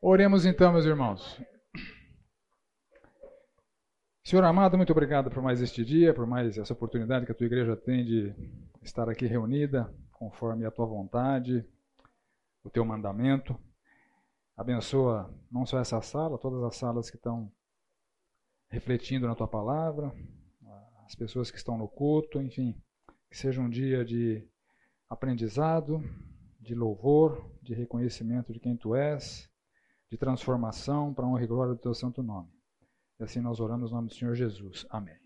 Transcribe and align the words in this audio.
Oremos 0.00 0.46
então, 0.46 0.72
meus 0.72 0.84
irmãos. 0.84 1.42
Senhor 4.24 4.44
amado, 4.44 4.76
muito 4.76 4.92
obrigado 4.92 5.28
por 5.28 5.42
mais 5.42 5.60
este 5.60 5.84
dia, 5.84 6.14
por 6.14 6.24
mais 6.24 6.56
essa 6.56 6.72
oportunidade 6.72 7.26
que 7.26 7.32
a 7.32 7.34
tua 7.34 7.46
igreja 7.46 7.74
tem 7.74 8.04
de 8.04 8.32
estar 8.80 9.08
aqui 9.08 9.26
reunida 9.26 9.92
conforme 10.12 10.64
a 10.64 10.70
tua 10.70 10.86
vontade, 10.86 11.66
o 12.62 12.70
teu 12.70 12.84
mandamento. 12.84 13.58
Abençoa 14.56 15.34
não 15.50 15.66
só 15.66 15.80
essa 15.80 16.00
sala, 16.00 16.38
todas 16.38 16.62
as 16.62 16.76
salas 16.76 17.10
que 17.10 17.16
estão 17.16 17.50
refletindo 18.70 19.26
na 19.26 19.34
tua 19.34 19.48
palavra, 19.48 20.14
as 21.06 21.16
pessoas 21.16 21.50
que 21.50 21.56
estão 21.56 21.76
no 21.76 21.88
culto, 21.88 22.40
enfim, 22.40 22.80
que 23.28 23.36
seja 23.36 23.60
um 23.60 23.68
dia 23.68 24.04
de 24.04 24.46
aprendizado, 25.10 26.00
de 26.60 26.72
louvor, 26.72 27.50
de 27.60 27.74
reconhecimento 27.74 28.52
de 28.52 28.60
quem 28.60 28.76
tu 28.76 28.94
és, 28.94 29.50
de 30.10 30.16
transformação 30.16 31.12
para 31.12 31.26
honra 31.26 31.44
e 31.44 31.46
glória 31.46 31.74
do 31.74 31.80
teu 31.80 31.94
santo 31.94 32.22
nome. 32.22 32.48
E 33.20 33.24
assim 33.24 33.40
nós 33.40 33.60
oramos 33.60 33.90
no 33.90 33.96
nome 33.96 34.08
do 34.08 34.14
Senhor 34.14 34.34
Jesus. 34.34 34.86
Amém. 34.90 35.16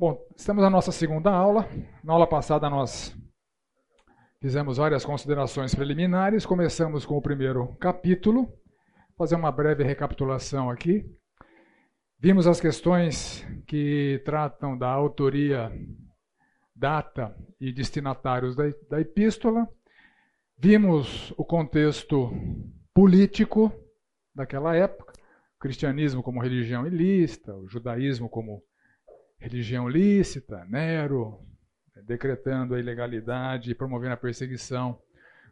Bom, 0.00 0.18
estamos 0.34 0.62
na 0.62 0.70
nossa 0.70 0.90
segunda 0.90 1.30
aula. 1.30 1.68
Na 2.02 2.14
aula 2.14 2.26
passada 2.26 2.70
nós 2.70 3.14
fizemos 4.40 4.78
várias 4.78 5.04
considerações 5.04 5.74
preliminares. 5.74 6.46
Começamos 6.46 7.04
com 7.04 7.18
o 7.18 7.22
primeiro 7.22 7.74
capítulo. 7.76 8.46
Vou 8.46 9.18
fazer 9.18 9.34
uma 9.34 9.52
breve 9.52 9.84
recapitulação 9.84 10.70
aqui. 10.70 11.04
Vimos 12.22 12.46
as 12.46 12.60
questões 12.60 13.46
que 13.66 14.20
tratam 14.26 14.76
da 14.76 14.88
autoria 14.88 15.72
data 16.76 17.34
e 17.58 17.72
destinatários 17.72 18.54
da, 18.54 18.64
da 18.90 19.00
epístola. 19.00 19.66
Vimos 20.58 21.32
o 21.38 21.42
contexto 21.46 22.30
político 22.92 23.72
daquela 24.34 24.76
época, 24.76 25.14
o 25.56 25.58
cristianismo 25.60 26.22
como 26.22 26.42
religião 26.42 26.86
ilícita, 26.86 27.56
o 27.56 27.66
judaísmo 27.66 28.28
como 28.28 28.62
religião 29.38 29.88
lícita, 29.88 30.62
Nero 30.66 31.40
decretando 32.04 32.74
a 32.74 32.78
ilegalidade 32.78 33.70
e 33.70 33.74
promovendo 33.74 34.12
a 34.12 34.18
perseguição 34.18 35.00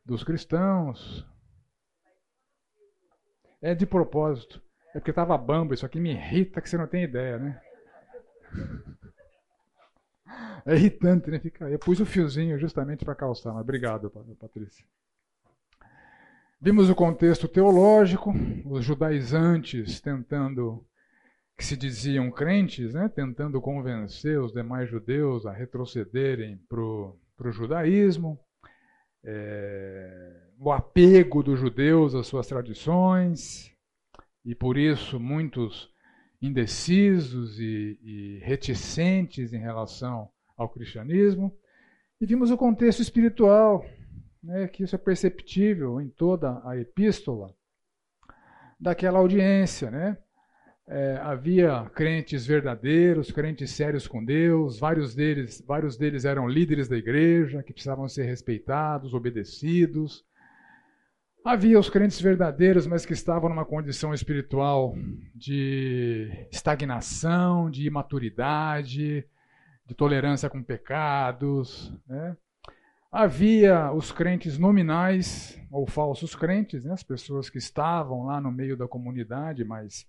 dos 0.04 0.22
cristãos. 0.22 1.26
É 3.62 3.74
de 3.74 3.86
propósito. 3.86 4.67
É 4.98 5.00
porque 5.00 5.10
estava 5.12 5.38
bamba, 5.38 5.74
isso 5.74 5.86
aqui 5.86 6.00
me 6.00 6.10
irrita 6.10 6.60
que 6.60 6.68
você 6.68 6.76
não 6.76 6.88
tem 6.88 7.04
ideia, 7.04 7.38
né? 7.38 7.60
É 10.66 10.74
irritante, 10.74 11.30
né? 11.30 11.38
Fica, 11.38 11.70
eu 11.70 11.78
pus 11.78 12.00
o 12.00 12.04
fiozinho 12.04 12.58
justamente 12.58 13.04
para 13.04 13.14
calçar, 13.14 13.52
mas 13.52 13.62
obrigado, 13.62 14.10
Patrícia. 14.40 14.84
Vimos 16.60 16.90
o 16.90 16.96
contexto 16.96 17.46
teológico, 17.46 18.34
os 18.66 18.84
judaizantes 18.84 20.00
tentando, 20.00 20.84
que 21.56 21.64
se 21.64 21.76
diziam 21.76 22.28
crentes, 22.32 22.94
né? 22.94 23.08
tentando 23.08 23.60
convencer 23.60 24.40
os 24.40 24.52
demais 24.52 24.90
judeus 24.90 25.46
a 25.46 25.52
retrocederem 25.52 26.60
para 26.68 26.80
o 26.80 27.52
judaísmo, 27.52 28.36
é, 29.22 30.48
o 30.58 30.72
apego 30.72 31.40
dos 31.40 31.60
judeus 31.60 32.16
às 32.16 32.26
suas 32.26 32.48
tradições, 32.48 33.77
e 34.48 34.54
por 34.54 34.78
isso 34.78 35.20
muitos 35.20 35.92
indecisos 36.40 37.60
e, 37.60 37.98
e 38.02 38.38
reticentes 38.42 39.52
em 39.52 39.58
relação 39.58 40.30
ao 40.56 40.70
cristianismo. 40.70 41.54
E 42.18 42.24
vimos 42.24 42.50
o 42.50 42.56
contexto 42.56 43.02
espiritual, 43.02 43.84
né, 44.42 44.66
que 44.66 44.84
isso 44.84 44.94
é 44.94 44.98
perceptível 44.98 46.00
em 46.00 46.08
toda 46.08 46.62
a 46.66 46.78
epístola 46.78 47.54
daquela 48.80 49.18
audiência. 49.18 49.90
Né? 49.90 50.16
É, 50.86 51.18
havia 51.20 51.84
crentes 51.94 52.46
verdadeiros, 52.46 53.30
crentes 53.30 53.72
sérios 53.72 54.08
com 54.08 54.24
Deus, 54.24 54.78
vários 54.78 55.14
deles, 55.14 55.62
vários 55.66 55.98
deles 55.98 56.24
eram 56.24 56.48
líderes 56.48 56.88
da 56.88 56.96
igreja, 56.96 57.62
que 57.62 57.74
precisavam 57.74 58.08
ser 58.08 58.24
respeitados, 58.24 59.12
obedecidos. 59.12 60.24
Havia 61.44 61.78
os 61.78 61.88
crentes 61.88 62.20
verdadeiros, 62.20 62.86
mas 62.86 63.06
que 63.06 63.12
estavam 63.12 63.48
numa 63.48 63.64
condição 63.64 64.12
espiritual 64.12 64.94
de 65.34 66.30
estagnação, 66.50 67.70
de 67.70 67.86
imaturidade, 67.86 69.24
de 69.86 69.94
tolerância 69.94 70.50
com 70.50 70.62
pecados. 70.62 71.92
Né? 72.06 72.36
Havia 73.10 73.90
os 73.92 74.12
crentes 74.12 74.58
nominais 74.58 75.58
ou 75.70 75.86
falsos 75.86 76.34
crentes, 76.34 76.84
né? 76.84 76.92
as 76.92 77.02
pessoas 77.02 77.48
que 77.48 77.58
estavam 77.58 78.24
lá 78.24 78.40
no 78.40 78.52
meio 78.52 78.76
da 78.76 78.86
comunidade, 78.86 79.64
mas 79.64 80.06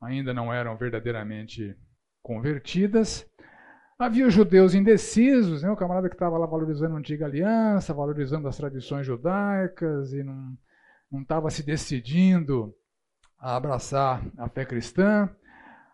ainda 0.00 0.32
não 0.32 0.52
eram 0.52 0.76
verdadeiramente 0.76 1.76
convertidas. 2.22 3.28
Havia 3.98 4.26
os 4.26 4.34
judeus 4.34 4.74
indecisos, 4.74 5.62
né? 5.62 5.70
o 5.70 5.76
camarada 5.76 6.08
que 6.08 6.14
estava 6.14 6.38
lá 6.38 6.46
valorizando 6.46 6.94
a 6.94 6.98
antiga 6.98 7.24
aliança, 7.24 7.94
valorizando 7.94 8.46
as 8.46 8.56
tradições 8.56 9.06
judaicas 9.06 10.12
e 10.12 10.22
não 10.22 10.56
não 11.10 11.22
estava 11.22 11.50
se 11.50 11.62
decidindo 11.62 12.74
a 13.38 13.56
abraçar 13.56 14.22
a 14.36 14.48
fé 14.48 14.64
cristã. 14.64 15.28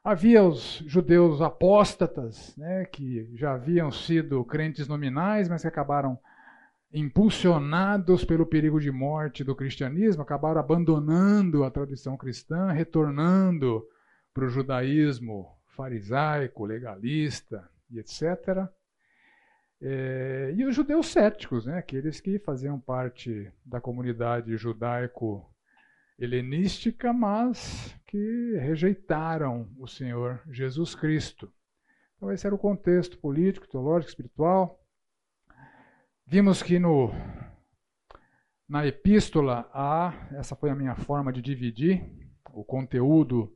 Havia 0.04 0.42
os 0.42 0.82
judeus 0.86 1.40
apóstatas, 1.40 2.56
né, 2.56 2.84
que 2.86 3.30
já 3.36 3.54
haviam 3.54 3.90
sido 3.90 4.44
crentes 4.44 4.88
nominais, 4.88 5.48
mas 5.48 5.62
que 5.62 5.68
acabaram 5.68 6.18
impulsionados 6.92 8.24
pelo 8.24 8.44
perigo 8.44 8.78
de 8.78 8.90
morte 8.90 9.42
do 9.42 9.54
cristianismo, 9.54 10.22
acabaram 10.22 10.60
abandonando 10.60 11.64
a 11.64 11.70
tradição 11.70 12.16
cristã, 12.16 12.70
retornando 12.70 13.82
para 14.34 14.44
o 14.44 14.48
judaísmo 14.48 15.46
farisaico, 15.74 16.66
legalista 16.66 17.68
e 17.90 17.98
etc. 17.98 18.68
É, 19.84 20.54
e 20.56 20.64
os 20.64 20.76
judeus 20.76 21.08
céticos, 21.08 21.66
né, 21.66 21.76
aqueles 21.76 22.20
que 22.20 22.38
faziam 22.38 22.78
parte 22.78 23.50
da 23.64 23.80
comunidade 23.80 24.56
judaico-helenística, 24.56 27.12
mas 27.12 27.92
que 28.06 28.56
rejeitaram 28.60 29.68
o 29.76 29.88
Senhor 29.88 30.40
Jesus 30.48 30.94
Cristo. 30.94 31.52
Então, 32.16 32.30
esse 32.30 32.46
era 32.46 32.54
o 32.54 32.58
contexto 32.58 33.18
político, 33.18 33.66
teológico, 33.66 34.10
espiritual. 34.10 34.80
Vimos 36.24 36.62
que 36.62 36.78
no, 36.78 37.10
na 38.68 38.86
epístola 38.86 39.68
A, 39.74 40.28
essa 40.38 40.54
foi 40.54 40.70
a 40.70 40.76
minha 40.76 40.94
forma 40.94 41.32
de 41.32 41.42
dividir 41.42 42.08
o 42.52 42.64
conteúdo 42.64 43.52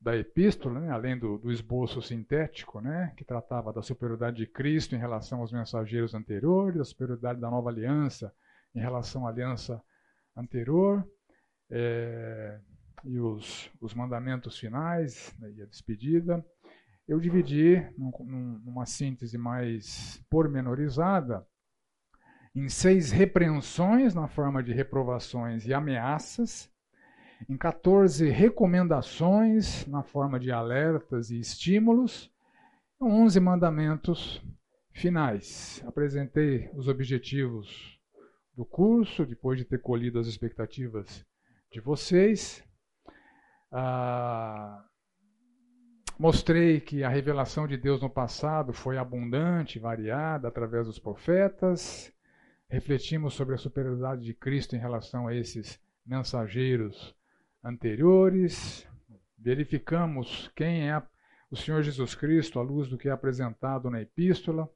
da 0.00 0.16
epístola, 0.16 0.80
né, 0.80 0.90
além 0.90 1.18
do, 1.18 1.36
do, 1.36 1.52
esboço 1.52 2.00
sintético, 2.00 2.80
né, 2.80 3.12
que 3.16 3.24
tratava 3.24 3.72
da 3.72 3.82
superioridade 3.82 4.38
de 4.38 4.46
Cristo 4.46 4.94
em 4.94 4.98
relação 4.98 5.40
aos 5.40 5.52
mensageiros 5.52 6.14
anteriores, 6.14 6.78
da 6.78 6.84
superioridade 6.84 7.38
da 7.38 7.50
nova 7.50 7.68
aliança 7.68 8.34
em 8.74 8.80
relação 8.80 9.26
à 9.26 9.30
aliança 9.30 9.82
anterior, 10.34 11.06
é, 11.70 12.58
e 13.04 13.18
os, 13.18 13.70
os 13.80 13.92
mandamentos 13.92 14.58
finais 14.58 15.34
né, 15.38 15.50
e 15.52 15.62
a 15.62 15.66
despedida. 15.66 16.44
Eu 17.06 17.20
dividi 17.20 17.76
num, 17.98 18.10
numa 18.64 18.86
síntese 18.86 19.36
mais 19.36 20.22
pormenorizada 20.30 21.46
em 22.54 22.68
seis 22.68 23.10
repreensões 23.10 24.14
na 24.14 24.28
forma 24.28 24.62
de 24.62 24.72
reprovações 24.72 25.66
e 25.66 25.74
ameaças 25.74 26.69
em 27.48 27.56
14 27.56 28.28
recomendações 28.28 29.86
na 29.86 30.02
forma 30.02 30.38
de 30.38 30.50
alertas 30.50 31.30
e 31.30 31.40
estímulos, 31.40 32.30
11 33.00 33.40
mandamentos 33.40 34.42
finais. 34.92 35.82
Apresentei 35.86 36.70
os 36.74 36.88
objetivos 36.88 37.98
do 38.54 38.64
curso, 38.64 39.24
depois 39.24 39.58
de 39.58 39.64
ter 39.64 39.80
colhido 39.80 40.18
as 40.18 40.26
expectativas 40.26 41.24
de 41.72 41.80
vocês. 41.80 42.62
Ah, 43.72 44.84
mostrei 46.18 46.80
que 46.80 47.02
a 47.02 47.08
revelação 47.08 47.66
de 47.66 47.76
Deus 47.76 48.02
no 48.02 48.10
passado 48.10 48.72
foi 48.72 48.98
abundante, 48.98 49.78
variada 49.78 50.48
através 50.48 50.86
dos 50.86 50.98
profetas. 50.98 52.12
Refletimos 52.68 53.34
sobre 53.34 53.54
a 53.54 53.58
superioridade 53.58 54.22
de 54.22 54.34
Cristo 54.34 54.76
em 54.76 54.78
relação 54.78 55.26
a 55.26 55.34
esses 55.34 55.80
mensageiros 56.04 57.14
anteriores, 57.62 58.86
verificamos 59.38 60.50
quem 60.54 60.90
é 60.90 61.02
o 61.50 61.56
Senhor 61.56 61.82
Jesus 61.82 62.14
Cristo 62.14 62.58
à 62.58 62.62
luz 62.62 62.88
do 62.88 62.96
que 62.96 63.08
é 63.08 63.12
apresentado 63.12 63.90
na 63.90 64.00
epístola, 64.00 64.68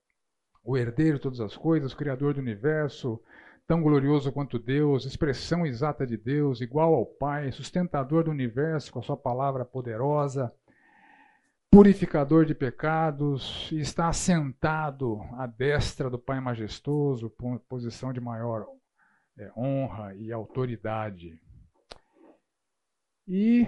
o 0.62 0.76
herdeiro 0.76 1.16
de 1.16 1.22
todas 1.22 1.40
as 1.40 1.56
coisas, 1.56 1.94
criador 1.94 2.34
do 2.34 2.40
universo, 2.40 3.20
tão 3.66 3.82
glorioso 3.82 4.32
quanto 4.32 4.58
Deus, 4.58 5.04
expressão 5.04 5.66
exata 5.66 6.06
de 6.06 6.16
Deus, 6.16 6.60
igual 6.60 6.94
ao 6.94 7.06
Pai, 7.06 7.52
sustentador 7.52 8.24
do 8.24 8.30
universo 8.30 8.92
com 8.92 8.98
a 8.98 9.02
sua 9.02 9.16
palavra 9.16 9.64
poderosa, 9.64 10.52
purificador 11.70 12.44
de 12.44 12.54
pecados, 12.54 13.70
e 13.72 13.80
está 13.80 14.08
assentado 14.08 15.20
à 15.32 15.46
destra 15.46 16.08
do 16.10 16.18
Pai 16.18 16.40
majestoso, 16.40 17.32
posição 17.68 18.12
de 18.12 18.20
maior 18.20 18.66
é, 19.38 19.50
honra 19.56 20.14
e 20.14 20.32
autoridade. 20.32 21.38
E 23.26 23.66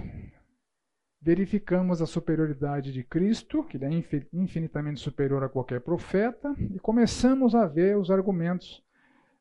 verificamos 1.21 2.01
a 2.01 2.07
superioridade 2.07 2.93
de 2.93 3.03
Cristo, 3.03 3.65
que 3.65 3.77
ele 3.77 3.87
é 3.87 4.05
infinitamente 4.33 5.01
superior 5.01 5.43
a 5.43 5.49
qualquer 5.49 5.81
profeta, 5.81 6.55
e 6.59 6.79
começamos 6.79 7.55
a 7.55 7.67
ver 7.67 7.97
os 7.97 8.11
argumentos 8.11 8.85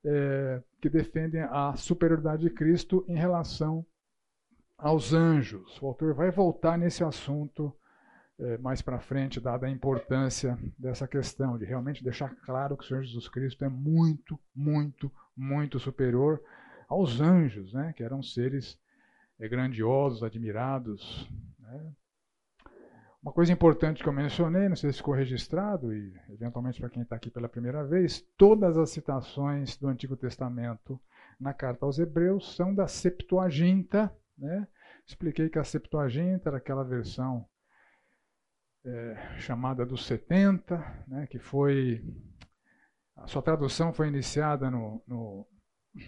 é, 0.04 0.62
que 0.82 0.90
defendem 0.90 1.42
a 1.42 1.76
superioridade 1.76 2.44
de 2.44 2.50
Cristo 2.50 3.06
em 3.08 3.16
relação 3.16 3.86
aos 4.78 5.14
anjos. 5.14 5.82
O 5.82 5.88
autor 5.88 6.14
vai 6.14 6.32
voltar 6.32 6.78
nesse 6.78 7.04
assunto 7.04 7.76
é, 8.38 8.58
mais 8.58 8.82
para 8.82 9.00
frente, 9.00 9.40
dada 9.40 9.68
a 9.68 9.70
importância 9.70 10.58
dessa 10.78 11.08
questão, 11.08 11.58
de 11.58 11.66
realmente 11.66 12.04
deixar 12.04 12.36
claro 12.46 12.76
que 12.76 12.84
o 12.84 12.88
Senhor 12.88 13.04
Jesus 13.04 13.28
Cristo 13.28 13.64
é 13.64 13.70
muito, 13.70 14.40
muito, 14.56 15.12
muito 15.36 15.80
superior 15.80 16.42
aos 16.88 17.22
anjos, 17.22 17.74
né, 17.74 17.94
que 17.96 18.04
eram 18.04 18.22
seres 18.22 18.78
grandiosos, 19.40 20.24
admirados. 20.24 21.30
Né. 21.60 21.94
Uma 23.22 23.34
coisa 23.34 23.52
importante 23.52 24.04
que 24.04 24.08
eu 24.08 24.14
mencionei, 24.14 24.70
não 24.70 24.76
sei 24.76 24.92
se 24.92 24.98
ficou 24.98 25.14
registrado, 25.14 25.92
e 25.94 26.14
eventualmente 26.30 26.80
para 26.80 26.90
quem 26.90 27.02
está 27.02 27.16
aqui 27.16 27.32
pela 27.32 27.50
primeira 27.50 27.84
vez, 27.84 28.22
todas 28.38 28.78
as 28.78 28.92
citações 28.92 29.78
do 29.78 29.88
Antigo 29.88 30.16
Testamento 30.16 31.02
na 31.40 31.54
carta 31.54 31.86
aos 31.86 31.98
Hebreus 31.98 32.56
são 32.56 32.74
da 32.74 32.88
Septuaginta. 32.88 34.16
Né? 34.38 34.68
Expliquei 35.08 35.50
que 35.50 35.58
a 35.58 35.64
Septuaginta 35.64 36.50
era 36.50 36.58
aquela 36.58 36.84
versão 36.84 37.48
é, 38.86 39.38
chamada 39.40 39.86
dos 39.86 40.06
70, 40.06 41.04
né, 41.08 41.28
que 41.28 41.40
foi. 41.40 42.04
A 43.16 43.28
sua 43.28 43.42
tradução 43.42 43.94
foi 43.94 44.08
iniciada 44.08 44.70
no, 44.70 45.02
no, 45.08 45.48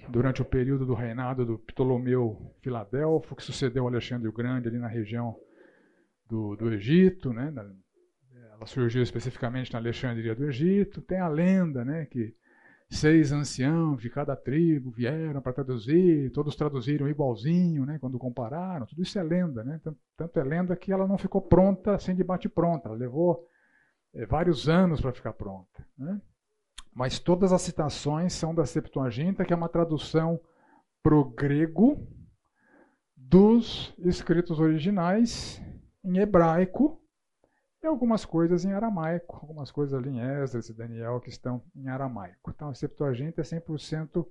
durante 0.09 0.41
o 0.41 0.45
período 0.45 0.85
do 0.85 0.93
reinado 0.93 1.45
do 1.45 1.59
Ptolomeu 1.59 2.53
Filadelfo, 2.61 3.35
que 3.35 3.43
sucedeu 3.43 3.87
Alexandre 3.87 4.27
o 4.27 4.33
Grande 4.33 4.67
ali 4.67 4.77
na 4.77 4.87
região 4.87 5.35
do, 6.27 6.55
do 6.55 6.73
Egito. 6.73 7.31
Né, 7.31 7.53
ela 8.53 8.65
surgiu 8.65 9.01
especificamente 9.01 9.71
na 9.71 9.79
Alexandria 9.79 10.35
do 10.35 10.45
Egito. 10.45 11.01
Tem 11.01 11.19
a 11.19 11.27
lenda 11.27 11.85
né, 11.85 12.05
que 12.05 12.35
seis 12.89 13.31
anciãos 13.31 14.01
de 14.01 14.09
cada 14.09 14.35
tribo 14.35 14.91
vieram 14.91 15.41
para 15.41 15.53
traduzir, 15.53 16.31
todos 16.31 16.55
traduziram 16.55 17.07
igualzinho, 17.07 17.85
né, 17.85 17.97
quando 17.99 18.17
compararam. 18.17 18.85
Tudo 18.85 19.03
isso 19.03 19.19
é 19.19 19.23
lenda, 19.23 19.63
né? 19.63 19.79
Tanto, 19.83 19.99
tanto 20.15 20.39
é 20.39 20.43
lenda 20.43 20.75
que 20.75 20.91
ela 20.91 21.07
não 21.07 21.17
ficou 21.17 21.41
pronta 21.41 21.95
assim 21.95 22.15
de 22.15 22.23
bate 22.23 22.49
pronta. 22.49 22.89
Ela 22.89 22.97
levou 22.97 23.45
é, 24.13 24.25
vários 24.25 24.67
anos 24.67 25.01
para 25.01 25.13
ficar 25.13 25.33
pronta. 25.33 25.85
Né? 25.97 26.19
Mas 26.97 27.19
todas 27.19 27.53
as 27.53 27.61
citações 27.61 28.33
são 28.33 28.55
da 28.55 28.65
Septuaginta, 28.65 29.45
que 29.45 29.53
é 29.53 29.55
uma 29.55 29.69
tradução 29.69 30.41
para 31.03 31.13
o 31.13 31.23
grego 31.23 32.07
dos 33.15 33.93
escritos 33.99 34.59
originais 34.59 35.61
em 36.03 36.17
hebraico 36.17 36.99
e 37.83 37.85
algumas 37.85 38.25
coisas 38.25 38.65
em 38.65 38.73
aramaico, 38.73 39.35
algumas 39.35 39.69
coisas 39.69 39.93
ali 39.93 40.09
em 40.09 40.19
Esdras 40.19 40.69
e 40.69 40.73
Daniel 40.73 41.21
que 41.21 41.29
estão 41.29 41.61
em 41.75 41.87
aramaico. 41.87 42.49
Então, 42.49 42.69
a 42.69 42.73
Septuaginta 42.73 43.41
é 43.41 43.43
100% 43.43 44.25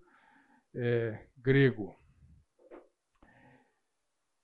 é, 0.74 1.24
grego. 1.38 1.94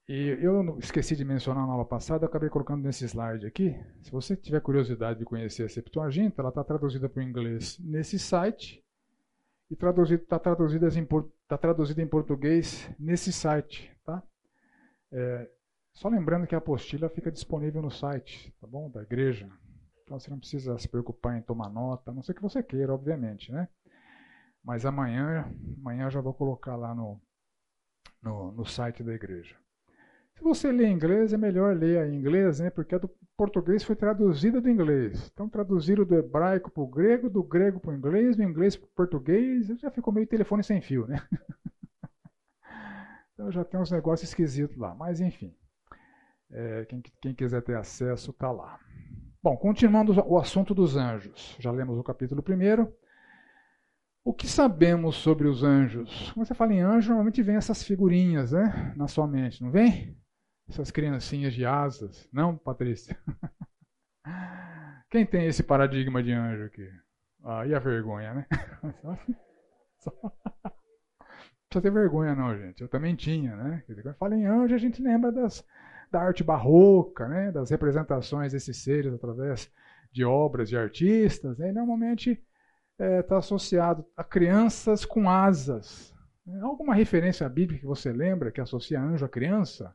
E 0.08 0.36
eu 0.40 0.78
esqueci 0.78 1.14
de 1.14 1.24
mencionar 1.24 1.66
na 1.66 1.72
aula 1.72 1.84
passada, 1.84 2.26
acabei 2.26 2.50
colocando 2.50 2.82
nesse 2.82 3.04
slide 3.04 3.46
aqui. 3.46 3.74
Se 4.00 4.10
você 4.10 4.36
tiver 4.36 4.60
curiosidade 4.60 5.20
de 5.20 5.24
conhecer 5.24 5.64
a 5.64 5.68
Septuaginta, 5.68 6.42
ela 6.42 6.48
está 6.48 6.64
traduzida 6.64 7.08
para 7.08 7.20
o 7.20 7.22
inglês 7.22 7.78
nesse 7.78 8.18
site 8.18 8.84
e 9.70 9.74
está 9.74 10.38
traduzida, 10.38 11.06
tá 11.46 11.56
traduzida 11.56 12.02
em 12.02 12.06
português 12.06 12.90
nesse 12.98 13.32
site. 13.32 13.96
Tá? 14.04 14.22
É, 15.12 15.48
só 15.94 16.08
lembrando 16.08 16.46
que 16.48 16.54
a 16.54 16.58
apostila 16.58 17.08
fica 17.08 17.30
disponível 17.30 17.80
no 17.80 17.90
site, 17.90 18.52
tá 18.60 18.66
bom? 18.66 18.90
Da 18.90 19.02
igreja. 19.02 19.48
Então 20.02 20.18
você 20.18 20.30
não 20.30 20.38
precisa 20.38 20.76
se 20.78 20.88
preocupar 20.88 21.38
em 21.38 21.42
tomar 21.42 21.70
nota, 21.70 22.10
a 22.10 22.14
não 22.14 22.22
ser 22.22 22.34
que 22.34 22.42
você 22.42 22.60
queira, 22.60 22.92
obviamente, 22.92 23.52
né? 23.52 23.68
Mas 24.64 24.84
amanhã, 24.84 25.48
amanhã 25.78 26.10
já 26.10 26.20
vou 26.20 26.34
colocar 26.34 26.74
lá 26.74 26.92
no, 26.92 27.20
no, 28.20 28.52
no 28.52 28.64
site 28.66 29.02
da 29.02 29.14
igreja. 29.14 29.61
Se 30.42 30.48
você 30.48 30.72
lê 30.72 30.88
inglês, 30.88 31.32
é 31.32 31.36
melhor 31.36 31.76
ler 31.76 32.08
em 32.08 32.16
inglês, 32.16 32.58
né? 32.58 32.68
Porque 32.68 32.96
a 32.96 32.98
do 32.98 33.08
português 33.36 33.84
foi 33.84 33.94
traduzida 33.94 34.60
do 34.60 34.68
inglês. 34.68 35.30
Então 35.32 35.48
traduziram 35.48 36.04
do 36.04 36.16
hebraico 36.16 36.68
para 36.68 36.82
o 36.82 36.86
grego, 36.88 37.30
do 37.30 37.44
grego 37.44 37.78
para 37.78 37.92
o 37.92 37.94
inglês, 37.94 38.34
do 38.34 38.42
inglês 38.42 38.74
para 38.74 38.86
o 38.86 38.90
português, 38.90 39.68
já 39.80 39.88
ficou 39.88 40.12
meio 40.12 40.26
telefone 40.26 40.64
sem 40.64 40.80
fio, 40.80 41.06
né? 41.06 41.24
então 43.32 43.52
já 43.52 43.64
tem 43.64 43.78
uns 43.78 43.92
negócios 43.92 44.28
esquisitos 44.28 44.76
lá. 44.76 44.92
Mas 44.96 45.20
enfim. 45.20 45.54
É, 46.50 46.86
quem, 46.86 47.00
quem, 47.20 47.34
quiser 47.36 47.62
ter 47.62 47.76
acesso 47.76 48.32
está 48.32 48.50
lá. 48.50 48.80
Bom, 49.40 49.56
continuando 49.56 50.12
o 50.26 50.40
assunto 50.40 50.74
dos 50.74 50.96
anjos. 50.96 51.56
Já 51.60 51.70
lemos 51.70 51.96
o 51.96 52.02
capítulo 52.02 52.42
1. 52.42 52.92
O 54.24 54.34
que 54.34 54.48
sabemos 54.48 55.14
sobre 55.14 55.46
os 55.46 55.62
anjos? 55.62 56.32
Quando 56.32 56.48
você 56.48 56.54
fala 56.54 56.74
em 56.74 56.80
anjo, 56.80 57.10
normalmente 57.10 57.44
vem 57.44 57.54
essas 57.54 57.84
figurinhas 57.84 58.50
né, 58.50 58.92
na 58.96 59.06
sua 59.06 59.28
mente, 59.28 59.62
não 59.62 59.70
vem? 59.70 60.20
Essas 60.68 60.90
criancinhas 60.90 61.54
de 61.54 61.64
asas. 61.66 62.28
Não, 62.32 62.56
Patrícia? 62.56 63.18
Quem 65.10 65.26
tem 65.26 65.46
esse 65.46 65.62
paradigma 65.62 66.22
de 66.22 66.32
anjo 66.32 66.64
aqui? 66.64 66.88
Ah, 67.44 67.66
e 67.66 67.74
a 67.74 67.78
vergonha, 67.78 68.34
né? 68.34 68.46
Só... 69.98 70.10
Não 70.22 70.30
precisa 71.68 71.82
ter 71.82 71.90
vergonha, 71.90 72.34
não, 72.34 72.56
gente. 72.56 72.82
Eu 72.82 72.88
também 72.88 73.16
tinha, 73.16 73.56
né? 73.56 73.82
Quando 73.86 74.14
fala 74.14 74.36
em 74.36 74.46
anjo, 74.46 74.74
a 74.74 74.78
gente 74.78 75.02
lembra 75.02 75.32
das, 75.32 75.66
da 76.10 76.20
arte 76.20 76.44
barroca, 76.44 77.26
né, 77.26 77.50
das 77.50 77.70
representações 77.70 78.52
desses 78.52 78.76
seres 78.82 79.14
através 79.14 79.72
de 80.12 80.24
obras 80.24 80.68
de 80.68 80.76
artistas, 80.76 81.56
né, 81.56 81.72
normalmente 81.72 82.32
está 82.92 83.04
é, 83.04 83.22
tá 83.22 83.38
associado 83.38 84.04
a 84.14 84.22
crianças 84.22 85.06
com 85.06 85.28
asas. 85.28 86.14
Alguma 86.60 86.94
referência 86.94 87.48
bíblica 87.48 87.80
que 87.80 87.86
você 87.86 88.12
lembra 88.12 88.52
que 88.52 88.60
associa 88.60 89.00
anjo 89.00 89.24
a 89.24 89.28
criança? 89.28 89.94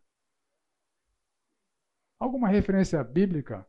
Alguma 2.20 2.48
referência 2.48 3.04
bíblica 3.04 3.66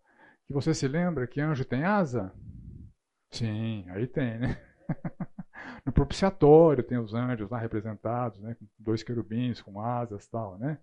que 0.46 0.52
você 0.52 0.72
se 0.72 0.88
lembra 0.88 1.26
que 1.26 1.40
anjo 1.40 1.64
tem 1.64 1.84
asa? 1.84 2.32
Sim, 3.30 3.84
aí 3.90 4.06
tem, 4.06 4.38
né? 4.38 4.58
No 5.84 5.92
propiciatório 5.92 6.84
tem 6.84 6.98
os 6.98 7.14
anjos 7.14 7.50
lá 7.50 7.58
representados, 7.58 8.40
né? 8.40 8.54
Com 8.54 8.66
dois 8.78 9.02
querubins 9.02 9.60
com 9.60 9.80
asas 9.80 10.26
tal, 10.28 10.58
né? 10.58 10.78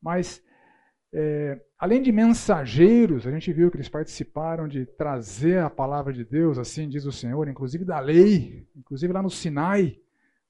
Mas 0.00 0.42
é, 1.12 1.60
além 1.78 2.02
de 2.02 2.12
mensageiros, 2.12 3.26
a 3.26 3.30
gente 3.30 3.52
viu 3.52 3.70
que 3.70 3.76
eles 3.76 3.88
participaram 3.88 4.68
de 4.68 4.84
trazer 4.84 5.60
a 5.60 5.70
palavra 5.70 6.12
de 6.12 6.24
Deus, 6.24 6.58
assim 6.58 6.88
diz 6.88 7.04
o 7.04 7.12
Senhor, 7.12 7.48
inclusive 7.48 7.84
da 7.84 7.98
lei, 7.98 8.66
inclusive 8.76 9.12
lá 9.12 9.22
no 9.22 9.30
Sinai, 9.30 9.98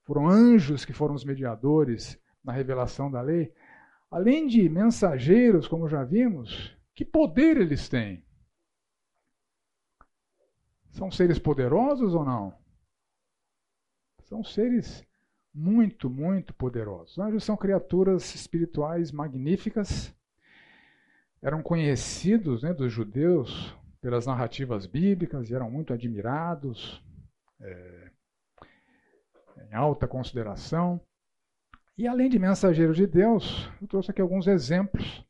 foram 0.03 0.27
anjos 0.27 0.83
que 0.83 0.93
foram 0.93 1.15
os 1.15 1.23
mediadores 1.23 2.19
na 2.43 2.51
revelação 2.51 3.09
da 3.09 3.21
lei. 3.21 3.53
Além 4.11 4.47
de 4.47 4.67
mensageiros, 4.67 5.67
como 5.67 5.87
já 5.87 6.03
vimos, 6.03 6.75
que 6.95 7.05
poder 7.05 7.57
eles 7.57 7.87
têm? 7.87 8.25
São 10.89 11.11
seres 11.11 11.37
poderosos 11.37 12.13
ou 12.13 12.25
não? 12.25 12.57
São 14.23 14.43
seres 14.43 15.05
muito, 15.53 16.09
muito 16.09 16.53
poderosos. 16.53 17.17
Anjos 17.19 17.43
são 17.43 17.55
criaturas 17.55 18.33
espirituais 18.33 19.11
magníficas 19.11 20.13
eram 21.41 21.61
conhecidos 21.61 22.63
né, 22.63 22.73
dos 22.73 22.91
judeus 22.91 23.75
pelas 24.01 24.25
narrativas 24.25 24.85
bíblicas 24.85 25.49
e 25.49 25.55
eram 25.55 25.69
muito 25.69 25.93
admirados, 25.93 27.03
é, 27.61 28.11
em 29.69 29.73
alta 29.73 30.07
consideração. 30.07 30.99
E 31.99 32.07
além 32.07 32.29
de 32.29 32.39
mensageiros 32.39 32.95
de 32.95 33.05
Deus, 33.05 33.69
eu 33.81 33.85
trouxe 33.85 34.09
aqui 34.09 34.21
alguns 34.21 34.47
exemplos 34.47 35.21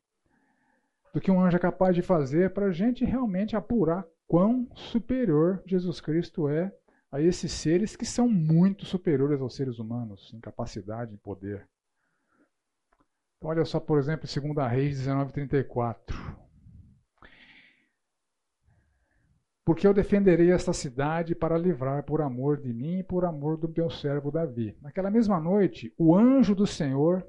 do 1.12 1.20
que 1.20 1.28
um 1.28 1.40
anjo 1.40 1.56
é 1.56 1.58
capaz 1.58 1.96
de 1.96 2.00
fazer 2.00 2.54
para 2.54 2.66
a 2.66 2.70
gente 2.70 3.04
realmente 3.04 3.56
apurar 3.56 4.06
quão 4.28 4.68
superior 4.76 5.60
Jesus 5.66 6.00
Cristo 6.00 6.48
é 6.48 6.72
a 7.10 7.20
esses 7.20 7.50
seres 7.50 7.96
que 7.96 8.06
são 8.06 8.28
muito 8.28 8.86
superiores 8.86 9.40
aos 9.40 9.56
seres 9.56 9.80
humanos 9.80 10.32
em 10.32 10.38
capacidade, 10.38 11.12
em 11.12 11.16
poder. 11.16 11.68
Então, 13.36 13.50
olha 13.50 13.64
só, 13.64 13.80
por 13.80 13.98
exemplo, 13.98 14.28
2 14.32 14.70
Reis 14.70 14.96
19:34. 14.96 16.14
Porque 19.70 19.86
eu 19.86 19.94
defenderei 19.94 20.50
esta 20.50 20.72
cidade 20.72 21.32
para 21.32 21.56
livrar 21.56 22.02
por 22.02 22.20
amor 22.20 22.60
de 22.60 22.72
mim 22.72 22.98
e 22.98 23.04
por 23.04 23.24
amor 23.24 23.56
do 23.56 23.68
meu 23.68 23.88
servo 23.88 24.28
Davi. 24.28 24.76
Naquela 24.82 25.12
mesma 25.12 25.38
noite, 25.38 25.94
o 25.96 26.12
anjo 26.12 26.56
do 26.56 26.66
Senhor 26.66 27.24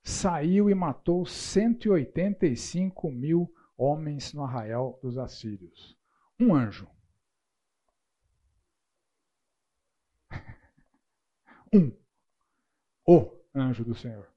saiu 0.00 0.70
e 0.70 0.76
matou 0.76 1.26
185 1.26 3.10
mil 3.10 3.52
homens 3.76 4.32
no 4.32 4.44
arraial 4.44 4.96
dos 5.02 5.18
assírios. 5.18 5.98
Um 6.38 6.54
anjo. 6.54 6.88
Um. 11.74 11.90
O 13.04 13.28
anjo 13.52 13.84
do 13.84 13.96
Senhor. 13.96 14.30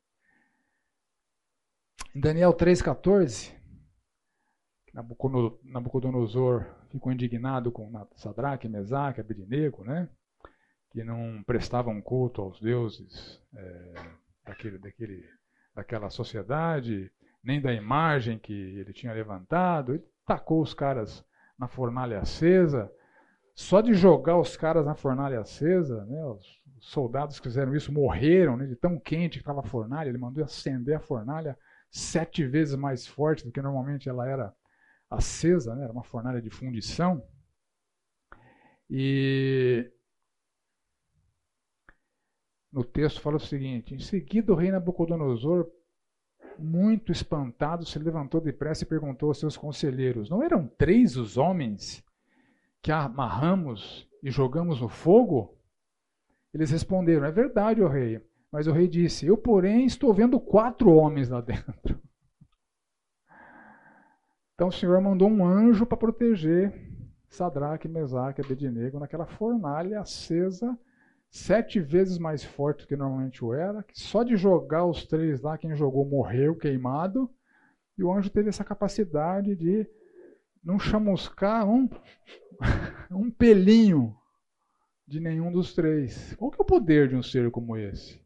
Em 2.16 2.22
Daniel 2.22 2.56
3,14, 2.56 3.56
Nabucodonosor 4.94 6.66
ficou 6.90 7.12
indignado 7.12 7.72
com 7.72 7.92
Sadraque, 8.16 8.68
Mesaque, 8.68 9.22
Abednego, 9.22 9.84
né? 9.84 10.10
que 10.92 11.04
não 11.04 11.44
prestavam 11.44 12.02
culto 12.02 12.42
aos 12.42 12.60
deuses 12.60 13.42
é, 13.56 13.94
daquele, 14.46 14.78
daquele, 14.78 15.26
daquela 15.76 16.10
sociedade, 16.10 17.12
nem 17.44 17.62
da 17.62 17.74
imagem 17.74 18.40
que 18.40 18.54
ele 18.54 18.92
tinha 18.92 19.14
levantado. 19.14 19.94
Ele 19.94 20.04
tacou 20.26 20.62
os 20.62 20.74
caras 20.74 21.24
na 21.58 21.68
fornalha 21.68 22.20
acesa. 22.20 22.92
Só 23.54 23.82
de 23.82 23.94
jogar 23.94 24.40
os 24.40 24.58
caras 24.58 24.86
na 24.86 24.96
fornalha 24.96 25.42
acesa, 25.42 26.06
né, 26.06 26.26
os 26.26 26.60
soldados 26.80 27.40
que 27.40 27.48
fizeram 27.48 27.76
isso 27.76 27.92
morreram 27.92 28.56
né, 28.56 28.66
de 28.66 28.76
tão 28.76 28.98
quente 28.98 29.38
que 29.38 29.42
estava 29.42 29.60
a 29.60 29.64
fornalha. 29.64 30.10
Ele 30.10 30.18
mandou 30.18 30.44
acender 30.44 30.96
a 30.96 31.00
fornalha 31.00 31.58
sete 31.92 32.46
vezes 32.48 32.76
mais 32.76 33.06
forte 33.06 33.46
do 33.46 33.52
que 33.52 33.62
normalmente 33.62 34.08
ela 34.08 34.28
era 34.28 34.54
acesa, 35.10 35.76
né? 35.76 35.84
era 35.84 35.92
uma 35.92 36.04
fornalha 36.04 36.42
de 36.42 36.50
fundição. 36.50 37.24
E 38.90 39.92
no 42.72 42.84
texto 42.84 43.22
fala 43.22 43.38
o 43.38 43.40
seguinte: 43.40 43.94
Em 43.94 44.00
seguida, 44.00 44.52
o 44.54 44.56
rei 44.56 44.72
Nabucodonosor, 44.72 45.70
muito 46.58 47.12
espantado, 47.12 47.86
se 47.86 47.98
levantou 48.00 48.42
depressa 48.42 48.84
e 48.84 48.88
perguntou 48.88 49.30
aos 49.30 49.40
seus 49.40 49.58
conselheiros: 49.58 50.30
Não 50.30 50.44
eram 50.44 50.68
três 50.68 51.18
os 51.18 51.38
homens 51.38 52.04
que 52.82 52.92
amarramos 52.92 54.08
e 54.24 54.30
jogamos 54.30 54.82
no 54.82 54.90
fogo? 54.90 55.58
Eles 56.54 56.72
responderam: 56.72 57.26
É 57.26 57.32
verdade, 57.32 57.82
ó 57.82 57.88
rei. 57.88 58.22
Mas 58.52 58.68
o 58.68 58.72
rei 58.72 58.88
disse: 58.88 59.26
Eu, 59.26 59.38
porém, 59.38 59.86
estou 59.86 60.14
vendo 60.14 60.40
quatro 60.40 60.92
homens 60.92 61.30
lá 61.30 61.42
dentro. 61.42 62.02
Então 64.60 64.68
o 64.68 64.74
Senhor 64.74 65.00
mandou 65.00 65.30
um 65.30 65.46
anjo 65.46 65.86
para 65.86 65.98
proteger 65.98 66.74
Sadraque, 67.30 67.88
Mesaque 67.88 68.42
e 68.42 68.44
Abednego 68.44 69.00
naquela 69.00 69.26
fornalha 69.26 70.02
acesa, 70.02 70.78
sete 71.30 71.80
vezes 71.80 72.18
mais 72.18 72.44
forte 72.44 72.82
do 72.82 72.88
que 72.88 72.98
normalmente 72.98 73.42
o 73.42 73.54
era, 73.54 73.82
que 73.82 73.98
só 73.98 74.22
de 74.22 74.36
jogar 74.36 74.86
os 74.86 75.08
três 75.08 75.40
lá, 75.40 75.58
quem 75.58 75.74
jogou 75.78 76.04
morreu 76.04 76.58
queimado, 76.58 77.30
e 77.98 78.04
o 78.04 78.12
anjo 78.12 78.30
teve 78.30 78.50
essa 78.50 78.66
capacidade 78.66 79.56
de 79.56 79.88
não 80.62 80.78
chamuscar 80.78 81.66
um, 81.66 81.88
um 83.10 83.32
pelinho 83.32 84.14
de 85.08 85.22
nenhum 85.22 85.54
dos 85.54 85.74
três. 85.74 86.36
Qual 86.36 86.52
que 86.52 86.60
é 86.60 86.64
o 86.64 86.68
poder 86.68 87.08
de 87.08 87.16
um 87.16 87.24
ser 87.24 87.50
como 87.50 87.78
esse? 87.78 88.22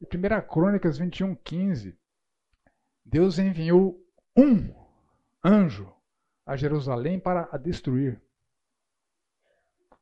Em 0.00 0.04
1 0.04 0.46
Crônicas 0.48 0.98
21, 0.98 1.34
15, 1.36 1.98
Deus 3.04 3.38
enviou 3.38 3.98
um 4.36 4.74
anjo 5.44 5.94
a 6.44 6.56
Jerusalém 6.56 7.18
para 7.18 7.48
a 7.50 7.56
destruir. 7.56 8.20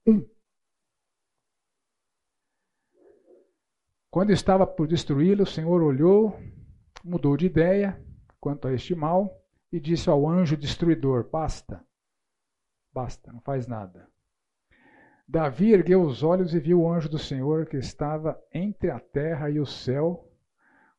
Um. 0.07 0.29
Quando 4.11 4.31
estava 4.31 4.67
por 4.67 4.87
destruí-lo, 4.87 5.45
o 5.45 5.47
Senhor 5.47 5.83
olhou, 5.83 6.39
mudou 7.03 7.37
de 7.37 7.47
ideia 7.47 8.01
quanto 8.41 8.69
a 8.69 8.73
este 8.73 8.95
mal 8.95 9.43
e 9.73 9.81
disse 9.81 10.11
ao 10.11 10.29
anjo 10.29 10.57
destruidor: 10.57 11.29
Basta, 11.31 11.85
basta, 12.93 13.33
não 13.33 13.41
faz 13.41 13.67
nada. 13.67 14.09
Davi 15.27 15.73
ergueu 15.73 16.03
os 16.03 16.23
olhos 16.23 16.55
e 16.55 16.61
viu 16.61 16.83
o 16.83 16.93
anjo 16.93 17.09
do 17.09 17.19
Senhor 17.19 17.67
que 17.67 17.79
estava 17.79 18.41
entre 18.53 18.91
a 18.91 19.01
terra 19.01 19.51
e 19.51 19.59
o 19.59 19.65
céu, 19.65 20.31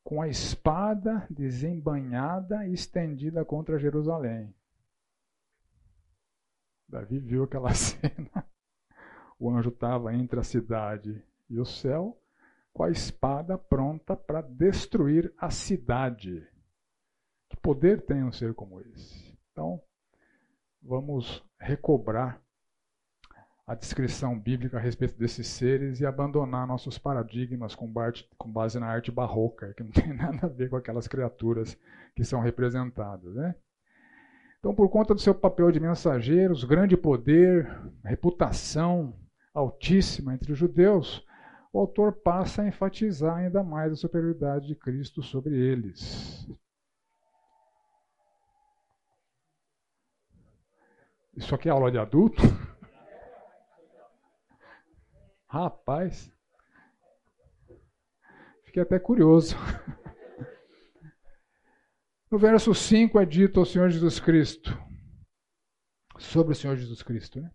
com 0.02 0.20
a 0.20 0.28
espada 0.28 1.26
desembanhada 1.30 2.66
e 2.66 2.72
estendida 2.72 3.44
contra 3.44 3.78
Jerusalém. 3.78 4.54
Davi 6.88 7.18
viu 7.18 7.44
aquela 7.44 7.70
cena. 7.74 8.46
O 9.38 9.50
anjo 9.50 9.70
estava 9.70 10.14
entre 10.14 10.40
a 10.40 10.44
cidade 10.44 11.22
e 11.48 11.58
o 11.58 11.64
céu, 11.64 12.20
com 12.72 12.82
a 12.82 12.90
espada 12.90 13.56
pronta 13.56 14.16
para 14.16 14.40
destruir 14.40 15.32
a 15.38 15.50
cidade. 15.50 16.46
Que 17.48 17.56
poder 17.56 18.04
tem 18.04 18.24
um 18.24 18.32
ser 18.32 18.54
como 18.54 18.80
esse? 18.80 19.38
Então, 19.52 19.80
vamos 20.82 21.44
recobrar 21.58 22.45
a 23.66 23.74
descrição 23.74 24.38
bíblica 24.38 24.76
a 24.76 24.80
respeito 24.80 25.18
desses 25.18 25.48
seres 25.48 26.00
e 26.00 26.06
abandonar 26.06 26.68
nossos 26.68 26.98
paradigmas 26.98 27.74
com, 27.74 27.92
base 28.46 28.78
na 28.78 28.86
arte 28.86 29.10
barroca, 29.10 29.74
que 29.74 29.82
não 29.82 29.90
tem 29.92 30.14
nada 30.14 30.46
a 30.46 30.48
ver 30.48 30.70
com 30.70 30.76
aquelas 30.76 31.08
criaturas 31.08 31.76
que 32.14 32.22
são 32.22 32.40
representadas. 32.40 33.34
Né? 33.34 33.54
Então, 34.60 34.72
por 34.72 34.88
conta 34.88 35.14
do 35.14 35.20
seu 35.20 35.34
papel 35.34 35.72
de 35.72 35.80
mensageiros, 35.80 36.62
grande 36.62 36.96
poder, 36.96 37.68
reputação 38.04 39.18
altíssima 39.52 40.32
entre 40.34 40.52
os 40.52 40.58
judeus, 40.58 41.26
o 41.72 41.80
autor 41.80 42.12
passa 42.12 42.62
a 42.62 42.68
enfatizar 42.68 43.36
ainda 43.36 43.64
mais 43.64 43.92
a 43.92 43.96
superioridade 43.96 44.68
de 44.68 44.76
Cristo 44.76 45.22
sobre 45.22 45.54
eles. 45.56 46.48
Isso 51.36 51.54
aqui 51.54 51.68
é 51.68 51.72
aula 51.72 51.90
de 51.90 51.98
adulto? 51.98 52.40
Rapaz, 55.56 56.30
fiquei 58.64 58.82
até 58.82 58.98
curioso. 58.98 59.56
No 62.28 62.38
verso 62.38 62.74
5 62.74 63.20
é 63.20 63.24
dito 63.24 63.60
ao 63.60 63.64
Senhor 63.64 63.88
Jesus 63.88 64.18
Cristo, 64.18 64.76
sobre 66.18 66.52
o 66.52 66.56
Senhor 66.56 66.76
Jesus 66.76 67.00
Cristo, 67.00 67.40
né? 67.40 67.50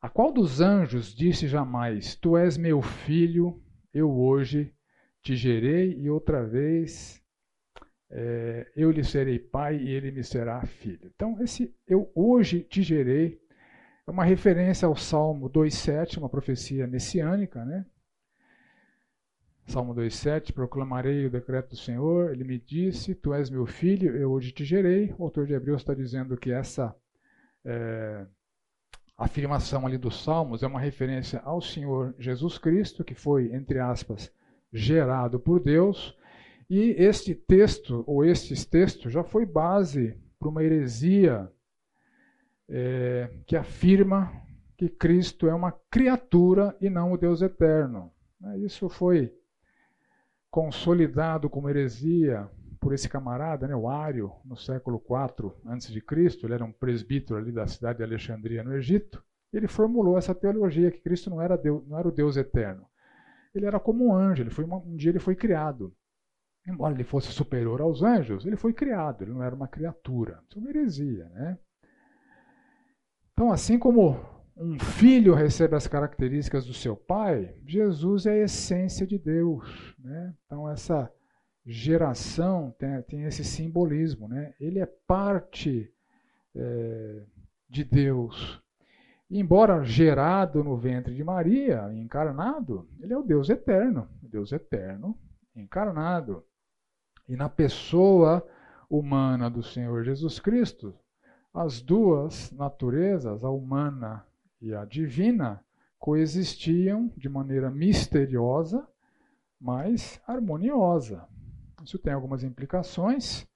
A 0.00 0.08
qual 0.08 0.32
dos 0.32 0.62
anjos 0.62 1.14
disse 1.14 1.46
jamais: 1.46 2.14
Tu 2.14 2.34
és 2.34 2.56
meu 2.56 2.80
filho, 2.80 3.62
eu 3.92 4.10
hoje 4.10 4.74
te 5.22 5.36
gerei, 5.36 5.92
e 6.00 6.08
outra 6.08 6.42
vez 6.42 7.22
é, 8.08 8.72
eu 8.74 8.90
lhe 8.90 9.04
serei 9.04 9.38
pai 9.38 9.76
e 9.76 9.90
ele 9.90 10.10
me 10.10 10.24
será 10.24 10.64
filho. 10.64 11.12
Então, 11.14 11.40
esse 11.42 11.72
eu 11.86 12.10
hoje 12.14 12.64
te 12.64 12.82
gerei 12.82 13.38
é 14.10 14.12
uma 14.12 14.24
referência 14.24 14.88
ao 14.88 14.96
Salmo 14.96 15.48
2,7, 15.48 16.18
uma 16.18 16.28
profecia 16.28 16.84
messiânica, 16.84 17.64
né? 17.64 17.86
Salmo 19.68 19.94
2,7, 19.94 20.52
proclamarei 20.52 21.26
o 21.26 21.30
decreto 21.30 21.70
do 21.70 21.76
Senhor, 21.76 22.32
ele 22.32 22.42
me 22.42 22.58
disse, 22.58 23.14
tu 23.14 23.32
és 23.32 23.48
meu 23.48 23.66
filho, 23.66 24.16
eu 24.16 24.32
hoje 24.32 24.50
te 24.50 24.64
gerei. 24.64 25.14
O 25.16 25.22
autor 25.22 25.46
de 25.46 25.52
Hebreus 25.52 25.82
está 25.82 25.94
dizendo 25.94 26.36
que 26.36 26.50
essa 26.50 26.92
é, 27.64 28.26
afirmação 29.16 29.86
ali 29.86 29.96
dos 29.96 30.24
Salmos 30.24 30.64
é 30.64 30.66
uma 30.66 30.80
referência 30.80 31.38
ao 31.44 31.60
Senhor 31.60 32.12
Jesus 32.18 32.58
Cristo, 32.58 33.04
que 33.04 33.14
foi, 33.14 33.54
entre 33.54 33.78
aspas, 33.78 34.28
gerado 34.72 35.38
por 35.38 35.62
Deus. 35.62 36.18
E 36.68 36.96
este 36.98 37.32
texto, 37.32 38.02
ou 38.08 38.24
estes 38.24 38.64
textos, 38.64 39.12
já 39.12 39.22
foi 39.22 39.46
base 39.46 40.18
para 40.36 40.48
uma 40.48 40.64
heresia 40.64 41.48
é, 42.70 43.28
que 43.46 43.56
afirma 43.56 44.32
que 44.76 44.88
Cristo 44.88 45.48
é 45.48 45.54
uma 45.54 45.72
criatura 45.90 46.76
e 46.80 46.88
não 46.88 47.12
o 47.12 47.18
Deus 47.18 47.42
eterno. 47.42 48.12
É, 48.42 48.58
isso 48.58 48.88
foi 48.88 49.34
consolidado 50.50 51.50
como 51.50 51.68
heresia 51.68 52.48
por 52.80 52.94
esse 52.94 53.08
camarada, 53.08 53.68
né, 53.68 53.76
o 53.76 53.88
Ário, 53.88 54.32
no 54.42 54.56
século 54.56 55.02
IV 55.04 55.52
a.C. 55.66 56.02
Ele 56.42 56.54
era 56.54 56.64
um 56.64 56.72
presbítero 56.72 57.38
ali 57.38 57.52
da 57.52 57.66
cidade 57.66 57.98
de 57.98 58.04
Alexandria, 58.04 58.64
no 58.64 58.74
Egito. 58.74 59.22
Ele 59.52 59.68
formulou 59.68 60.16
essa 60.16 60.34
teologia 60.34 60.90
que 60.90 61.00
Cristo 61.00 61.28
não 61.28 61.42
era, 61.42 61.58
Deus, 61.58 61.86
não 61.86 61.98
era 61.98 62.08
o 62.08 62.12
Deus 62.12 62.36
eterno. 62.38 62.86
Ele 63.54 63.66
era 63.66 63.78
como 63.78 64.06
um 64.06 64.14
anjo. 64.14 64.42
Ele 64.42 64.50
foi 64.50 64.64
uma, 64.64 64.78
um 64.78 64.96
dia 64.96 65.10
ele 65.10 65.18
foi 65.18 65.34
criado. 65.34 65.94
Embora 66.66 66.94
ele 66.94 67.04
fosse 67.04 67.32
superior 67.32 67.80
aos 67.80 68.02
anjos, 68.02 68.46
ele 68.46 68.56
foi 68.56 68.72
criado. 68.72 69.22
Ele 69.22 69.32
não 69.32 69.42
era 69.42 69.54
uma 69.54 69.68
criatura. 69.68 70.40
Isso 70.48 70.58
é 70.58 70.62
uma 70.62 70.70
heresia, 70.70 71.28
né? 71.30 71.58
Então, 73.40 73.50
assim 73.50 73.78
como 73.78 74.20
um 74.54 74.78
filho 74.78 75.32
recebe 75.32 75.74
as 75.74 75.86
características 75.88 76.66
do 76.66 76.74
seu 76.74 76.94
pai, 76.94 77.56
Jesus 77.64 78.26
é 78.26 78.32
a 78.32 78.44
essência 78.44 79.06
de 79.06 79.18
Deus. 79.18 79.96
Né? 79.98 80.34
Então, 80.44 80.68
essa 80.68 81.10
geração 81.64 82.70
tem, 82.78 83.00
tem 83.04 83.22
esse 83.22 83.42
simbolismo. 83.42 84.28
Né? 84.28 84.52
Ele 84.60 84.78
é 84.78 84.84
parte 84.84 85.90
é, 86.54 87.22
de 87.66 87.82
Deus. 87.82 88.62
embora 89.30 89.82
gerado 89.84 90.62
no 90.62 90.76
ventre 90.76 91.14
de 91.14 91.24
Maria, 91.24 91.90
encarnado, 91.94 92.86
ele 93.00 93.14
é 93.14 93.16
o 93.16 93.22
Deus 93.22 93.48
eterno. 93.48 94.06
Deus 94.20 94.52
eterno, 94.52 95.18
encarnado. 95.56 96.44
E 97.26 97.34
na 97.36 97.48
pessoa 97.48 98.46
humana 98.90 99.48
do 99.48 99.62
Senhor 99.62 100.04
Jesus 100.04 100.38
Cristo, 100.38 100.94
as 101.52 101.80
duas 101.80 102.50
naturezas, 102.52 103.42
a 103.44 103.50
humana 103.50 104.24
e 104.60 104.74
a 104.74 104.84
divina, 104.84 105.64
coexistiam 105.98 107.12
de 107.16 107.28
maneira 107.28 107.70
misteriosa, 107.70 108.86
mas 109.60 110.20
harmoniosa. 110.26 111.26
Isso 111.84 111.98
tem 111.98 112.12
algumas 112.12 112.42
implicações 112.42 113.46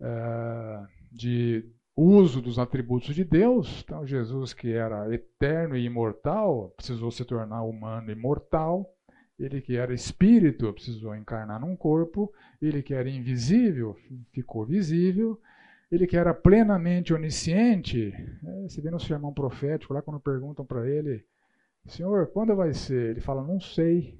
é, 0.00 0.86
de 1.10 1.64
uso 1.96 2.40
dos 2.40 2.58
atributos 2.58 3.14
de 3.14 3.24
Deus. 3.24 3.82
Então, 3.84 4.06
Jesus, 4.06 4.54
que 4.54 4.72
era 4.72 5.12
eterno 5.12 5.76
e 5.76 5.84
imortal, 5.84 6.72
precisou 6.76 7.10
se 7.10 7.24
tornar 7.24 7.62
humano 7.62 8.10
e 8.10 8.14
mortal. 8.14 8.90
Ele 9.38 9.60
que 9.60 9.76
era 9.76 9.92
espírito 9.92 10.72
precisou 10.72 11.14
encarnar 11.14 11.60
num 11.60 11.76
corpo. 11.76 12.32
Ele 12.60 12.82
que 12.82 12.94
era 12.94 13.10
invisível 13.10 13.96
ficou 14.32 14.64
visível. 14.64 15.38
Ele 15.92 16.06
que 16.06 16.16
era 16.16 16.32
plenamente 16.32 17.12
onisciente, 17.12 18.14
é, 18.42 18.62
você 18.62 18.80
vê 18.80 18.90
no 18.90 18.98
sermão 18.98 19.32
profético, 19.32 19.92
lá 19.92 20.00
quando 20.00 20.18
perguntam 20.18 20.64
para 20.64 20.88
ele, 20.88 21.22
Senhor, 21.86 22.28
quando 22.28 22.56
vai 22.56 22.72
ser? 22.72 23.10
Ele 23.10 23.20
fala, 23.20 23.42
não 23.42 23.60
sei. 23.60 24.18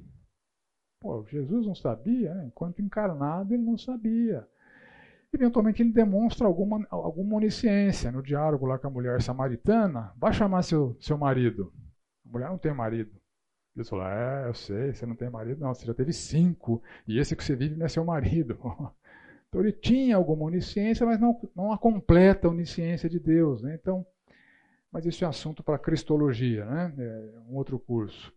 Pô, 1.01 1.25
Jesus 1.27 1.67
não 1.67 1.75
sabia, 1.75 2.35
né? 2.35 2.45
enquanto 2.47 2.83
encarnado 2.83 3.55
ele 3.55 3.63
não 3.63 3.79
sabia. 3.79 4.47
Eventualmente 5.33 5.83
ele 5.83 5.93
demonstra 5.93 6.47
alguma, 6.47 6.87
alguma 6.91 7.37
onisciência 7.37 8.13
no 8.13 8.23
diálogo 8.23 8.67
lá 8.67 8.79
com 8.79 8.89
a 8.89 8.91
mulher 8.91 9.23
samaritana. 9.23 10.13
Vai 10.19 10.35
chamar 10.35 10.63
seu, 10.63 10.95
seu 11.01 11.17
marido. 11.17 11.73
A 12.27 12.29
mulher 12.29 12.51
não 12.51 12.59
tem 12.59 12.75
marido. 12.75 13.19
Ele 13.75 13.85
falou, 13.87 14.05
é, 14.07 14.47
eu 14.47 14.53
sei, 14.53 14.93
você 14.93 15.07
não 15.07 15.17
tem 15.17 15.31
marido. 15.31 15.59
Não, 15.59 15.73
você 15.73 15.87
já 15.87 15.95
teve 15.95 16.13
cinco. 16.13 16.83
E 17.09 17.19
esse 17.19 17.35
que 17.35 17.43
você 17.43 17.57
vive 17.57 17.77
não 17.77 17.87
é 17.87 17.89
seu 17.89 18.05
marido. 18.05 18.59
Então 19.53 19.61
ele 19.61 19.73
tinha 19.73 20.17
alguma 20.17 20.47
onisciência, 20.47 21.05
mas 21.05 21.21
não, 21.21 21.39
não 21.55 21.73
a 21.73 21.77
completa 21.77 22.49
onisciência 22.49 23.07
de 23.07 23.21
Deus. 23.21 23.61
Né? 23.61 23.79
Então, 23.79 24.07
mas 24.91 25.05
isso 25.05 25.27
é 25.27 25.29
assunto 25.29 25.63
para 25.63 25.79
Cristologia, 25.79 26.65
né? 26.65 26.95
É 26.97 27.39
um 27.51 27.57
outro 27.57 27.79
curso. 27.79 28.33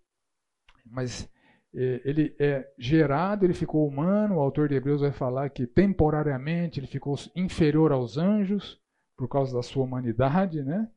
Mas 0.86 1.30
é, 1.74 2.02
ele 2.04 2.36
é 2.38 2.70
gerado, 2.78 3.46
ele 3.46 3.54
ficou 3.54 3.88
humano, 3.88 4.36
o 4.36 4.40
autor 4.42 4.68
de 4.68 4.76
Hebreus 4.76 5.00
vai 5.00 5.14
falar 5.14 5.50
que 5.52 5.66
temporariamente 5.66 6.82
ele 6.82 6.88
ficou 6.88 7.16
inferior 7.34 7.94
aos 7.94 8.18
anjos 8.18 8.78
por 9.16 9.30
causa 9.30 9.56
da 9.56 9.64
sua 9.64 9.86
humanidade, 9.86 10.62
né? 10.64 10.90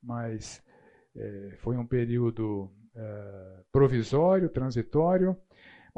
mas 0.00 0.62
é, 1.16 1.56
foi 1.58 1.76
um 1.76 1.86
período 1.86 2.70
é, 2.94 3.60
provisório, 3.72 4.48
transitório. 4.48 5.36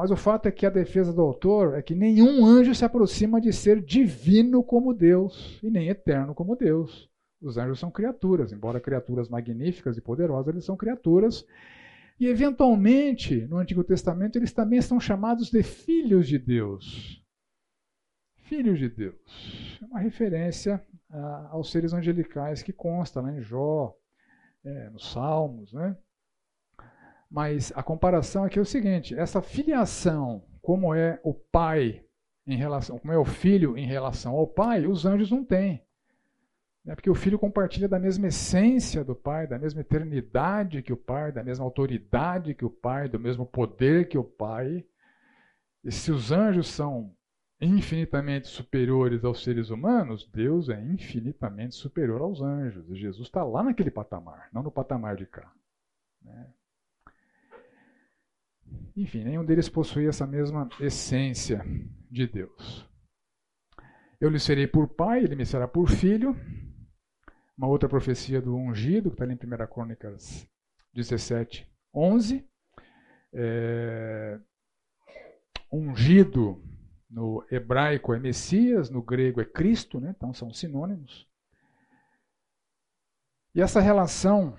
Mas 0.00 0.10
o 0.10 0.16
fato 0.16 0.48
é 0.48 0.50
que 0.50 0.64
a 0.64 0.70
defesa 0.70 1.12
do 1.12 1.20
autor 1.20 1.76
é 1.76 1.82
que 1.82 1.94
nenhum 1.94 2.46
anjo 2.46 2.74
se 2.74 2.86
aproxima 2.86 3.38
de 3.38 3.52
ser 3.52 3.82
divino 3.82 4.64
como 4.64 4.94
Deus 4.94 5.60
e 5.62 5.70
nem 5.70 5.90
eterno 5.90 6.34
como 6.34 6.56
Deus. 6.56 7.10
Os 7.38 7.58
anjos 7.58 7.78
são 7.78 7.90
criaturas, 7.90 8.50
embora 8.50 8.80
criaturas 8.80 9.28
magníficas 9.28 9.98
e 9.98 10.00
poderosas, 10.00 10.54
eles 10.54 10.64
são 10.64 10.74
criaturas. 10.74 11.46
E, 12.18 12.26
eventualmente, 12.26 13.46
no 13.46 13.58
Antigo 13.58 13.84
Testamento, 13.84 14.38
eles 14.38 14.54
também 14.54 14.80
são 14.80 14.98
chamados 14.98 15.50
de 15.50 15.62
filhos 15.62 16.26
de 16.26 16.38
Deus. 16.38 17.22
Filhos 18.44 18.78
de 18.78 18.88
Deus. 18.88 19.78
É 19.82 19.84
uma 19.84 20.00
referência 20.00 20.82
ah, 21.10 21.48
aos 21.50 21.70
seres 21.70 21.92
angelicais 21.92 22.62
que 22.62 22.72
consta 22.72 23.20
lá 23.20 23.36
em 23.36 23.42
Jó, 23.42 23.94
é, 24.64 24.88
nos 24.88 25.12
Salmos, 25.12 25.74
né? 25.74 25.94
Mas 27.30 27.72
a 27.76 27.82
comparação 27.82 28.44
aqui 28.44 28.58
é 28.58 28.62
o 28.62 28.66
seguinte: 28.66 29.14
essa 29.14 29.40
filiação, 29.40 30.42
como 30.60 30.94
é 30.94 31.20
o 31.22 31.32
pai 31.32 32.04
em 32.46 32.56
relação, 32.56 32.98
como 32.98 33.12
é 33.12 33.18
o 33.18 33.24
filho 33.24 33.78
em 33.78 33.86
relação 33.86 34.34
ao 34.34 34.46
pai, 34.46 34.86
os 34.86 35.06
anjos 35.06 35.30
não 35.30 35.44
têm. 35.44 35.82
É 36.86 36.94
porque 36.94 37.10
o 37.10 37.14
filho 37.14 37.38
compartilha 37.38 37.88
da 37.88 37.98
mesma 37.98 38.28
essência 38.28 39.04
do 39.04 39.14
pai, 39.14 39.46
da 39.46 39.58
mesma 39.58 39.82
eternidade 39.82 40.82
que 40.82 40.92
o 40.92 40.96
pai, 40.96 41.30
da 41.30 41.44
mesma 41.44 41.64
autoridade 41.64 42.54
que 42.54 42.64
o 42.64 42.70
pai, 42.70 43.08
do 43.08 43.20
mesmo 43.20 43.46
poder 43.46 44.08
que 44.08 44.18
o 44.18 44.24
pai. 44.24 44.84
E 45.84 45.92
se 45.92 46.10
os 46.10 46.32
anjos 46.32 46.68
são 46.68 47.14
infinitamente 47.60 48.48
superiores 48.48 49.24
aos 49.24 49.44
seres 49.44 49.68
humanos, 49.68 50.26
Deus 50.32 50.70
é 50.70 50.82
infinitamente 50.82 51.74
superior 51.74 52.22
aos 52.22 52.40
anjos. 52.40 52.88
E 52.90 52.96
Jesus 52.96 53.28
está 53.28 53.44
lá 53.44 53.62
naquele 53.62 53.90
patamar, 53.90 54.48
não 54.52 54.62
no 54.62 54.72
patamar 54.72 55.16
de 55.16 55.26
cá. 55.26 55.52
Né? 56.22 56.46
Enfim, 58.96 59.24
nenhum 59.24 59.44
deles 59.44 59.68
possuía 59.68 60.08
essa 60.08 60.26
mesma 60.26 60.68
essência 60.80 61.64
de 62.10 62.26
Deus. 62.26 62.88
Eu 64.20 64.28
lhe 64.28 64.38
serei 64.38 64.66
por 64.66 64.88
pai, 64.88 65.24
ele 65.24 65.34
me 65.34 65.46
será 65.46 65.66
por 65.66 65.88
filho. 65.88 66.36
Uma 67.56 67.68
outra 67.68 67.88
profecia 67.88 68.40
do 68.40 68.54
ungido, 68.54 69.10
que 69.10 69.14
está 69.14 69.24
ali 69.24 69.32
em 69.32 69.36
1 69.36 69.66
Crônicas 69.66 70.46
17, 70.92 71.66
11. 71.94 72.46
É, 73.32 74.38
ungido 75.72 76.62
no 77.08 77.44
hebraico 77.50 78.14
é 78.14 78.18
Messias, 78.18 78.90
no 78.90 79.02
grego 79.02 79.40
é 79.40 79.44
Cristo, 79.44 80.00
né? 80.00 80.14
então 80.16 80.32
são 80.32 80.52
sinônimos. 80.52 81.28
E 83.54 83.60
essa 83.60 83.80
relação 83.80 84.56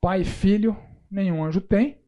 pai-filho 0.00 0.76
nenhum 1.10 1.44
anjo 1.44 1.60
tem, 1.60 2.01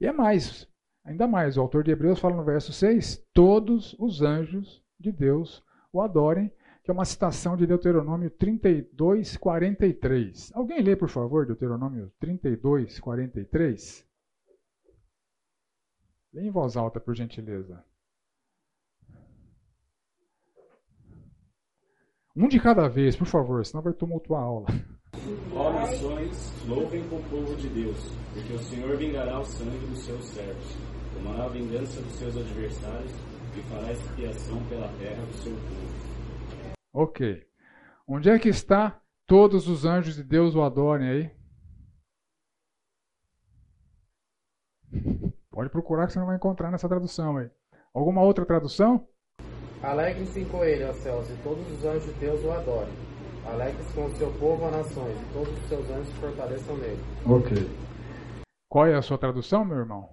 e 0.00 0.06
é 0.06 0.12
mais, 0.12 0.66
ainda 1.04 1.26
mais, 1.26 1.56
o 1.56 1.60
autor 1.60 1.84
de 1.84 1.90
Hebreus 1.90 2.18
fala 2.18 2.36
no 2.36 2.44
verso 2.44 2.72
6: 2.72 3.28
todos 3.34 3.94
os 3.98 4.22
anjos 4.22 4.82
de 4.98 5.12
Deus 5.12 5.62
o 5.92 6.00
adorem, 6.00 6.50
que 6.82 6.90
é 6.90 6.94
uma 6.94 7.04
citação 7.04 7.56
de 7.56 7.66
Deuteronômio 7.66 8.30
32, 8.30 9.36
43. 9.36 10.52
Alguém 10.54 10.80
lê, 10.80 10.96
por 10.96 11.08
favor, 11.08 11.44
Deuteronômio 11.46 12.10
32, 12.18 12.98
43? 12.98 14.08
Lê 16.32 16.42
em 16.42 16.50
voz 16.50 16.76
alta, 16.76 17.00
por 17.00 17.14
gentileza. 17.14 17.84
Um 22.34 22.48
de 22.48 22.60
cada 22.60 22.88
vez, 22.88 23.16
por 23.16 23.26
favor, 23.26 23.64
senão 23.66 23.82
vai 23.82 23.92
tumultuar 23.92 24.40
a 24.40 24.44
aula. 24.44 24.68
Ó 25.54 25.72
nações, 25.72 26.52
louvem 26.66 27.06
com 27.08 27.16
o 27.16 27.22
povo 27.24 27.56
de 27.56 27.68
Deus, 27.68 27.98
porque 28.32 28.52
o 28.52 28.58
Senhor 28.58 28.96
vingará 28.96 29.38
o 29.40 29.44
sangue 29.44 29.86
dos 29.86 29.98
seus 30.04 30.24
servos, 30.24 30.76
tomará 31.14 31.44
a 31.44 31.48
vingança 31.48 32.00
dos 32.00 32.12
seus 32.12 32.36
adversários 32.36 33.12
e 33.56 33.62
fará 33.62 33.92
expiação 33.92 34.64
pela 34.68 34.88
terra 34.98 35.24
do 35.24 35.32
seu 35.34 35.52
povo. 35.52 36.74
Ok. 36.92 37.46
Onde 38.06 38.30
é 38.30 38.38
que 38.38 38.48
está 38.48 39.00
todos 39.26 39.68
os 39.68 39.84
anjos 39.84 40.16
de 40.16 40.24
Deus 40.24 40.54
o 40.54 40.62
adorem 40.62 41.08
aí? 41.08 41.30
Pode 45.50 45.70
procurar 45.70 46.06
que 46.06 46.12
você 46.12 46.18
não 46.18 46.26
vai 46.26 46.36
encontrar 46.36 46.70
nessa 46.70 46.88
tradução 46.88 47.36
aí. 47.36 47.50
Alguma 47.92 48.22
outra 48.22 48.46
tradução? 48.46 49.06
Alegrem-se 49.82 50.44
com 50.46 50.64
ele, 50.64 50.84
ó 50.84 50.92
céus, 50.92 51.28
e 51.30 51.36
todos 51.42 51.70
os 51.70 51.84
anjos 51.84 52.06
de 52.06 52.12
Deus 52.20 52.42
o 52.44 52.50
adorem. 52.50 53.09
Alegre-se 53.46 53.92
com 53.94 54.06
o 54.06 54.16
seu 54.16 54.30
povo, 54.34 54.66
a 54.66 54.70
nações, 54.70 55.16
e 55.20 55.32
todos 55.32 55.52
os 55.52 55.68
seus 55.68 55.90
anjos 55.90 56.12
fortaleçam 56.14 56.76
nele. 56.76 57.02
Ok. 57.26 57.56
Qual 58.68 58.86
é 58.86 58.94
a 58.94 59.02
sua 59.02 59.18
tradução, 59.18 59.64
meu 59.64 59.78
irmão? 59.78 60.08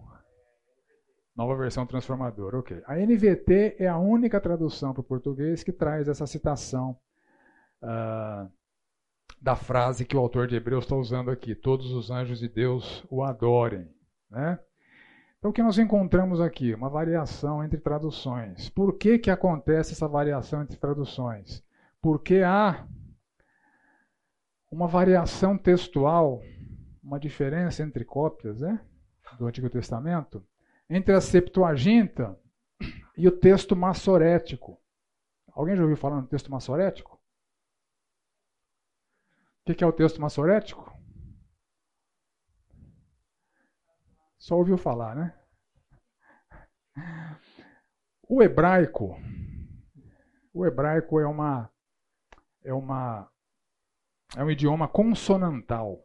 Nova 1.35 1.55
versão 1.55 1.85
transformadora, 1.85 2.57
ok. 2.57 2.81
A 2.87 2.95
NVT 2.95 3.75
é 3.77 3.87
a 3.87 3.97
única 3.97 4.41
tradução 4.41 4.93
para 4.93 5.01
o 5.01 5.03
português 5.03 5.63
que 5.63 5.71
traz 5.71 6.07
essa 6.07 6.25
citação 6.25 6.97
uh, 7.83 8.49
da 9.39 9.55
frase 9.55 10.03
que 10.03 10.17
o 10.17 10.19
autor 10.19 10.47
de 10.47 10.55
Hebreus 10.55 10.85
está 10.85 10.95
usando 10.95 11.29
aqui: 11.29 11.53
Todos 11.53 11.91
os 11.91 12.09
anjos 12.09 12.39
de 12.39 12.47
Deus 12.47 13.05
o 13.09 13.23
adorem. 13.23 13.87
Né? 14.31 14.57
Então, 15.37 15.51
o 15.51 15.53
que 15.53 15.61
nós 15.61 15.77
encontramos 15.77 16.41
aqui? 16.41 16.73
Uma 16.73 16.89
variação 16.89 17.63
entre 17.63 17.79
traduções. 17.79 18.69
Por 18.69 18.97
que, 18.97 19.19
que 19.19 19.29
acontece 19.29 19.93
essa 19.93 20.07
variação 20.07 20.63
entre 20.63 20.77
traduções? 20.77 21.63
Porque 22.01 22.41
há 22.41 22.87
uma 24.69 24.87
variação 24.87 25.57
textual, 25.57 26.41
uma 27.01 27.19
diferença 27.19 27.83
entre 27.83 28.03
cópias 28.03 28.61
né, 28.61 28.85
do 29.37 29.47
Antigo 29.47 29.69
Testamento, 29.69 30.45
entre 30.89 31.13
a 31.13 31.21
Septuaginta 31.21 32.37
e 33.17 33.27
o 33.27 33.31
texto 33.31 33.75
massorético. 33.75 34.79
Alguém 35.51 35.75
já 35.75 35.81
ouviu 35.81 35.97
falar 35.97 36.21
no 36.21 36.27
texto 36.27 36.51
massorético? 36.51 37.19
O 39.67 39.73
que 39.73 39.83
é 39.83 39.87
o 39.87 39.91
texto 39.91 40.21
massorético? 40.21 40.95
Só 44.37 44.55
ouviu 44.55 44.77
falar, 44.77 45.15
né? 45.15 45.37
O 48.29 48.41
hebraico, 48.41 49.17
o 50.53 50.65
hebraico 50.65 51.19
é 51.19 51.27
uma 51.27 51.69
é 52.63 52.73
uma 52.73 53.29
é 54.35 54.43
um 54.43 54.51
idioma 54.51 54.87
consonantal. 54.87 55.93
O 55.93 56.03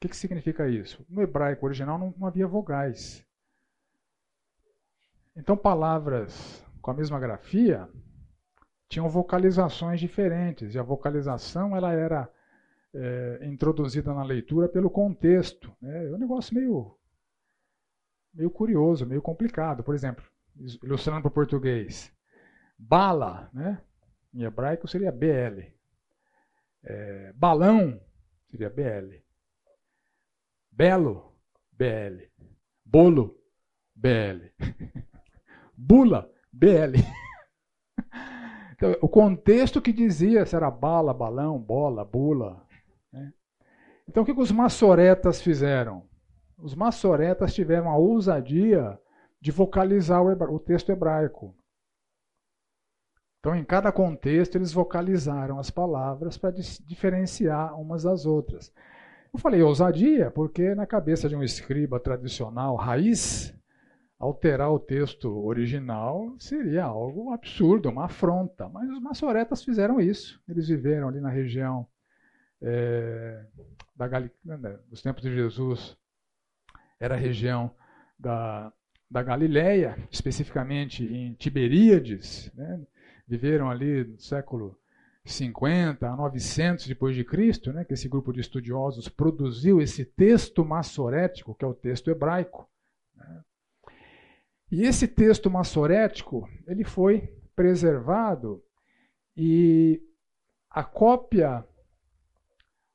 que, 0.00 0.08
que 0.08 0.16
significa 0.16 0.68
isso? 0.68 1.04
No 1.08 1.22
hebraico 1.22 1.66
original 1.66 1.98
não, 1.98 2.14
não 2.16 2.26
havia 2.26 2.46
vogais. 2.46 3.26
Então, 5.34 5.56
palavras 5.56 6.64
com 6.80 6.90
a 6.90 6.94
mesma 6.94 7.18
grafia 7.18 7.88
tinham 8.88 9.08
vocalizações 9.08 10.00
diferentes, 10.00 10.74
e 10.74 10.78
a 10.78 10.82
vocalização 10.82 11.76
ela 11.76 11.92
era 11.92 12.30
é, 12.94 13.40
introduzida 13.42 14.14
na 14.14 14.22
leitura 14.22 14.68
pelo 14.68 14.88
contexto. 14.88 15.74
Né? 15.80 16.06
É 16.06 16.14
um 16.14 16.18
negócio 16.18 16.54
meio, 16.54 16.96
meio 18.32 18.50
curioso, 18.50 19.04
meio 19.04 19.20
complicado. 19.20 19.82
Por 19.82 19.94
exemplo, 19.94 20.24
ilustrando 20.82 21.20
para 21.22 21.28
o 21.28 21.32
português, 21.34 22.12
bala, 22.78 23.50
né? 23.52 23.82
em 24.32 24.44
hebraico 24.44 24.88
seria 24.88 25.12
BL. 25.12 25.75
É, 26.84 27.32
balão 27.34 28.00
seria 28.46 28.70
BL. 28.70 29.22
Belo, 30.70 31.32
BL. 31.72 32.30
Bolo, 32.84 33.38
BL. 33.94 34.52
Bula, 35.76 36.30
BL. 36.52 36.96
Então, 38.76 38.94
o 39.00 39.08
contexto 39.08 39.80
que 39.80 39.90
dizia 39.90 40.44
se 40.44 40.54
era 40.54 40.70
bala, 40.70 41.14
balão, 41.14 41.58
bola, 41.58 42.04
bula. 42.04 42.62
Né? 43.10 43.32
Então, 44.06 44.22
o 44.22 44.26
que, 44.26 44.34
que 44.34 44.40
os 44.40 44.52
maçoretas 44.52 45.40
fizeram? 45.40 46.06
Os 46.58 46.74
maçoretas 46.74 47.54
tiveram 47.54 47.88
a 47.88 47.96
ousadia 47.96 48.98
de 49.40 49.50
vocalizar 49.50 50.22
o, 50.22 50.54
o 50.54 50.60
texto 50.60 50.92
hebraico. 50.92 51.56
Então, 53.46 53.54
em 53.54 53.62
cada 53.62 53.92
contexto, 53.92 54.56
eles 54.56 54.72
vocalizaram 54.72 55.60
as 55.60 55.70
palavras 55.70 56.36
para 56.36 56.50
diferenciar 56.50 57.80
umas 57.80 58.02
das 58.02 58.26
outras. 58.26 58.72
Eu 59.32 59.38
falei 59.38 59.62
ousadia 59.62 60.32
porque, 60.32 60.74
na 60.74 60.84
cabeça 60.84 61.28
de 61.28 61.36
um 61.36 61.44
escriba 61.44 62.00
tradicional 62.00 62.74
raiz, 62.74 63.54
alterar 64.18 64.72
o 64.72 64.80
texto 64.80 65.32
original 65.46 66.34
seria 66.40 66.86
algo 66.86 67.32
absurdo, 67.32 67.88
uma 67.88 68.06
afronta. 68.06 68.68
Mas 68.68 68.90
os 68.90 69.00
maçoretas 69.00 69.62
fizeram 69.62 70.00
isso. 70.00 70.42
Eles 70.48 70.66
viveram 70.66 71.06
ali 71.06 71.20
na 71.20 71.30
região 71.30 71.86
é, 72.60 73.44
da 73.94 74.08
Gal... 74.08 74.24
Né, 74.44 74.76
dos 74.90 75.00
tempos 75.02 75.22
de 75.22 75.32
Jesus, 75.32 75.96
era 76.98 77.14
a 77.14 77.18
região 77.18 77.70
da, 78.18 78.72
da 79.08 79.22
Galileia, 79.22 79.96
especificamente 80.10 81.04
em 81.04 81.32
Tiberíades. 81.34 82.50
Né? 82.52 82.84
Viveram 83.26 83.68
ali 83.68 84.04
no 84.04 84.18
século 84.18 84.78
50 85.24 86.08
a 86.08 86.16
900 86.16 86.86
depois 86.86 87.16
de 87.16 87.24
Cristo, 87.24 87.72
né? 87.72 87.84
que 87.84 87.94
esse 87.94 88.08
grupo 88.08 88.32
de 88.32 88.40
estudiosos 88.40 89.08
produziu 89.08 89.80
esse 89.80 90.04
texto 90.04 90.64
maçorético, 90.64 91.54
que 91.54 91.64
é 91.64 91.68
o 91.68 91.74
texto 91.74 92.10
hebraico. 92.10 92.68
Né? 93.14 93.44
E 94.70 94.82
esse 94.82 95.08
texto 95.08 95.50
massorético, 95.50 96.48
ele 96.66 96.84
foi 96.84 97.28
preservado 97.54 98.62
e 99.36 100.00
a 100.70 100.84
cópia 100.84 101.66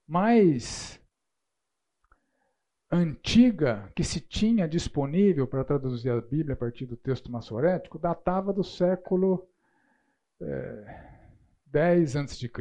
mais 0.07 1.01
antiga 2.91 3.91
que 3.95 4.03
se 4.03 4.19
tinha 4.19 4.67
disponível 4.67 5.47
para 5.47 5.63
traduzir 5.63 6.09
a 6.09 6.19
Bíblia 6.19 6.53
a 6.53 6.57
partir 6.57 6.85
do 6.85 6.97
texto 6.97 7.31
massorético 7.31 7.97
datava 7.97 8.51
do 8.51 8.63
século 8.63 9.47
é, 10.41 11.11
10 11.67 12.15
a.C. 12.15 12.51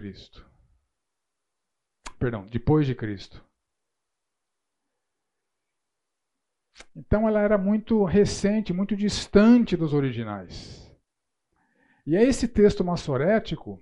Perdão, 2.18 2.46
depois 2.46 2.86
de 2.86 2.94
Cristo. 2.94 3.44
Então 6.94 7.28
ela 7.28 7.40
era 7.40 7.56
muito 7.56 8.04
recente, 8.04 8.72
muito 8.72 8.96
distante 8.96 9.76
dos 9.76 9.94
originais. 9.94 10.90
E 12.06 12.16
é 12.16 12.22
esse 12.22 12.48
texto 12.48 12.84
massorético 12.84 13.80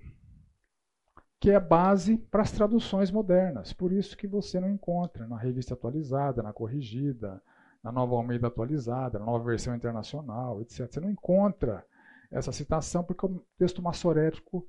que 1.39 1.49
é 1.49 1.59
base 1.59 2.17
para 2.17 2.41
as 2.41 2.51
traduções 2.51 3.09
modernas. 3.09 3.71
Por 3.71 3.93
isso 3.93 4.17
que 4.17 4.27
você 4.27 4.59
não 4.59 4.69
encontra 4.69 5.25
na 5.27 5.37
revista 5.37 5.73
atualizada, 5.73 6.43
na 6.43 6.51
corrigida, 6.51 7.41
na 7.81 7.91
nova 7.91 8.15
Almeida 8.15 8.47
atualizada, 8.47 9.17
na 9.17 9.25
nova 9.25 9.45
versão 9.45 9.73
internacional, 9.73 10.61
etc. 10.61 10.91
Você 10.91 10.99
não 10.99 11.09
encontra 11.09 11.85
essa 12.31 12.51
citação 12.51 13.03
porque 13.03 13.25
o 13.25 13.43
texto 13.57 13.81
massorético, 13.81 14.67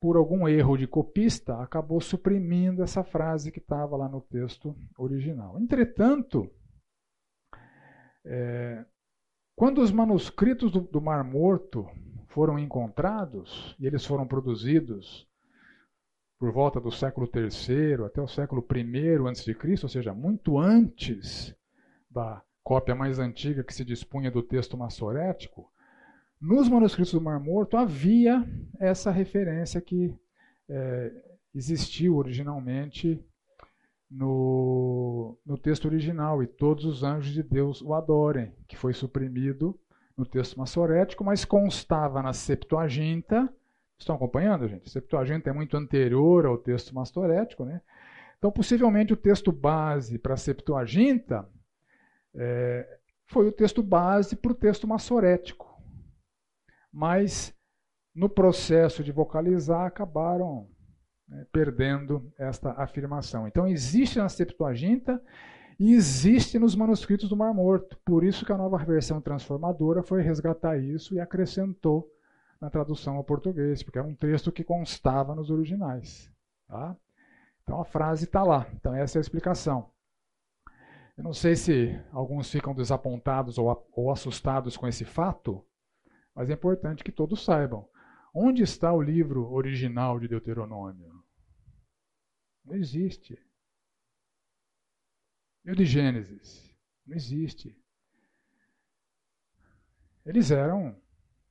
por 0.00 0.16
algum 0.16 0.48
erro 0.48 0.76
de 0.76 0.86
copista, 0.86 1.60
acabou 1.60 2.00
suprimindo 2.00 2.82
essa 2.82 3.04
frase 3.04 3.52
que 3.52 3.58
estava 3.58 3.96
lá 3.96 4.08
no 4.08 4.20
texto 4.20 4.74
original. 4.98 5.58
Entretanto, 5.60 6.50
é, 8.24 8.84
quando 9.54 9.82
os 9.82 9.92
manuscritos 9.92 10.72
do, 10.72 10.80
do, 10.80 11.00
Mar 11.00 11.22
Morto 11.22 11.86
foram 12.28 12.58
encontrados, 12.58 13.76
e 13.78 13.86
eles 13.86 14.04
foram 14.04 14.26
produzidos 14.26 15.28
por 16.38 16.50
volta 16.50 16.80
do 16.80 16.90
século 16.90 17.28
III 17.32 18.06
até 18.06 18.22
o 18.22 18.26
século 18.26 18.66
I 18.74 19.28
a.C., 19.28 19.54
ou 19.82 19.88
seja, 19.88 20.14
muito 20.14 20.58
antes 20.58 21.54
da 22.10 22.42
cópia 22.62 22.94
mais 22.94 23.18
antiga 23.18 23.62
que 23.62 23.74
se 23.74 23.84
dispunha 23.84 24.30
do 24.30 24.42
texto 24.42 24.76
massorético, 24.76 25.70
nos 26.40 26.68
manuscritos 26.68 27.12
do 27.12 27.20
Mar 27.20 27.38
Morto 27.38 27.76
havia 27.76 28.44
essa 28.78 29.10
referência 29.10 29.80
que 29.80 30.14
é, 30.68 31.12
existiu 31.54 32.16
originalmente 32.16 33.22
no, 34.10 35.38
no 35.46 35.56
texto 35.56 35.84
original, 35.84 36.42
e 36.42 36.46
todos 36.46 36.84
os 36.84 37.04
anjos 37.04 37.32
de 37.32 37.42
Deus 37.42 37.80
o 37.80 37.94
adorem, 37.94 38.52
que 38.66 38.76
foi 38.76 38.92
suprimido 38.92 39.78
no 40.16 40.26
texto 40.26 40.58
massorético, 40.58 41.22
mas 41.22 41.44
constava 41.44 42.22
na 42.22 42.32
Septuaginta. 42.32 43.48
Estão 43.98 44.16
acompanhando, 44.16 44.66
gente? 44.66 44.86
A 44.86 44.90
Septuaginta 44.90 45.50
é 45.50 45.52
muito 45.52 45.76
anterior 45.76 46.46
ao 46.46 46.58
texto 46.58 46.94
massorético, 46.94 47.64
né? 47.64 47.80
Então, 48.38 48.50
possivelmente, 48.50 49.12
o 49.12 49.16
texto 49.16 49.52
base 49.52 50.18
para 50.18 50.34
a 50.34 50.38
Septuaginta 50.38 51.46
é, 52.34 52.98
foi 53.26 53.46
o 53.46 53.52
texto 53.52 53.82
base 53.82 54.34
para 54.34 54.52
o 54.52 54.54
texto 54.54 54.88
massorético. 54.88 55.69
Mas, 56.92 57.54
no 58.14 58.28
processo 58.28 59.04
de 59.04 59.12
vocalizar, 59.12 59.86
acabaram 59.86 60.68
né, 61.30 61.46
perdendo 61.52 62.32
esta 62.36 62.72
afirmação. 62.72 63.46
Então 63.46 63.66
existe 63.66 64.18
na 64.18 64.28
Septuaginta 64.28 65.22
e 65.78 65.94
existe 65.94 66.58
nos 66.58 66.74
manuscritos 66.74 67.28
do 67.28 67.36
Mar 67.36 67.54
Morto. 67.54 67.96
Por 68.04 68.24
isso 68.24 68.44
que 68.44 68.52
a 68.52 68.58
nova 68.58 68.76
versão 68.78 69.20
transformadora 69.20 70.02
foi 70.02 70.22
resgatar 70.22 70.76
isso 70.78 71.14
e 71.14 71.20
acrescentou 71.20 72.10
na 72.60 72.68
tradução 72.68 73.16
ao 73.16 73.24
português, 73.24 73.82
porque 73.82 73.98
era 73.98 74.06
um 74.06 74.14
texto 74.14 74.52
que 74.52 74.62
constava 74.62 75.34
nos 75.34 75.50
originais. 75.50 76.30
Tá? 76.68 76.94
Então 77.62 77.80
a 77.80 77.84
frase 77.84 78.24
está 78.24 78.42
lá. 78.42 78.66
Então 78.74 78.94
essa 78.94 79.16
é 79.16 79.20
a 79.20 79.22
explicação. 79.22 79.88
Eu 81.16 81.24
não 81.24 81.32
sei 81.32 81.54
se 81.54 81.98
alguns 82.12 82.50
ficam 82.50 82.74
desapontados 82.74 83.56
ou, 83.56 83.88
ou 83.92 84.10
assustados 84.10 84.76
com 84.76 84.88
esse 84.88 85.04
fato, 85.04 85.64
mas 86.40 86.48
é 86.48 86.54
importante 86.54 87.04
que 87.04 87.12
todos 87.12 87.44
saibam. 87.44 87.86
Onde 88.34 88.62
está 88.62 88.90
o 88.90 89.02
livro 89.02 89.52
original 89.52 90.18
de 90.18 90.26
Deuteronômio? 90.26 91.22
Não 92.64 92.74
existe. 92.76 93.38
E 95.66 95.70
o 95.70 95.76
de 95.76 95.84
Gênesis? 95.84 96.74
Não 97.06 97.14
existe. 97.14 97.78
Eles 100.24 100.50
eram, 100.50 100.98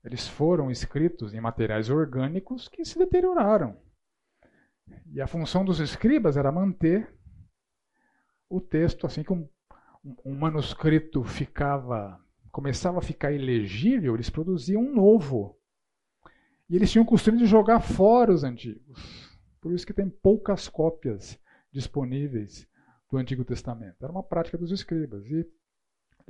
eles 0.04 0.28
foram 0.28 0.72
escritos 0.72 1.36
em 1.36 1.40
materiais 1.40 1.92
orgânicos 1.92 2.68
que 2.68 2.84
se 2.84 2.98
deterioraram. 2.98 3.80
E 5.14 5.22
a 5.22 5.28
função 5.28 5.64
dos 5.64 5.80
escribas 5.80 6.36
era 6.36 6.52
manter 6.52 7.16
o 8.50 8.60
texto 8.60 9.06
assim 9.06 9.22
que 9.22 9.34
um, 9.34 9.48
um 10.26 10.36
manuscrito 10.36 11.24
ficava 11.24 12.20
começava 12.52 13.00
a 13.00 13.02
ficar 13.02 13.32
ilegível, 13.32 14.16
eles 14.16 14.30
produziam 14.30 14.82
um 14.82 14.94
novo. 14.94 15.58
E 16.70 16.76
eles 16.76 16.92
tinham 16.92 17.04
o 17.04 17.08
costume 17.08 17.38
de 17.38 17.46
jogar 17.46 17.80
fora 17.80 18.32
os 18.32 18.44
antigos. 18.44 19.30
Por 19.60 19.74
isso 19.74 19.86
que 19.86 19.94
tem 19.94 20.10
poucas 20.10 20.68
cópias 20.68 21.40
disponíveis 21.72 22.68
do 23.12 23.18
Antigo 23.18 23.44
Testamento. 23.44 24.04
Era 24.04 24.12
uma 24.12 24.24
prática 24.24 24.58
dos 24.58 24.72
escribas. 24.72 25.26
E 25.26 25.48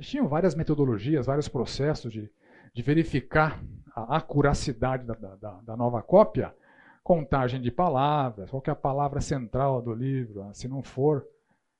tinham 0.00 0.26
várias 0.26 0.54
metodologias, 0.54 1.26
vários 1.26 1.48
processos 1.48 2.12
de, 2.12 2.30
de 2.72 2.82
verificar 2.82 3.62
a 3.94 4.16
acuracidade 4.16 5.04
da, 5.04 5.14
da, 5.14 5.60
da, 5.60 5.76
nova 5.76 6.02
cópia. 6.02 6.54
Contagem 7.02 7.60
de 7.60 7.70
palavras, 7.70 8.50
qual 8.50 8.62
é 8.66 8.70
a 8.70 8.74
palavra 8.74 9.20
central 9.20 9.82
do 9.82 9.92
livro. 9.92 10.48
Se 10.54 10.68
não 10.68 10.82
for 10.82 11.26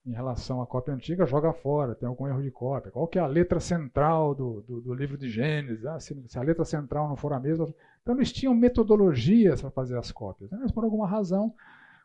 em 0.07 0.13
relação 0.13 0.63
à 0.63 0.67
cópia 0.67 0.95
antiga, 0.95 1.27
joga 1.27 1.53
fora, 1.53 1.95
tem 1.95 2.09
algum 2.09 2.27
erro 2.27 2.43
de 2.43 2.51
cópia. 2.51 2.91
Qual 2.91 3.07
que 3.07 3.19
é 3.19 3.23
a 3.23 3.27
letra 3.27 3.61
central 3.61 4.35
do, 4.35 4.63
do, 4.63 4.81
do 4.81 4.95
livro 4.95 5.19
de 5.19 5.29
Gênesis? 5.29 5.85
Ah, 5.85 6.01
se, 6.01 6.15
se, 6.27 6.39
a 6.39 6.43
letra 6.43 6.65
central 6.65 7.09
não 7.09 7.17
for 7.17 7.33
a 7.33 7.41
mesma. 7.41 7.73
Então 8.03 8.15
eles 8.15 8.33
tinham 8.33 8.55
metodologias 8.55 9.61
para 9.61 9.71
fazer 9.71 9.99
as 9.99 10.11
cópias. 10.11 10.51
Né? 10.51 10.59
Mas 10.61 10.73
por 10.73 10.85
alguma 10.85 11.07
razão, 11.07 11.55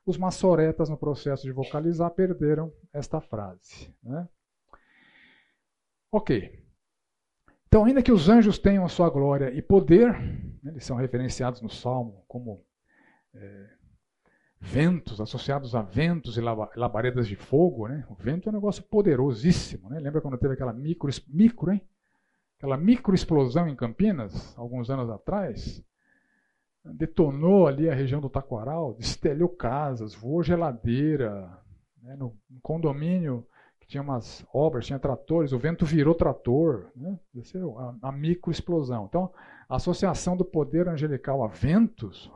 os 0.06 0.18
maçoretas, 0.18 0.90
no 0.90 0.98
processo 0.98 1.44
de 1.44 1.52
vocalizar, 1.52 2.12
perderam 2.12 2.72
esta 2.94 3.22
frase. 3.22 3.94
Né? 4.04 4.28
Ok. 6.12 6.64
Então, 7.68 7.86
ainda 7.86 8.04
que 8.04 8.12
os 8.12 8.30
anjos 8.30 8.58
tenham 8.58 8.86
a 8.86 8.90
sua 8.90 9.10
glória 9.10 9.52
e 9.52 9.62
poder, 9.62 10.14
né, 10.64 10.72
eles 10.72 10.86
são 10.86 10.96
referenciados 10.96 11.62
no 11.62 11.70
Salmo 11.70 12.24
como 12.28 12.64
é, 13.34 13.70
ventos, 14.66 15.22
associados 15.22 15.76
a 15.76 15.82
ventos 15.82 16.38
e 16.38 16.42
labaredas 16.42 17.28
de 17.28 17.36
fogo. 17.36 17.88
Né? 17.88 18.04
O 18.10 18.16
vento 18.16 18.50
é 18.50 18.52
um 18.52 18.56
negócio 18.56 18.84
poderosíssimo. 18.84 19.90
Né? 19.90 20.00
Lembra 20.00 20.22
quando 20.22 20.38
teve 20.38 20.56
aquela 20.56 20.74
micro, 20.74 21.10
micro 21.28 21.72
hein? 21.72 21.82
aquela 22.58 22.76
microexplosão 22.76 23.68
em 23.68 23.76
Campinas, 23.76 24.58
alguns 24.58 24.90
anos 24.90 25.10
atrás? 25.10 25.84
Detonou 26.84 27.68
ali 27.68 27.90
a 27.90 27.96
região 27.96 28.20
do 28.20 28.30
Taquaral, 28.30 28.94
destelhou 28.96 29.50
casas, 29.50 30.14
voou 30.14 30.44
geladeira. 30.44 31.50
Né? 32.02 32.16
No 32.16 32.36
condomínio 32.62 33.46
que 33.80 33.88
tinha 33.88 34.02
umas 34.02 34.46
obras, 34.52 34.86
tinha 34.86 34.98
tratores, 34.98 35.52
o 35.52 35.60
vento 35.60 35.86
virou 35.86 36.16
trator. 36.16 36.92
Né? 36.96 37.20
Desceu 37.34 37.78
a, 37.78 37.96
a 38.02 38.12
microexplosão. 38.12 39.06
Então, 39.06 39.32
a 39.70 39.76
associação 39.76 40.36
do 40.36 40.44
poder 40.44 40.90
angelical 40.90 41.44
a 41.44 41.48
ventos 41.48 42.32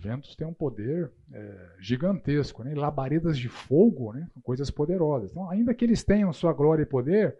ventos 0.00 0.34
têm 0.34 0.46
um 0.46 0.54
poder 0.54 1.12
é, 1.32 1.76
gigantesco, 1.78 2.64
né? 2.64 2.74
labaredas 2.74 3.38
de 3.38 3.48
fogo, 3.48 4.12
né? 4.12 4.28
coisas 4.42 4.70
poderosas. 4.70 5.30
Então, 5.30 5.48
ainda 5.48 5.74
que 5.74 5.84
eles 5.84 6.02
tenham 6.02 6.32
sua 6.32 6.52
glória 6.52 6.82
e 6.82 6.86
poder, 6.86 7.36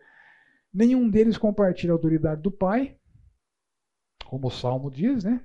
nenhum 0.73 1.09
deles 1.09 1.39
compartilha 1.39 1.93
a 1.93 1.95
autoridade 1.95 2.43
do 2.43 2.51
Pai, 2.51 2.97
como 4.25 4.49
o 4.49 4.51
Salmo 4.51 4.91
diz, 4.91 5.25
né? 5.25 5.43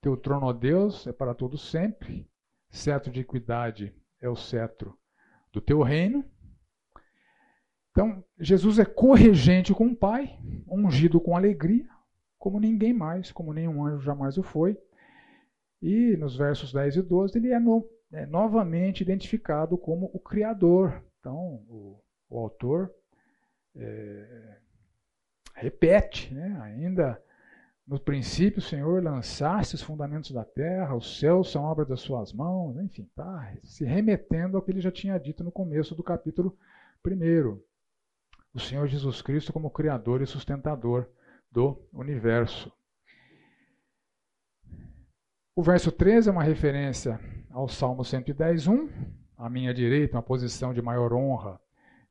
Teu 0.00 0.16
trono, 0.16 0.46
ó 0.46 0.52
Deus, 0.52 1.06
é 1.06 1.12
para 1.12 1.34
todos 1.34 1.70
sempre, 1.70 2.26
cetro 2.70 3.10
de 3.10 3.20
equidade 3.20 3.92
é 4.20 4.28
o 4.28 4.36
cetro 4.36 4.96
do 5.52 5.60
teu 5.60 5.82
reino. 5.82 6.24
Então, 7.90 8.24
Jesus 8.38 8.78
é 8.78 8.84
corregente 8.84 9.74
com 9.74 9.88
o 9.88 9.96
Pai, 9.96 10.38
ungido 10.68 11.20
com 11.20 11.36
alegria, 11.36 11.88
como 12.38 12.60
ninguém 12.60 12.92
mais, 12.92 13.32
como 13.32 13.52
nenhum 13.52 13.84
anjo 13.84 14.04
jamais 14.04 14.38
o 14.38 14.42
foi. 14.42 14.78
E 15.80 16.16
nos 16.16 16.36
versos 16.36 16.72
10 16.72 16.96
e 16.96 17.02
12 17.02 17.38
ele 17.38 17.52
é, 17.52 17.60
no, 17.60 17.88
é 18.12 18.26
novamente 18.26 19.00
identificado 19.00 19.78
como 19.78 20.10
o 20.12 20.18
Criador. 20.18 21.02
Então, 21.20 21.62
o, 21.68 22.02
o 22.28 22.38
autor 22.38 22.92
é, 23.76 24.58
repete, 25.54 26.34
né? 26.34 26.58
ainda 26.62 27.22
no 27.88 27.98
princípio, 27.98 28.60
Senhor, 28.60 29.02
lançaste 29.02 29.74
os 29.74 29.82
fundamentos 29.82 30.30
da 30.30 30.44
terra, 30.44 30.94
os 30.94 31.18
céus 31.18 31.50
são 31.50 31.64
obra 31.64 31.86
das 31.86 32.00
suas 32.00 32.34
mãos, 32.34 32.76
enfim, 32.76 33.04
está 33.04 33.56
se 33.64 33.82
remetendo 33.82 34.58
ao 34.58 34.62
que 34.62 34.70
ele 34.70 34.82
já 34.82 34.92
tinha 34.92 35.18
dito 35.18 35.42
no 35.42 35.50
começo 35.50 35.94
do 35.94 36.02
capítulo 36.02 36.54
1. 37.02 37.58
O 38.52 38.60
Senhor 38.60 38.86
Jesus 38.86 39.22
Cristo 39.22 39.54
como 39.54 39.70
Criador 39.70 40.20
e 40.20 40.26
sustentador 40.26 41.08
do 41.50 41.82
universo. 41.90 42.70
O 45.58 45.62
verso 45.64 45.90
13 45.90 46.28
é 46.28 46.32
uma 46.32 46.44
referência 46.44 47.18
ao 47.50 47.66
Salmo 47.66 48.04
110, 48.04 48.68
1. 48.68 48.88
À 49.36 49.50
minha 49.50 49.74
direita, 49.74 50.14
uma 50.16 50.22
posição 50.22 50.72
de 50.72 50.80
maior 50.80 51.12
honra 51.12 51.60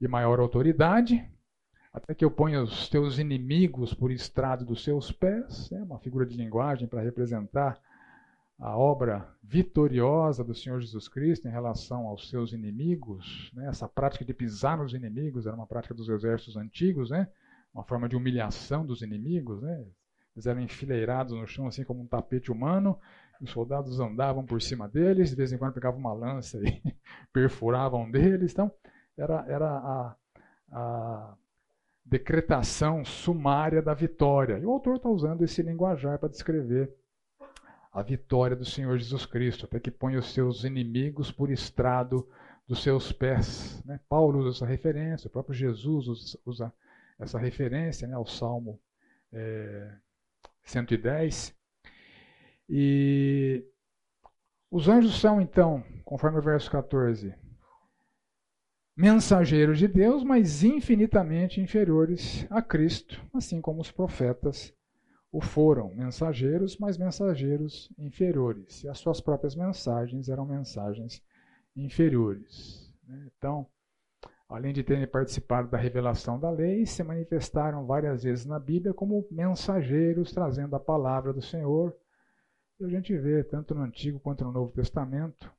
e 0.02 0.06
maior 0.06 0.38
autoridade, 0.42 1.26
até 1.94 2.14
que 2.14 2.26
eu 2.26 2.30
ponha 2.30 2.62
os 2.62 2.90
teus 2.90 3.18
inimigos 3.18 3.94
por 3.94 4.12
estrado 4.12 4.66
dos 4.66 4.84
seus 4.84 5.14
pés. 5.14 5.72
É 5.72 5.82
uma 5.82 5.98
figura 5.98 6.26
de 6.26 6.36
linguagem 6.36 6.90
para 6.90 7.02
representar 7.02 7.80
a 8.60 8.78
obra 8.78 9.34
vitoriosa 9.42 10.44
do 10.44 10.54
Senhor 10.54 10.82
Jesus 10.82 11.08
Cristo 11.08 11.48
em 11.48 11.52
relação 11.52 12.06
aos 12.06 12.30
seus 12.30 12.52
inimigos. 12.52 13.50
Né? 13.54 13.70
Essa 13.70 13.88
prática 13.88 14.26
de 14.26 14.34
pisar 14.34 14.78
nos 14.78 14.94
inimigos 14.94 15.48
era 15.48 15.56
uma 15.56 15.66
prática 15.66 15.94
dos 15.94 16.10
exércitos 16.10 16.58
antigos, 16.58 17.12
né? 17.12 17.30
uma 17.74 17.86
forma 17.86 18.10
de 18.10 18.18
humilhação 18.18 18.86
dos 18.86 19.02
inimigos. 19.02 19.62
Né? 19.62 19.86
Eles 20.38 20.46
eram 20.46 20.62
enfileirados 20.62 21.34
no 21.34 21.48
chão, 21.48 21.66
assim 21.66 21.84
como 21.84 22.00
um 22.00 22.06
tapete 22.06 22.52
humano, 22.52 23.00
os 23.42 23.52
soldados 23.52 24.00
andavam 24.00 24.46
por 24.46 24.62
cima 24.62 24.88
deles, 24.88 25.30
de 25.30 25.36
vez 25.36 25.52
em 25.52 25.58
quando 25.58 25.74
pegavam 25.74 26.00
uma 26.00 26.14
lança 26.14 26.58
e 26.64 26.82
perfuravam 27.34 28.10
deles. 28.10 28.52
Então, 28.52 28.72
era, 29.18 29.46
era 29.48 29.68
a, 29.68 30.16
a 30.72 31.36
decretação 32.06 33.04
sumária 33.04 33.82
da 33.82 33.94
vitória. 33.94 34.58
E 34.58 34.66
o 34.66 34.72
autor 34.72 34.98
está 34.98 35.10
usando 35.10 35.44
esse 35.44 35.62
linguajar 35.62 36.18
para 36.20 36.30
descrever 36.30 36.94
a 37.92 38.02
vitória 38.02 38.56
do 38.56 38.66
Senhor 38.66 38.98
Jesus 38.98 39.26
Cristo, 39.26 39.66
até 39.66 39.80
que 39.80 39.90
põe 39.90 40.16
os 40.16 40.32
seus 40.34 40.64
inimigos 40.64 41.32
por 41.32 41.50
estrado 41.50 42.28
dos 42.68 42.84
seus 42.84 43.12
pés. 43.12 43.82
Né? 43.86 44.00
Paulo 44.08 44.40
usa 44.40 44.50
essa 44.50 44.66
referência, 44.66 45.28
o 45.28 45.32
próprio 45.32 45.56
Jesus 45.56 46.38
usa 46.46 46.72
essa 47.18 47.40
referência 47.40 48.08
né, 48.08 48.14
ao 48.14 48.28
Salmo 48.28 48.80
é, 49.34 49.92
110. 50.64 51.56
E 52.70 53.66
os 54.70 54.88
anjos 54.90 55.20
são, 55.20 55.40
então, 55.40 55.84
conforme 56.04 56.40
o 56.40 56.42
verso 56.42 56.70
14, 56.70 57.34
mensageiros 58.96 59.78
de 59.80 59.88
Deus, 59.88 60.24
mas 60.24 60.64
infinitamente 60.64 61.62
inferiores 61.62 62.46
a 62.50 62.62
Cristo, 62.62 63.24
assim 63.34 63.62
como 63.62 63.80
os 63.80 63.92
profetas 63.92 64.74
o 65.32 65.42
foram, 65.42 65.94
mensageiros, 65.94 66.78
mas 66.78 66.98
mensageiros 66.98 67.94
inferiores. 67.98 68.84
E 68.84 68.90
as 68.90 68.98
suas 68.98 69.22
próprias 69.22 69.56
mensagens 69.56 70.30
eram 70.30 70.46
mensagens 70.46 71.22
inferiores. 71.76 72.92
Né? 73.08 73.30
Então, 73.38 73.68
além 74.50 74.74
de 74.74 74.84
terem 74.84 75.06
participado 75.06 75.70
da 75.70 75.78
revelação 75.78 76.40
da 76.40 76.50
lei, 76.50 76.86
se 76.86 77.04
manifestaram 77.04 77.86
várias 77.86 78.24
vezes 78.24 78.46
na 78.46 78.60
Bíblia 78.60 78.94
como 78.94 79.28
mensageiros 79.30 80.32
trazendo 80.32 80.76
a 80.76 80.80
palavra 80.80 81.34
do 81.34 81.42
Senhor 81.42 81.96
e 82.80 82.86
a 82.86 82.88
gente 82.88 83.18
vê, 83.18 83.44
tanto 83.44 83.74
no 83.74 83.82
Antigo 83.82 84.20
quanto 84.20 84.44
no 84.44 84.52
Novo 84.52 84.72
Testamento, 84.72 85.52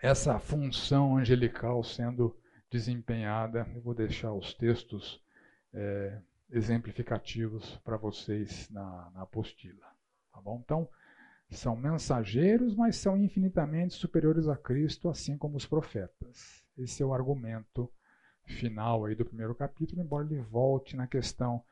essa 0.00 0.38
função 0.38 1.16
angelical 1.16 1.82
sendo 1.82 2.36
desempenhada. 2.70 3.66
Eu 3.74 3.80
vou 3.80 3.94
deixar 3.94 4.32
os 4.32 4.54
textos 4.54 5.20
é, 5.72 6.20
exemplificativos 6.50 7.76
para 7.78 7.96
vocês 7.96 8.68
na, 8.70 9.10
na 9.14 9.22
apostila. 9.22 9.86
Tá 10.32 10.40
bom? 10.40 10.60
Então, 10.64 10.88
são 11.50 11.74
mensageiros, 11.74 12.74
mas 12.76 12.96
são 12.96 13.16
infinitamente 13.16 13.94
superiores 13.94 14.48
a 14.48 14.56
Cristo, 14.56 15.08
assim 15.08 15.36
como 15.36 15.56
os 15.56 15.66
profetas. 15.66 16.64
Esse 16.76 17.02
é 17.02 17.06
o 17.06 17.14
argumento 17.14 17.90
final 18.44 19.04
aí 19.04 19.14
do 19.14 19.24
primeiro 19.24 19.54
capítulo, 19.54 20.02
embora 20.02 20.26
ele 20.26 20.40
volte 20.40 20.96
na 20.96 21.06
questão 21.06 21.62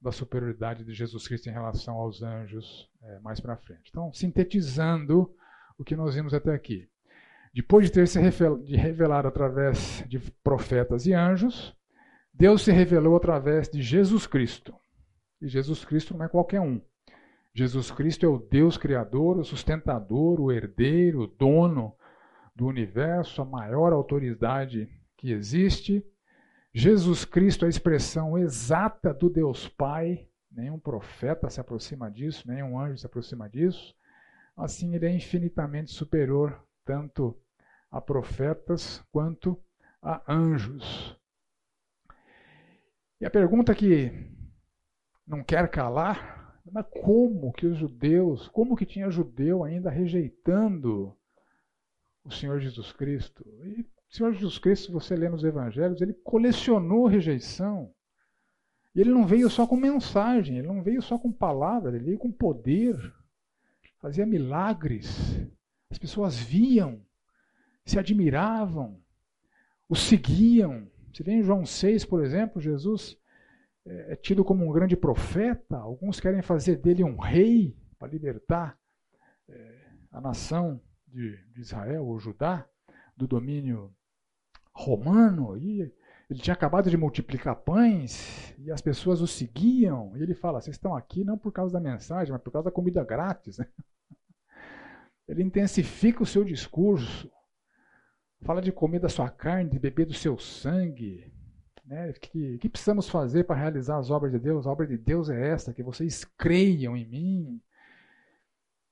da 0.00 0.12
superioridade 0.12 0.84
de 0.84 0.92
Jesus 0.92 1.26
Cristo 1.26 1.48
em 1.48 1.52
relação 1.52 1.94
aos 1.96 2.22
anjos 2.22 2.88
é, 3.02 3.18
mais 3.20 3.40
para 3.40 3.56
frente. 3.56 3.88
Então, 3.90 4.12
sintetizando 4.12 5.34
o 5.78 5.84
que 5.84 5.96
nós 5.96 6.14
vimos 6.14 6.34
até 6.34 6.52
aqui. 6.52 6.88
Depois 7.54 7.86
de 7.86 7.92
ter 7.92 8.06
se 8.06 8.20
revelado 8.20 9.28
através 9.28 10.04
de 10.06 10.18
profetas 10.42 11.06
e 11.06 11.14
anjos, 11.14 11.74
Deus 12.32 12.62
se 12.62 12.70
revelou 12.70 13.16
através 13.16 13.68
de 13.68 13.80
Jesus 13.80 14.26
Cristo. 14.26 14.74
E 15.40 15.48
Jesus 15.48 15.84
Cristo 15.84 16.16
não 16.16 16.26
é 16.26 16.28
qualquer 16.28 16.60
um. 16.60 16.80
Jesus 17.54 17.90
Cristo 17.90 18.26
é 18.26 18.28
o 18.28 18.38
Deus 18.38 18.76
Criador, 18.76 19.38
o 19.38 19.44
sustentador, 19.44 20.38
o 20.38 20.52
herdeiro, 20.52 21.22
o 21.22 21.26
dono 21.26 21.94
do 22.54 22.66
universo, 22.66 23.40
a 23.40 23.46
maior 23.46 23.92
autoridade 23.94 24.86
que 25.16 25.32
existe 25.32 26.04
Jesus 26.78 27.24
Cristo 27.24 27.64
é 27.64 27.68
a 27.68 27.70
expressão 27.70 28.36
exata 28.36 29.14
do 29.14 29.30
Deus 29.30 29.66
Pai, 29.66 30.28
nenhum 30.50 30.78
profeta 30.78 31.48
se 31.48 31.58
aproxima 31.58 32.10
disso, 32.10 32.46
nenhum 32.46 32.78
anjo 32.78 32.98
se 32.98 33.06
aproxima 33.06 33.48
disso. 33.48 33.96
Assim, 34.54 34.94
ele 34.94 35.06
é 35.06 35.10
infinitamente 35.10 35.90
superior 35.90 36.62
tanto 36.84 37.34
a 37.90 37.98
profetas 37.98 39.02
quanto 39.10 39.58
a 40.02 40.22
anjos. 40.30 41.18
E 43.22 43.24
a 43.24 43.30
pergunta 43.30 43.74
que 43.74 44.12
não 45.26 45.42
quer 45.42 45.70
calar, 45.70 46.60
como 47.02 47.54
que 47.54 47.66
os 47.66 47.78
judeus, 47.78 48.48
como 48.48 48.76
que 48.76 48.84
tinha 48.84 49.08
judeu 49.08 49.64
ainda 49.64 49.88
rejeitando 49.88 51.16
o 52.22 52.30
Senhor 52.30 52.60
Jesus 52.60 52.92
Cristo? 52.92 53.42
E 53.64 53.95
Senhor 54.16 54.32
Jesus 54.32 54.58
Cristo, 54.58 54.86
se 54.86 54.92
você 54.92 55.14
lê 55.14 55.28
nos 55.28 55.44
evangelhos, 55.44 56.00
ele 56.00 56.14
colecionou 56.14 57.06
rejeição. 57.06 57.92
E 58.94 59.00
ele 59.02 59.10
não 59.10 59.26
veio 59.26 59.50
só 59.50 59.66
com 59.66 59.76
mensagem, 59.76 60.56
ele 60.56 60.66
não 60.66 60.82
veio 60.82 61.02
só 61.02 61.18
com 61.18 61.30
palavras, 61.30 61.94
ele 61.94 62.04
veio 62.04 62.18
com 62.18 62.32
poder. 62.32 62.96
Fazia 64.00 64.24
milagres. 64.24 65.06
As 65.90 65.98
pessoas 65.98 66.34
viam, 66.34 67.04
se 67.84 67.98
admiravam, 67.98 68.98
o 69.86 69.94
seguiam. 69.94 70.90
Você 71.12 71.22
vê 71.22 71.32
em 71.32 71.42
João 71.42 71.66
6, 71.66 72.06
por 72.06 72.24
exemplo, 72.24 72.58
Jesus 72.58 73.18
é, 73.84 74.12
é 74.12 74.16
tido 74.16 74.42
como 74.42 74.66
um 74.66 74.72
grande 74.72 74.96
profeta. 74.96 75.76
Alguns 75.76 76.20
querem 76.20 76.40
fazer 76.40 76.76
dele 76.76 77.04
um 77.04 77.18
rei 77.18 77.76
para 77.98 78.08
libertar 78.08 78.78
é, 79.46 79.90
a 80.10 80.22
nação 80.22 80.80
de, 81.06 81.36
de 81.52 81.60
Israel, 81.60 82.06
ou 82.06 82.18
Judá 82.18 82.66
do 83.14 83.26
domínio 83.26 83.94
romano, 84.76 85.56
e 85.56 85.80
Ele 86.28 86.40
tinha 86.40 86.54
acabado 86.54 86.90
de 86.90 86.96
multiplicar 86.96 87.56
pães 87.56 88.54
e 88.58 88.70
as 88.70 88.80
pessoas 88.80 89.20
o 89.20 89.26
seguiam. 89.26 90.16
E 90.16 90.22
ele 90.22 90.34
fala: 90.34 90.60
Vocês 90.60 90.76
estão 90.76 90.94
aqui 90.94 91.24
não 91.24 91.38
por 91.38 91.52
causa 91.52 91.72
da 91.72 91.80
mensagem, 91.80 92.32
mas 92.32 92.42
por 92.42 92.50
causa 92.52 92.66
da 92.66 92.72
comida 92.72 93.02
grátis. 93.02 93.58
Ele 95.26 95.42
intensifica 95.42 96.22
o 96.22 96.26
seu 96.26 96.44
discurso. 96.44 97.28
Fala 98.42 98.62
de 98.62 98.70
comer 98.70 99.00
da 99.00 99.08
sua 99.08 99.28
carne, 99.28 99.70
de 99.70 99.78
beber 99.78 100.06
do 100.06 100.14
seu 100.14 100.38
sangue. 100.38 101.32
Né? 101.84 102.12
Que, 102.12 102.58
que 102.58 102.68
precisamos 102.68 103.08
fazer 103.08 103.44
para 103.44 103.56
realizar 103.56 103.98
as 103.98 104.08
obras 104.08 104.30
de 104.30 104.38
Deus? 104.38 104.66
A 104.66 104.70
obra 104.70 104.86
de 104.86 104.96
Deus 104.96 105.28
é 105.28 105.48
esta, 105.48 105.72
que 105.72 105.82
vocês 105.82 106.24
creiam 106.24 106.96
em 106.96 107.08
mim. 107.08 107.62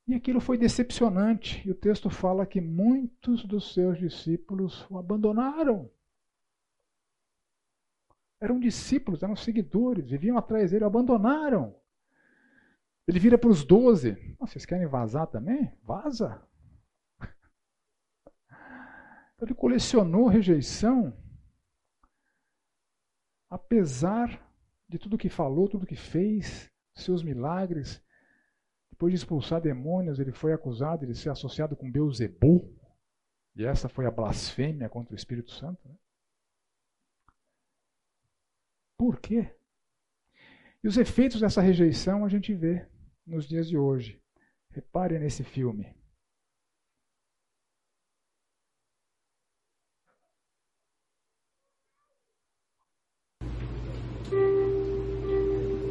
E 0.06 0.14
aquilo 0.14 0.40
foi 0.40 0.58
decepcionante. 0.58 1.66
E 1.66 1.70
o 1.70 1.74
texto 1.74 2.10
fala 2.10 2.46
que 2.46 2.60
muitos 2.60 3.44
dos 3.44 3.72
seus 3.72 3.98
discípulos 3.98 4.86
o 4.90 4.98
abandonaram. 4.98 5.90
Eram 8.40 8.60
discípulos, 8.60 9.22
eram 9.22 9.34
seguidores, 9.34 10.10
viviam 10.10 10.36
atrás 10.36 10.70
dele, 10.70 10.84
o 10.84 10.86
abandonaram. 10.86 11.74
Ele 13.06 13.18
vira 13.18 13.38
para 13.38 13.48
os 13.48 13.64
doze. 13.64 14.36
Vocês 14.38 14.66
querem 14.66 14.86
vazar 14.86 15.26
também? 15.26 15.72
Vaza. 15.82 16.46
Então, 19.36 19.48
ele 19.48 19.54
colecionou 19.56 20.28
rejeição, 20.28 21.12
apesar 23.50 24.48
de 24.88 24.96
tudo 24.96 25.18
que 25.18 25.28
falou, 25.28 25.68
tudo 25.68 25.84
que 25.84 25.96
fez, 25.96 26.70
seus 26.94 27.20
milagres. 27.20 28.00
Depois 28.94 29.12
de 29.12 29.16
expulsar 29.16 29.60
demônios, 29.60 30.20
ele 30.20 30.30
foi 30.30 30.52
acusado 30.52 31.04
de 31.04 31.16
ser 31.16 31.28
associado 31.28 31.74
com 31.74 31.90
Beuzebu. 31.90 32.72
E 33.56 33.64
essa 33.64 33.88
foi 33.88 34.06
a 34.06 34.10
blasfêmia 34.10 34.88
contra 34.88 35.12
o 35.12 35.16
Espírito 35.16 35.50
Santo. 35.50 35.80
Né? 35.88 35.96
Por 38.96 39.18
quê? 39.18 39.52
E 40.82 40.86
os 40.86 40.96
efeitos 40.96 41.40
dessa 41.40 41.60
rejeição 41.60 42.24
a 42.24 42.28
gente 42.28 42.54
vê 42.54 42.88
nos 43.26 43.48
dias 43.48 43.68
de 43.68 43.76
hoje. 43.76 44.22
Repare 44.70 45.18
nesse 45.18 45.42
filme. 45.42 45.92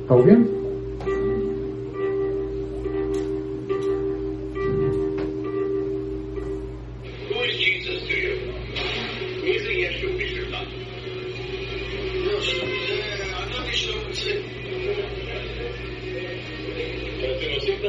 Está 0.04 0.16
ouvindo? 0.16 0.63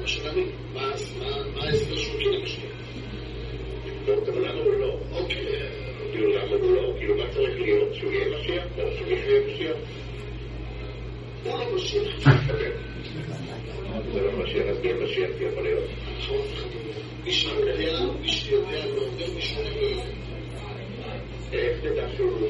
המשתנים? 0.00 0.50
מה 0.74 0.80
ההסבר 0.80 1.96
שהוא 1.96 2.20
כן 2.20 2.30
המשתנים? 2.40 2.70
לבדוק 3.86 4.28
גם 4.28 4.42
למה 4.42 4.60
הוא 4.60 4.74
לא. 4.74 4.98
אוקיי, 5.12 5.46
כאילו 6.12 6.30
למה 6.36 6.56
הוא 6.56 6.74
לא? 6.74 6.94
כאילו 6.98 7.16
מה 7.16 7.24
צריך 7.30 7.60
להיות? 7.60 7.94
שהוא 7.94 8.12
יהיה 8.12 8.38
משיח? 8.38 8.64
או 8.78 8.82
שהוא 8.96 9.08
יהיה 9.08 9.40
משיח? 9.46 9.76
הוא 11.44 11.58
לא 11.58 11.74
משיח. 11.74 12.30
זה 14.12 14.20
לא 14.20 14.32
משיח, 14.42 14.66
אז 14.66 14.80
מי 14.82 14.90
המשיח 14.90 15.30
יכול 15.40 15.62
להיות? 15.62 15.84
מי 17.24 17.32
שיודע, 17.32 18.00
מי 18.20 18.28
שיודע, 18.28 18.86
לא 18.86 19.00
עובד, 19.02 19.34
מי 19.34 19.42
שאומר 19.42 19.70
לא 19.80 19.86
יודע. 19.86 20.02
איך 21.52 21.84
אה, 21.84 21.90
תדע 21.90 22.06
שהוא... 22.16 22.48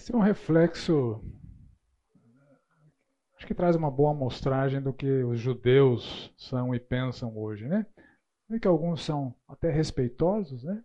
Esse 0.00 0.14
é 0.14 0.16
um 0.16 0.20
reflexo, 0.20 1.22
acho 3.36 3.46
que 3.46 3.54
traz 3.54 3.76
uma 3.76 3.90
boa 3.90 4.12
amostragem 4.12 4.80
do 4.80 4.94
que 4.94 5.22
os 5.24 5.38
judeus 5.38 6.32
são 6.38 6.74
e 6.74 6.80
pensam 6.80 7.36
hoje, 7.36 7.68
né? 7.68 7.84
Vê 8.48 8.58
que 8.58 8.66
alguns 8.66 9.04
são 9.04 9.34
até 9.46 9.70
respeitosos, 9.70 10.64
né? 10.64 10.82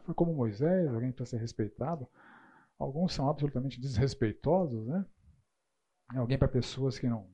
Foi 0.00 0.12
como 0.16 0.34
Moisés, 0.34 0.92
alguém 0.92 1.12
para 1.12 1.24
ser 1.24 1.36
respeitado. 1.36 2.08
Alguns 2.76 3.14
são 3.14 3.30
absolutamente 3.30 3.80
desrespeitosos, 3.80 4.84
né? 4.84 5.06
Alguém 6.16 6.36
para 6.36 6.48
pessoas 6.48 6.98
que 6.98 7.08
não 7.08 7.30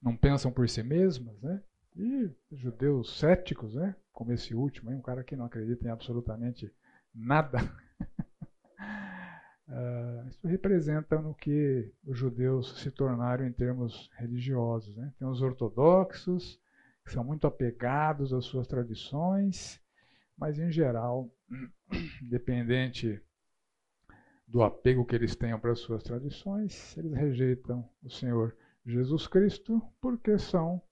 não 0.00 0.16
pensam 0.16 0.52
por 0.52 0.68
si 0.68 0.84
mesmas, 0.84 1.42
né? 1.42 1.60
E 1.96 2.30
judeus 2.52 3.18
céticos, 3.18 3.74
né? 3.74 3.96
Como 4.12 4.32
esse 4.32 4.54
último, 4.54 4.92
um 4.92 5.02
cara 5.02 5.24
que 5.24 5.34
não 5.34 5.46
acredita 5.46 5.88
em 5.88 5.90
absolutamente 5.90 6.72
nada. 7.12 7.58
Uh, 9.68 10.28
isso 10.28 10.46
representa 10.46 11.20
no 11.20 11.34
que 11.34 11.92
os 12.04 12.18
judeus 12.18 12.80
se 12.80 12.90
tornaram 12.90 13.46
em 13.46 13.52
termos 13.52 14.10
religiosos. 14.18 14.96
Né? 14.96 15.12
Tem 15.18 15.26
os 15.26 15.42
ortodoxos, 15.42 16.60
que 17.04 17.12
são 17.12 17.24
muito 17.24 17.46
apegados 17.46 18.32
às 18.32 18.44
suas 18.44 18.66
tradições, 18.66 19.80
mas 20.36 20.58
em 20.58 20.70
geral, 20.70 21.30
independente 22.22 23.20
do 24.46 24.62
apego 24.62 25.04
que 25.04 25.14
eles 25.14 25.34
tenham 25.34 25.58
para 25.58 25.72
as 25.72 25.78
suas 25.78 26.02
tradições, 26.02 26.96
eles 26.96 27.12
rejeitam 27.12 27.88
o 28.02 28.10
Senhor 28.10 28.54
Jesus 28.84 29.26
Cristo, 29.26 29.80
porque 30.00 30.38
são 30.38 30.82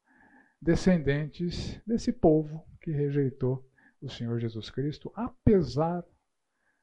descendentes 0.61 1.81
desse 1.87 2.13
povo 2.13 2.65
que 2.81 2.91
rejeitou 2.91 3.67
o 4.01 4.09
Senhor 4.09 4.39
Jesus 4.39 4.71
Cristo, 4.71 5.13
apesar 5.15 6.05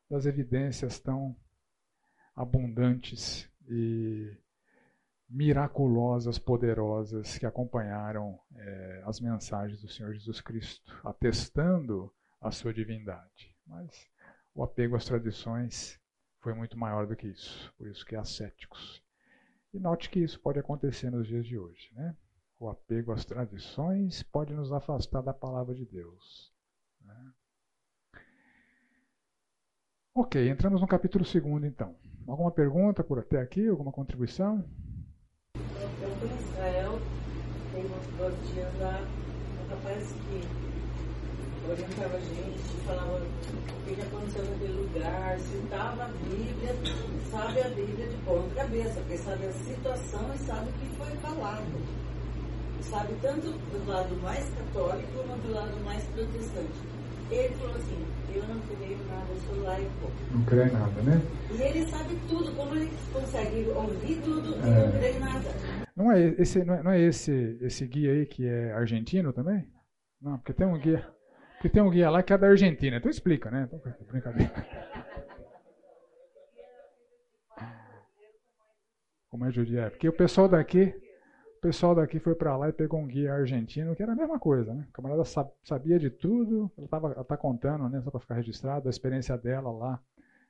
das 0.10 0.26
evidências 0.26 1.00
tão 1.00 1.36
abundantes 2.38 3.50
e 3.68 4.34
miraculosas, 5.28 6.40
poderosas 6.40 7.38
que 7.38 7.46
acompanharam 7.46 8.40
é, 8.56 9.04
as 9.06 9.20
mensagens 9.20 9.82
do 9.82 9.90
Senhor 9.90 10.14
Jesus 10.14 10.40
Cristo, 10.40 10.98
atestando 11.04 12.10
a 12.40 12.50
sua 12.52 12.74
divindade. 12.74 13.54
Mas 13.66 14.08
o 14.56 14.64
apego 14.64 14.96
às 14.96 15.04
tradições 15.04 16.00
foi 16.40 16.54
muito 16.54 16.78
maior 16.78 17.06
do 17.06 17.16
que 17.18 17.28
isso, 17.28 17.74
por 17.78 17.88
isso 17.88 18.06
que 18.06 18.16
há 18.16 18.24
céticos 18.24 19.06
e 19.78 19.80
note 19.80 20.10
que 20.10 20.20
isso 20.20 20.40
pode 20.40 20.60
acontecer 20.60 21.10
nos 21.12 21.28
dias 21.28 21.46
de 21.46 21.58
hoje. 21.58 21.92
Né? 21.94 22.16
O 22.60 22.70
apego 22.70 23.12
às 23.12 23.26
tradições 23.26 24.24
pode 24.24 24.54
nos 24.54 24.72
afastar 24.72 25.22
da 25.22 25.34
palavra 25.34 25.76
de 25.76 25.86
Deus. 25.86 26.52
Ok, 30.20 30.50
entramos 30.50 30.82
no 30.82 30.88
capítulo 30.88 31.24
2 31.24 31.64
então. 31.64 31.94
Alguma 32.28 32.50
pergunta 32.50 33.04
por 33.04 33.20
até 33.20 33.40
aqui? 33.40 33.68
Alguma 33.68 33.92
contribuição? 33.92 34.66
Eu 35.54 36.10
fui 36.20 36.28
em 36.28 36.50
Israel, 36.50 37.00
tem 37.72 37.86
uns 37.86 38.18
dois 38.18 38.34
dias 38.52 38.80
lá, 38.80 39.00
um 39.00 39.70
rapaz 39.70 40.08
que 40.08 40.42
orientava 41.70 42.18
a 42.18 42.20
gente, 42.20 42.60
falava 42.84 43.22
o 43.22 43.86
que 43.86 44.02
aconteceu 44.02 44.44
naquele 44.44 44.74
lugar, 44.74 45.40
citava 45.40 46.06
a 46.06 46.08
Bíblia, 46.08 46.76
sabe 47.30 47.62
a 47.62 47.70
Bíblia 47.70 48.08
de 48.08 48.18
ponta 48.26 48.56
cabeça, 48.56 49.00
porque 49.02 49.18
sabe 49.18 49.46
a 49.46 49.52
situação 49.52 50.34
e 50.34 50.38
sabe 50.40 50.68
o 50.68 50.74
que 50.74 50.96
foi 50.98 51.16
falado. 51.18 52.08
Sabe 52.82 53.14
tanto 53.22 53.52
do 53.52 53.88
lado 53.88 54.16
mais 54.24 54.50
católico 54.56 55.12
como 55.16 55.38
do 55.44 55.54
lado 55.54 55.80
mais 55.86 56.04
protestante. 56.06 56.97
Ele 57.30 57.54
falou 57.56 57.76
assim, 57.76 58.06
eu 58.34 58.44
não 58.44 58.60
creio 58.62 58.98
nada, 59.08 59.26
eu 59.30 59.38
sou 59.42 59.64
laico. 59.64 60.12
Não 60.32 60.42
em 60.42 60.72
nada, 60.72 61.02
né? 61.02 61.22
E 61.52 61.62
ele 61.62 61.86
sabe 61.88 62.16
tudo, 62.30 62.56
como 62.56 62.76
ele 62.76 62.92
consegue 63.14 63.68
ouvir 63.70 64.22
tudo 64.24 64.56
e 64.56 64.70
é. 64.70 64.86
não 64.86 64.92
crê 64.92 65.12
em 65.12 65.20
nada. 65.20 65.50
Não 65.96 66.12
é 66.12 66.22
esse, 66.40 66.64
não 66.64 66.74
é, 66.76 66.84
não 66.84 66.92
é 66.92 67.00
esse, 67.02 67.58
esse 67.62 67.88
guia 67.88 68.12
aí 68.12 68.26
que 68.26 68.46
é 68.48 68.72
argentino 68.72 69.34
também? 69.34 69.68
Não, 70.22 70.38
porque 70.38 70.54
tem 70.54 70.68
um 70.68 70.80
guia. 70.80 71.08
Porque 71.54 71.70
tem 71.70 71.82
um 71.82 71.90
guia 71.90 72.10
lá 72.10 72.22
que 72.22 72.34
é 72.34 72.38
da 72.38 72.48
Argentina. 72.48 72.98
Então 72.98 73.10
explica, 73.10 73.50
né? 73.50 73.68
Então, 73.68 73.82
brincadeira. 74.08 74.54
Como 79.30 79.46
é 79.46 79.52
judia? 79.52 79.82
É, 79.82 79.90
porque 79.90 80.08
o 80.08 80.14
pessoal 80.14 80.48
daqui, 80.48 80.94
o 81.58 81.62
pessoal 81.62 81.96
daqui 81.96 82.20
foi 82.20 82.36
para 82.36 82.56
lá 82.56 82.70
e 82.70 82.74
pegou 82.74 83.00
um 83.00 83.08
guia 83.08 83.34
argentino, 83.34 83.96
que 83.96 84.04
era 84.04 84.12
a 84.12 84.16
mesma 84.16 84.40
coisa, 84.40 84.74
né? 84.74 84.86
A 84.90 84.92
camarada 84.94 85.24
sabia 85.64 85.98
de 85.98 86.10
tudo, 86.10 86.72
ela, 86.78 86.88
tava, 86.88 87.12
ela 87.14 87.24
tá 87.24 87.36
contando, 87.36 87.90
né, 87.90 88.00
só 88.02 88.12
para 88.12 88.20
ficar 88.20 88.36
registrado, 88.36 88.88
a 88.88 88.92
experiência 88.92 89.36
dela 89.38 89.72
lá 89.72 90.00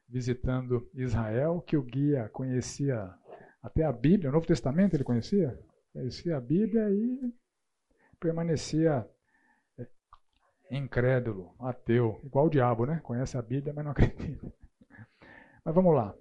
visitando 0.08 0.90
Israel, 0.94 1.62
que 1.66 1.78
o 1.78 1.82
guia 1.82 2.30
conhecia 2.30 3.14
até 3.64 3.84
a 3.84 3.92
Bíblia, 3.92 4.30
o 4.30 4.34
Novo 4.34 4.46
Testamento 4.46 4.96
ele 4.96 5.04
conhecia? 5.04 5.58
Conhecia 5.94 6.38
a 6.38 6.42
Bíblia 6.42 6.90
e 6.90 7.34
permanecia 8.20 9.08
incrédulo, 10.70 11.56
ateu, 11.60 12.20
igual 12.24 12.48
o 12.48 12.50
diabo, 12.50 12.86
né? 12.86 13.00
Conhece 13.02 13.38
a 13.38 13.42
Bíblia, 13.42 13.74
mas 13.74 13.86
não 13.86 13.92
acredita. 13.92 14.52
Mas 15.64 15.76
vamos 15.76 15.96
lá. 15.96 16.14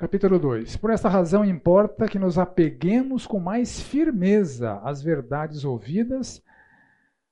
Capítulo 0.00 0.38
2. 0.38 0.78
Por 0.78 0.90
esta 0.90 1.10
razão 1.10 1.44
importa 1.44 2.08
que 2.08 2.18
nos 2.18 2.38
apeguemos 2.38 3.26
com 3.26 3.38
mais 3.38 3.82
firmeza 3.82 4.80
às 4.82 5.02
verdades 5.02 5.62
ouvidas, 5.62 6.42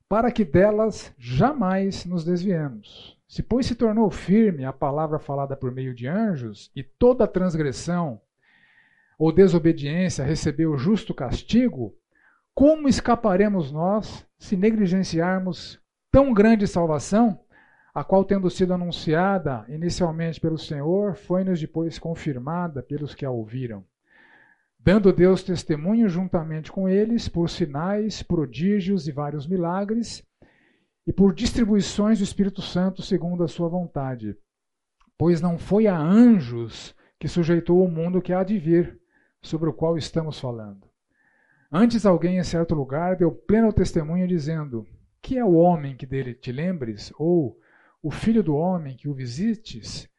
para 0.07 0.31
que 0.31 0.45
delas 0.45 1.11
jamais 1.17 2.05
nos 2.05 2.23
desviemos. 2.23 3.17
Se, 3.27 3.41
pois, 3.41 3.65
se 3.65 3.73
tornou 3.73 4.11
firme 4.11 4.65
a 4.65 4.71
palavra 4.71 5.17
falada 5.17 5.57
por 5.57 5.71
meio 5.71 5.95
de 5.95 6.05
anjos, 6.05 6.69
e 6.75 6.83
toda 6.83 7.27
transgressão 7.27 8.21
ou 9.17 9.31
desobediência 9.31 10.23
recebeu 10.23 10.77
justo 10.77 11.11
castigo, 11.11 11.95
como 12.53 12.87
escaparemos 12.87 13.71
nós 13.71 14.27
se 14.37 14.55
negligenciarmos 14.55 15.81
tão 16.11 16.31
grande 16.35 16.67
salvação, 16.67 17.39
a 17.93 18.03
qual, 18.03 18.23
tendo 18.23 18.49
sido 18.49 18.73
anunciada 18.73 19.65
inicialmente 19.69 20.39
pelo 20.39 20.57
Senhor, 20.57 21.15
foi-nos 21.15 21.59
depois 21.59 21.97
confirmada 21.97 22.83
pelos 22.83 23.15
que 23.15 23.25
a 23.25 23.31
ouviram? 23.31 23.83
Dando 24.79 25.11
Deus 25.11 25.43
testemunho 25.43 26.07
juntamente 26.07 26.71
com 26.71 26.87
eles 26.87 27.27
por 27.27 27.49
sinais, 27.49 28.23
prodígios 28.23 29.07
e 29.07 29.11
vários 29.11 29.47
milagres, 29.47 30.23
e 31.05 31.11
por 31.11 31.33
distribuições 31.33 32.19
do 32.19 32.23
Espírito 32.23 32.61
Santo 32.61 33.01
segundo 33.01 33.43
a 33.43 33.47
sua 33.47 33.67
vontade. 33.67 34.37
Pois 35.17 35.41
não 35.41 35.57
foi 35.57 35.87
a 35.87 35.97
anjos 35.97 36.95
que 37.19 37.27
sujeitou 37.27 37.83
o 37.83 37.91
mundo 37.91 38.21
que 38.21 38.31
há 38.31 38.43
de 38.43 38.57
vir, 38.57 38.99
sobre 39.41 39.69
o 39.69 39.73
qual 39.73 39.97
estamos 39.97 40.39
falando 40.39 40.89
Antes 41.71 42.03
alguém 42.03 42.39
em 42.39 42.43
certo 42.43 42.73
lugar 42.73 43.15
deu 43.15 43.31
pleno 43.31 43.71
testemunho 43.71 44.27
dizendo: 44.27 44.87
Que 45.21 45.37
é 45.37 45.45
o 45.45 45.53
homem 45.53 45.95
que 45.95 46.05
dele 46.05 46.33
te 46.33 46.51
lembres? 46.51 47.13
Ou 47.15 47.59
o 48.01 48.11
filho 48.11 48.43
do 48.43 48.55
homem 48.55 48.95
que 48.95 49.09
o 49.09 49.13
visites? 49.13 50.09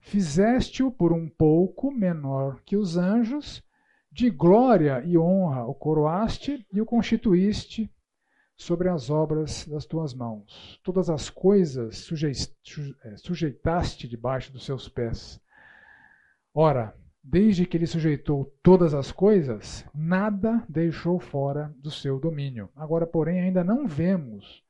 Fizeste-o 0.00 0.90
por 0.90 1.12
um 1.12 1.28
pouco 1.28 1.90
menor 1.90 2.62
que 2.64 2.76
os 2.76 2.96
anjos, 2.96 3.62
de 4.10 4.30
glória 4.30 5.02
e 5.04 5.18
honra 5.18 5.64
o 5.64 5.74
coroaste 5.74 6.66
e 6.72 6.80
o 6.80 6.86
constituíste 6.86 7.92
sobre 8.56 8.88
as 8.88 9.10
obras 9.10 9.66
das 9.66 9.84
tuas 9.84 10.14
mãos. 10.14 10.80
Todas 10.82 11.08
as 11.10 11.30
coisas 11.30 12.08
é, 13.04 13.16
sujeitaste 13.16 14.08
debaixo 14.08 14.52
dos 14.52 14.64
seus 14.64 14.88
pés. 14.88 15.40
Ora, 16.54 16.94
Desde 17.30 17.66
que 17.66 17.76
ele 17.76 17.86
sujeitou 17.86 18.46
todas 18.62 18.94
as 18.94 19.12
coisas, 19.12 19.84
nada 19.94 20.64
deixou 20.66 21.20
fora 21.20 21.74
do 21.76 21.90
seu 21.90 22.18
domínio. 22.18 22.70
Agora, 22.74 23.06
porém, 23.06 23.40
ainda 23.40 23.62
não 23.62 23.86
vemos 23.86 24.64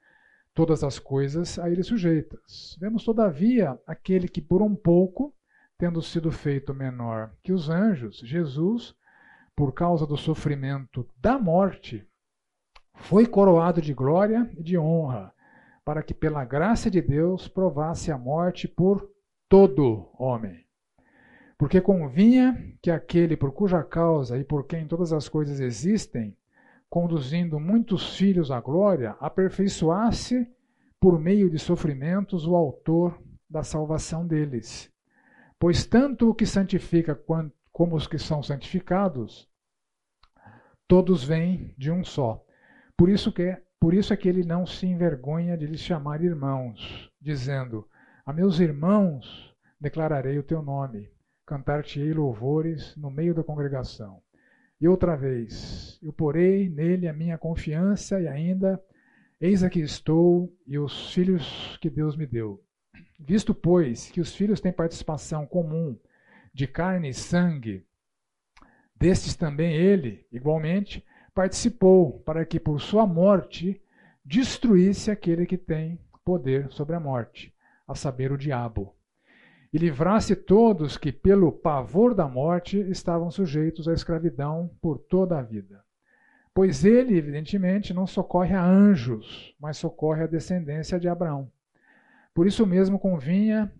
todas 0.58 0.82
as 0.82 0.98
coisas 0.98 1.56
a 1.56 1.70
ele 1.70 1.84
sujeitas. 1.84 2.76
Vemos, 2.80 3.04
todavia, 3.04 3.78
aquele 3.86 4.26
que, 4.26 4.42
por 4.42 4.60
um 4.60 4.74
pouco, 4.74 5.32
tendo 5.78 6.02
sido 6.02 6.32
feito 6.32 6.74
menor 6.74 7.32
que 7.44 7.52
os 7.52 7.70
anjos, 7.70 8.18
Jesus, 8.24 8.92
por 9.54 9.72
causa 9.72 10.04
do 10.04 10.16
sofrimento 10.16 11.08
da 11.16 11.38
morte, 11.38 12.04
foi 12.92 13.24
coroado 13.24 13.80
de 13.80 13.94
glória 13.94 14.50
e 14.58 14.62
de 14.64 14.76
honra, 14.76 15.32
para 15.84 16.02
que 16.02 16.12
pela 16.12 16.44
graça 16.44 16.90
de 16.90 17.00
Deus 17.00 17.46
provasse 17.46 18.10
a 18.10 18.18
morte 18.18 18.66
por 18.66 19.08
todo 19.48 20.10
homem. 20.18 20.66
Porque 21.56 21.80
convinha 21.80 22.74
que 22.82 22.90
aquele 22.90 23.36
por 23.36 23.52
cuja 23.52 23.84
causa 23.84 24.36
e 24.36 24.42
por 24.42 24.66
quem 24.66 24.88
todas 24.88 25.12
as 25.12 25.28
coisas 25.28 25.60
existem, 25.60 26.36
conduzindo 26.88 27.60
muitos 27.60 28.16
filhos 28.16 28.50
à 28.50 28.60
glória, 28.60 29.16
aperfeiçoasse 29.20 30.48
por 31.00 31.18
meio 31.18 31.50
de 31.50 31.58
sofrimentos 31.58 32.46
o 32.46 32.56
autor 32.56 33.22
da 33.48 33.62
salvação 33.62 34.26
deles. 34.26 34.92
Pois 35.58 35.84
tanto 35.84 36.30
o 36.30 36.34
que 36.34 36.46
santifica 36.46 37.14
como 37.72 37.96
os 37.96 38.06
que 38.06 38.18
são 38.18 38.42
santificados, 38.42 39.48
todos 40.86 41.22
vêm 41.24 41.74
de 41.76 41.90
um 41.90 42.04
só. 42.04 42.44
Por 42.96 43.08
isso 43.08 43.32
que 43.32 43.42
é, 43.42 43.62
por 43.78 43.94
isso 43.94 44.12
é 44.12 44.16
que 44.16 44.28
ele 44.28 44.44
não 44.44 44.66
se 44.66 44.86
envergonha 44.86 45.56
de 45.56 45.66
lhes 45.66 45.80
chamar 45.80 46.22
irmãos, 46.22 47.12
dizendo: 47.20 47.88
A 48.24 48.32
meus 48.32 48.58
irmãos 48.58 49.54
declararei 49.80 50.38
o 50.38 50.42
teu 50.42 50.62
nome, 50.62 51.10
cantar-te-ei 51.46 52.12
louvores 52.12 52.96
no 52.96 53.10
meio 53.10 53.34
da 53.34 53.44
congregação. 53.44 54.20
E 54.80 54.86
outra 54.86 55.16
vez, 55.16 55.98
eu 56.02 56.12
porei 56.12 56.68
nele 56.68 57.08
a 57.08 57.12
minha 57.12 57.36
confiança 57.36 58.20
e 58.20 58.28
ainda 58.28 58.80
eis 59.40 59.62
aqui 59.62 59.80
estou 59.80 60.56
e 60.66 60.78
os 60.78 61.12
filhos 61.12 61.76
que 61.80 61.90
Deus 61.90 62.16
me 62.16 62.26
deu. 62.26 62.62
Visto, 63.18 63.52
pois, 63.52 64.10
que 64.10 64.20
os 64.20 64.34
filhos 64.34 64.60
têm 64.60 64.72
participação 64.72 65.44
comum 65.44 65.98
de 66.54 66.66
carne 66.66 67.08
e 67.08 67.14
sangue, 67.14 67.84
destes 68.94 69.34
também 69.34 69.74
ele, 69.74 70.26
igualmente, 70.30 71.04
participou 71.34 72.20
para 72.20 72.44
que 72.44 72.60
por 72.60 72.80
sua 72.80 73.06
morte 73.06 73.80
destruísse 74.24 75.10
aquele 75.10 75.46
que 75.46 75.58
tem 75.58 76.00
poder 76.24 76.70
sobre 76.70 76.94
a 76.94 77.00
morte, 77.00 77.54
a 77.86 77.94
saber, 77.94 78.30
o 78.30 78.38
diabo, 78.38 78.94
e 79.72 79.78
livrasse 79.78 80.34
todos 80.34 80.96
que, 80.96 81.12
pelo 81.12 81.52
pavor 81.52 82.14
da 82.14 82.26
morte, 82.26 82.78
estavam 82.78 83.30
sujeitos 83.30 83.86
à 83.86 83.92
escravidão 83.92 84.70
por 84.80 84.98
toda 84.98 85.38
a 85.38 85.42
vida. 85.42 85.82
Pois 86.54 86.84
ele, 86.84 87.16
evidentemente, 87.16 87.94
não 87.94 88.06
socorre 88.06 88.54
a 88.54 88.64
anjos, 88.64 89.54
mas 89.60 89.76
socorre 89.76 90.24
a 90.24 90.26
descendência 90.26 90.98
de 90.98 91.08
Abraão. 91.08 91.50
Por 92.34 92.46
isso 92.46 92.66
mesmo 92.66 92.98
convinha 92.98 93.72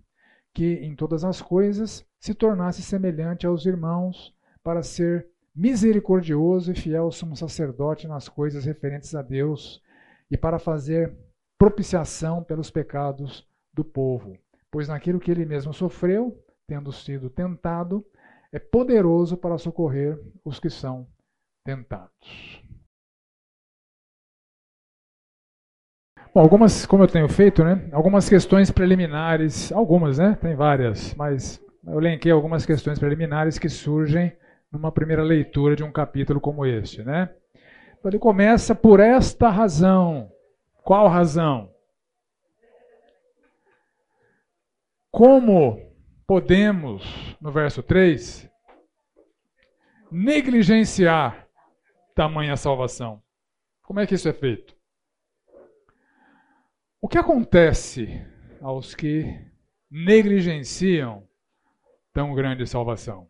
que, 0.52 0.74
em 0.74 0.94
todas 0.94 1.24
as 1.24 1.40
coisas, 1.40 2.04
se 2.20 2.34
tornasse 2.34 2.82
semelhante 2.82 3.46
aos 3.46 3.64
irmãos, 3.66 4.34
para 4.62 4.82
ser 4.82 5.26
misericordioso 5.54 6.70
e 6.70 6.74
fiel 6.74 7.10
sumo 7.10 7.34
sacerdote 7.34 8.06
nas 8.06 8.28
coisas 8.28 8.64
referentes 8.64 9.14
a 9.14 9.22
Deus 9.22 9.82
e 10.30 10.36
para 10.36 10.58
fazer 10.58 11.16
propiciação 11.56 12.44
pelos 12.44 12.70
pecados 12.70 13.46
do 13.72 13.84
povo. 13.84 14.36
Pois 14.70 14.88
naquilo 14.88 15.20
que 15.20 15.30
ele 15.30 15.46
mesmo 15.46 15.72
sofreu, 15.72 16.36
tendo 16.66 16.92
sido 16.92 17.30
tentado, 17.30 18.04
é 18.52 18.58
poderoso 18.58 19.36
para 19.36 19.58
socorrer 19.58 20.18
os 20.44 20.60
que 20.60 20.68
são 20.68 21.06
tentados. 21.64 22.62
Bom, 26.34 26.40
algumas, 26.40 26.84
como 26.84 27.02
eu 27.02 27.08
tenho 27.08 27.28
feito, 27.28 27.64
né? 27.64 27.88
Algumas 27.92 28.28
questões 28.28 28.70
preliminares, 28.70 29.72
algumas, 29.72 30.18
né? 30.18 30.36
Tem 30.40 30.54
várias, 30.54 31.14
mas 31.14 31.62
eu 31.86 31.98
elenquei 31.98 32.30
algumas 32.30 32.66
questões 32.66 32.98
preliminares 32.98 33.58
que 33.58 33.68
surgem 33.68 34.36
numa 34.70 34.92
primeira 34.92 35.22
leitura 35.22 35.74
de 35.74 35.82
um 35.82 35.90
capítulo 35.90 36.40
como 36.40 36.66
este, 36.66 37.02
né? 37.02 37.30
Então 37.98 38.10
ele 38.10 38.18
começa 38.18 38.74
por 38.74 39.00
esta 39.00 39.48
razão. 39.48 40.30
Qual 40.84 41.08
razão? 41.08 41.70
Como 45.10 45.80
podemos, 46.26 47.02
no 47.40 47.50
verso 47.50 47.82
3, 47.82 48.48
negligenciar 50.10 51.48
tamanha 52.14 52.56
salvação? 52.56 53.22
Como 53.82 54.00
é 54.00 54.06
que 54.06 54.14
isso 54.14 54.28
é 54.28 54.32
feito? 54.34 54.76
O 57.00 57.08
que 57.08 57.16
acontece 57.16 58.22
aos 58.60 58.94
que 58.94 59.24
negligenciam 59.90 61.26
tão 62.12 62.34
grande 62.34 62.66
salvação? 62.66 63.28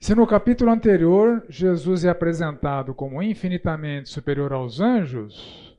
Se 0.00 0.16
no 0.16 0.26
capítulo 0.26 0.72
anterior 0.72 1.46
Jesus 1.48 2.04
é 2.04 2.08
apresentado 2.08 2.92
como 2.92 3.22
infinitamente 3.22 4.08
superior 4.08 4.52
aos 4.52 4.80
anjos, 4.80 5.71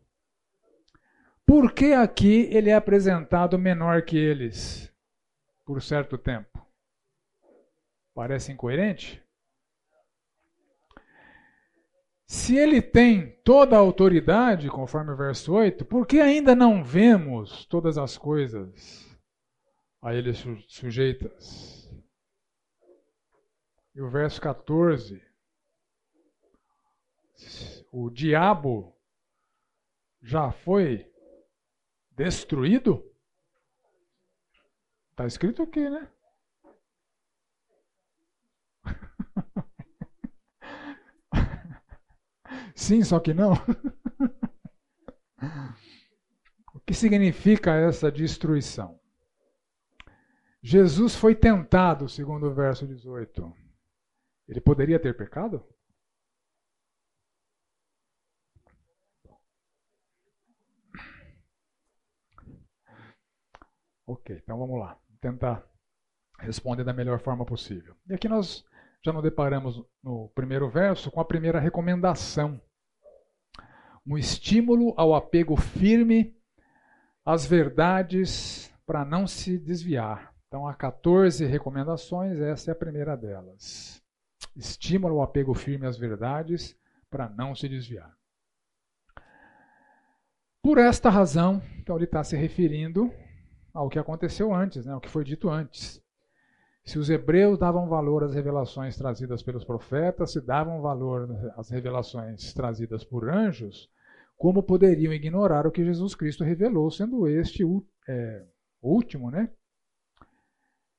por 1.46 1.74
que 1.74 1.94
aqui 1.94 2.48
ele 2.52 2.70
é 2.70 2.76
apresentado 2.76 3.60
menor 3.60 4.04
que 4.04 4.18
eles 4.18 4.92
por 5.66 5.82
certo 5.82 6.18
tempo? 6.18 6.66
Parece 8.14 8.52
incoerente? 8.52 9.24
Se 12.28 12.58
ele 12.58 12.82
tem 12.82 13.40
toda 13.44 13.76
a 13.76 13.80
autoridade, 13.80 14.70
conforme 14.70 15.12
o 15.12 15.16
verso 15.16 15.54
8, 15.54 15.86
por 15.86 16.08
que 16.08 16.20
ainda 16.20 16.56
não 16.56 16.84
vemos 16.84 17.66
todas 17.66 17.98
as 17.98 18.18
coisas 18.18 19.08
a 20.02 20.16
ele 20.16 20.34
sujeitas? 20.68 21.94
E 23.94 24.02
o 24.02 24.10
verso 24.10 24.42
14. 24.42 25.22
O 27.92 28.10
diabo 28.10 28.98
já 30.22 30.52
foi 30.52 31.13
destruído? 32.16 33.04
Está 35.12 35.28
escrito 35.28 35.62
aqui, 35.62 35.90
né? 35.90 36.10
Sim, 42.76 43.04
só 43.04 43.20
que 43.20 43.34
não. 43.34 43.54
o 46.74 46.80
que 46.80 46.94
significa 46.94 47.76
essa 47.76 48.10
destruição? 48.12 49.00
Jesus 50.62 51.16
foi 51.16 51.36
tentado, 51.36 52.08
segundo 52.08 52.48
o 52.48 52.54
verso 52.54 52.88
18. 52.88 53.54
Ele 54.48 54.62
poderia 54.62 55.00
ter 55.00 55.16
pecado? 55.16 55.64
Ok, 64.06 64.40
então 64.44 64.58
vamos 64.58 64.80
lá. 64.80 64.98
Tentar 65.22 65.66
responder 66.40 66.84
da 66.84 66.94
melhor 66.94 67.20
forma 67.20 67.46
possível. 67.46 67.96
E 68.08 68.14
aqui 68.14 68.28
nós 68.28 68.66
já 69.04 69.14
nos 69.14 69.24
deparamos 69.24 69.82
no 70.04 70.30
primeiro 70.30 70.70
verso 70.70 71.12
com 71.12 71.20
a 71.20 71.26
primeira 71.26 71.60
recomendação. 71.60 72.60
Um 74.06 74.18
estímulo 74.18 74.94
ao 74.98 75.16
apego 75.16 75.56
firme 75.56 76.36
às 77.26 77.46
verdades 77.46 78.74
para 78.86 79.06
não 79.06 79.26
se 79.26 79.58
desviar. 79.58 80.34
Então 80.48 80.68
há 80.68 80.74
14 80.74 81.46
recomendações, 81.46 82.40
essa 82.40 82.72
é 82.72 82.74
a 82.74 82.76
primeira 82.76 83.16
delas 83.16 84.04
estimula 84.56 85.14
o 85.14 85.22
apego 85.22 85.54
firme 85.54 85.88
às 85.88 85.98
verdades 85.98 86.78
para 87.10 87.30
não 87.30 87.56
se 87.56 87.68
desviar. 87.68 88.16
Por 90.62 90.78
esta 90.78 91.10
razão, 91.10 91.62
então 91.78 91.96
ele 91.96 92.06
está 92.06 92.24
se 92.24 92.38
referindo 92.38 93.14
ao 93.74 93.90
que 93.90 93.98
aconteceu 93.98 94.54
antes, 94.54 94.86
né, 94.86 94.94
ao 94.94 95.02
que 95.02 95.10
foi 95.10 95.24
dito 95.24 95.50
antes. 95.50 96.02
Se 96.86 97.00
os 97.00 97.10
hebreus 97.10 97.58
davam 97.58 97.88
valor 97.88 98.24
às 98.24 98.34
revelações 98.34 98.98
trazidas 98.98 99.42
pelos 99.42 99.64
profetas, 99.64 100.34
se 100.34 100.42
davam 100.42 100.82
valor 100.82 101.30
às 101.56 101.70
revelações 101.70 102.54
trazidas 102.54 103.04
por 103.06 103.30
anjos, 103.30 103.90
como 104.38 104.62
poderiam 104.62 105.14
ignorar 105.14 105.66
o 105.66 105.72
que 105.72 105.86
Jesus 105.86 106.14
Cristo 106.14 106.44
revelou, 106.44 106.92
sendo 106.92 107.28
este 107.28 107.64
é, 108.08 108.46
último, 108.82 109.32
né? 109.32 109.50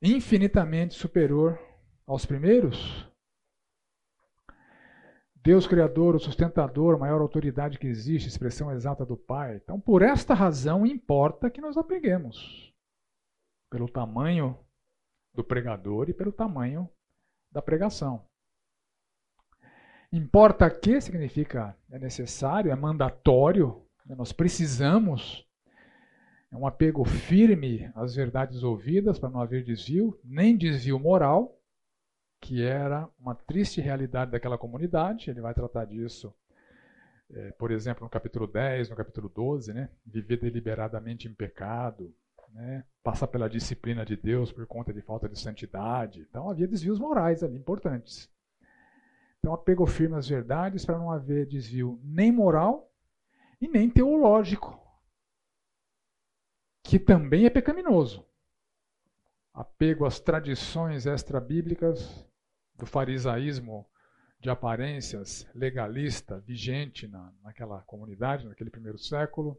Infinitamente 0.01 0.95
superior 0.95 1.59
aos 2.07 2.25
primeiros? 2.25 3.07
Deus 5.45 5.67
Criador, 5.67 6.17
o 6.17 6.19
sustentador, 6.19 6.95
a 6.95 6.99
maior 6.99 7.21
autoridade 7.21 7.79
que 7.79 7.87
existe, 7.87 8.27
expressão 8.27 8.73
exata 8.73 9.05
do 9.05 9.15
Pai. 9.15 9.57
Então, 9.57 9.79
por 9.79 10.01
esta 10.01 10.33
razão, 10.33 10.87
importa 10.87 11.51
que 11.51 11.61
nós 11.61 11.77
apeguemos 11.77 12.73
pelo 13.71 13.87
tamanho 13.87 14.59
do 15.35 15.45
pregador 15.45 16.09
e 16.09 16.15
pelo 16.15 16.33
tamanho 16.33 16.89
da 17.53 17.61
pregação. 17.61 18.25
Importa 20.11 20.71
que 20.71 20.99
significa 20.99 21.77
é 21.91 21.99
necessário, 21.99 22.71
é 22.71 22.75
mandatório, 22.75 23.85
né? 24.07 24.15
nós 24.15 24.33
precisamos, 24.33 25.47
é 26.51 26.57
um 26.57 26.67
apego 26.67 27.05
firme 27.05 27.93
às 27.95 28.15
verdades 28.15 28.63
ouvidas 28.63 29.19
para 29.19 29.29
não 29.29 29.43
haver 29.43 29.63
desvio, 29.63 30.19
nem 30.25 30.57
desvio 30.57 30.99
moral, 30.99 31.61
que 32.45 32.63
era 32.63 33.09
uma 33.19 33.35
triste 33.35 33.81
realidade 33.81 34.31
daquela 34.31 34.59
comunidade. 34.59 35.31
Ele 35.31 35.41
vai 35.41 35.55
tratar 35.55 35.87
disso, 35.87 36.33
é, 37.33 37.53
por 37.53 37.71
exemplo, 37.71 38.05
no 38.05 38.11
capítulo 38.11 38.47
10, 38.47 38.91
no 38.91 38.97
capítulo 38.97 39.31
12, 39.31 39.73
né? 39.73 39.89
Viver 40.05 40.37
deliberadamente 40.37 41.27
em 41.27 41.33
pecado, 41.33 42.15
né? 42.53 42.85
passar 43.03 43.29
pela 43.29 43.49
disciplina 43.49 44.05
de 44.05 44.15
Deus 44.15 44.53
por 44.53 44.67
conta 44.67 44.93
de 44.93 45.01
falta 45.01 45.27
de 45.27 45.39
santidade. 45.39 46.21
Então 46.21 46.51
havia 46.51 46.69
desvios 46.69 46.99
morais 46.99 47.43
ali 47.43 47.57
importantes. 47.57 48.31
Então 49.39 49.55
apegou 49.55 49.87
firme 49.87 50.17
às 50.17 50.29
verdades 50.29 50.85
para 50.85 50.99
não 50.99 51.11
haver 51.11 51.47
desvio 51.47 51.99
nem 52.05 52.31
moral 52.31 52.93
e 53.59 53.67
nem 53.67 53.89
teológico, 53.89 54.79
que 56.83 56.99
também 56.99 57.47
é 57.47 57.51
pecaminoso. 57.51 58.23
Apego 59.55 60.05
às 60.05 60.21
tradições 60.21 61.07
extra-bíblicas 61.07 62.27
do 62.77 62.87
farisaísmo 62.87 63.87
de 64.41 64.51
aparências 64.51 65.49
legalista 65.55 66.39
vigente 66.41 67.09
na, 67.09 67.33
naquela 67.43 67.81
comunidade, 67.83 68.47
naquele 68.47 68.71
primeiro 68.71 68.99
século. 68.99 69.59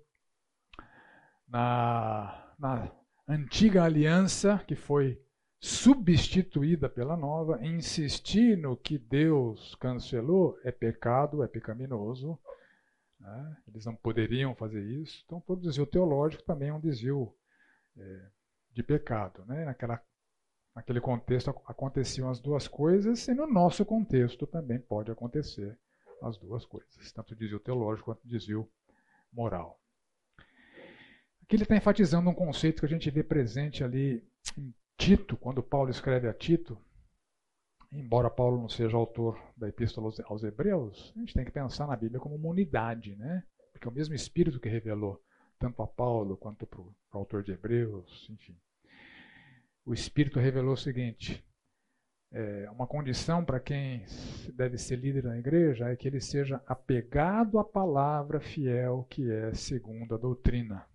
Na, 1.47 2.53
na 2.59 2.91
antiga 3.27 3.83
aliança, 3.83 4.63
que 4.67 4.75
foi 4.75 5.19
substituída 5.59 6.87
pela 6.87 7.17
nova, 7.17 7.65
insistir 7.65 8.55
no 8.55 8.77
que 8.77 8.99
Deus 8.99 9.73
cancelou 9.75 10.59
é 10.63 10.71
pecado, 10.71 11.43
é 11.43 11.47
pecaminoso. 11.47 12.37
Né? 13.19 13.57
Eles 13.67 13.85
não 13.85 13.95
poderiam 13.95 14.53
fazer 14.53 14.83
isso. 14.83 15.23
Então, 15.25 15.41
todo 15.41 15.61
desvio 15.61 15.87
teológico 15.87 16.43
também 16.43 16.69
é 16.69 16.73
um 16.73 16.79
desvio 16.79 17.35
é, 17.97 18.27
de 18.71 18.83
pecado. 18.83 19.43
Né? 19.45 19.65
Naquela 19.65 19.99
naquele 20.75 20.99
contexto 20.99 21.49
aconteciam 21.65 22.29
as 22.29 22.39
duas 22.39 22.67
coisas, 22.67 23.27
e 23.27 23.33
no 23.33 23.47
nosso 23.47 23.85
contexto 23.85 24.45
também 24.45 24.77
pode 24.77 25.09
acontecer 25.09 25.77
as 26.21 26.37
duas 26.37 26.65
coisas, 26.65 27.11
tanto 27.13 27.33
o 27.33 27.35
desvio 27.35 27.59
teológico 27.59 28.11
quanto 28.11 28.25
o 28.25 28.27
desvio 28.27 28.69
moral. 29.31 29.79
Aqui 31.41 31.55
ele 31.55 31.63
está 31.63 31.75
enfatizando 31.75 32.29
um 32.29 32.33
conceito 32.33 32.81
que 32.81 32.85
a 32.85 32.89
gente 32.89 33.09
vê 33.09 33.23
presente 33.23 33.83
ali 33.83 34.27
em 34.57 34.73
Tito, 34.97 35.37
quando 35.37 35.63
Paulo 35.63 35.89
escreve 35.89 36.27
a 36.27 36.33
Tito, 36.33 36.77
embora 37.91 38.29
Paulo 38.29 38.59
não 38.59 38.67
seja 38.67 38.97
autor 38.97 39.39
da 39.55 39.69
Epístola 39.69 40.11
aos 40.25 40.43
Hebreus, 40.43 41.13
a 41.15 41.19
gente 41.19 41.33
tem 41.33 41.45
que 41.45 41.51
pensar 41.51 41.87
na 41.87 41.95
Bíblia 41.95 42.19
como 42.19 42.35
uma 42.35 42.49
unidade, 42.49 43.15
né? 43.15 43.43
Porque 43.71 43.87
é 43.87 43.91
o 43.91 43.93
mesmo 43.93 44.15
Espírito 44.15 44.59
que 44.59 44.69
revelou 44.69 45.21
tanto 45.59 45.81
a 45.81 45.87
Paulo 45.87 46.35
quanto 46.35 46.65
para 46.65 46.81
o 46.81 46.95
autor 47.11 47.43
de 47.43 47.51
Hebreus, 47.51 48.27
enfim 48.29 48.57
o 49.85 49.93
Espírito 49.93 50.39
revelou 50.39 50.73
o 50.73 50.77
seguinte: 50.77 51.45
é, 52.31 52.69
uma 52.71 52.87
condição 52.87 53.45
para 53.45 53.59
quem 53.59 54.03
deve 54.53 54.77
ser 54.77 54.97
líder 54.97 55.23
na 55.23 55.37
igreja 55.37 55.89
é 55.89 55.95
que 55.95 56.07
ele 56.07 56.19
seja 56.19 56.61
apegado 56.65 57.59
à 57.59 57.63
palavra 57.63 58.39
fiel 58.39 59.05
que 59.09 59.31
é 59.31 59.53
segundo 59.53 60.15
a 60.15 60.17
doutrina, 60.17 60.85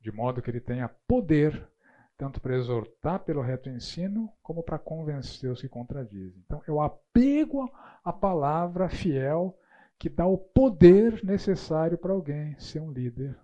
de 0.00 0.12
modo 0.12 0.42
que 0.42 0.50
ele 0.50 0.60
tenha 0.60 0.88
poder 0.88 1.68
tanto 2.16 2.40
para 2.40 2.54
exortar 2.54 3.24
pelo 3.24 3.42
reto 3.42 3.68
ensino, 3.68 4.32
como 4.40 4.62
para 4.62 4.78
convencer 4.78 5.50
os 5.50 5.60
que 5.60 5.68
contradizem. 5.68 6.40
Então, 6.46 6.62
eu 6.66 6.80
apego 6.80 7.68
à 8.04 8.12
palavra 8.12 8.88
fiel 8.88 9.58
que 9.98 10.08
dá 10.08 10.24
o 10.24 10.38
poder 10.38 11.24
necessário 11.24 11.98
para 11.98 12.12
alguém 12.12 12.56
ser 12.58 12.80
um 12.80 12.92
líder, 12.92 13.36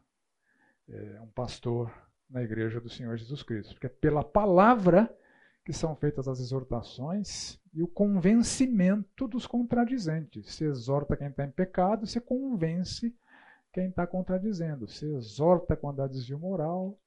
é, 0.89 1.21
um 1.21 1.27
pastor, 1.29 1.93
na 2.31 2.43
igreja 2.43 2.81
do 2.81 2.89
Senhor 2.89 3.17
Jesus 3.17 3.43
Cristo. 3.43 3.75
Porque 3.75 3.87
é 3.87 3.91
pela 3.91 4.23
palavra 4.23 5.13
que 5.65 5.73
são 5.73 5.95
feitas 5.95 6.27
as 6.27 6.41
exortações 6.41 7.61
e 7.75 7.83
o 7.83 7.89
convencimento 7.89 9.29
dos 9.29 9.47
contradizentes. 9.47 10.55
Se 10.55 10.65
exorta 10.65 11.17
quem 11.17 11.29
está 11.29 11.45
em 11.45 11.51
pecado, 11.51 12.07
se 12.07 12.21
convence 12.21 13.15
quem 13.73 13.89
está 13.89 14.07
contradizendo. 14.07 14.89
Se 14.89 15.07
exorta 15.07 15.77
quando 15.77 16.03
há 16.03 16.09
desvio 16.09 16.39
moral 16.39 16.99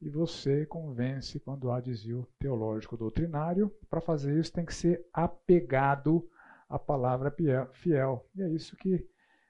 e 0.00 0.08
você 0.08 0.64
convence 0.66 1.38
quando 1.40 1.70
há 1.70 1.80
desvio 1.80 2.26
teológico 2.38 2.96
doutrinário. 2.96 3.74
Para 3.88 4.00
fazer 4.00 4.38
isso 4.38 4.52
tem 4.52 4.64
que 4.64 4.74
ser 4.74 5.04
apegado 5.12 6.28
à 6.68 6.78
palavra 6.78 7.34
fiel. 7.72 8.24
E 8.34 8.42
é 8.42 8.48
isso 8.48 8.76
que 8.76 9.06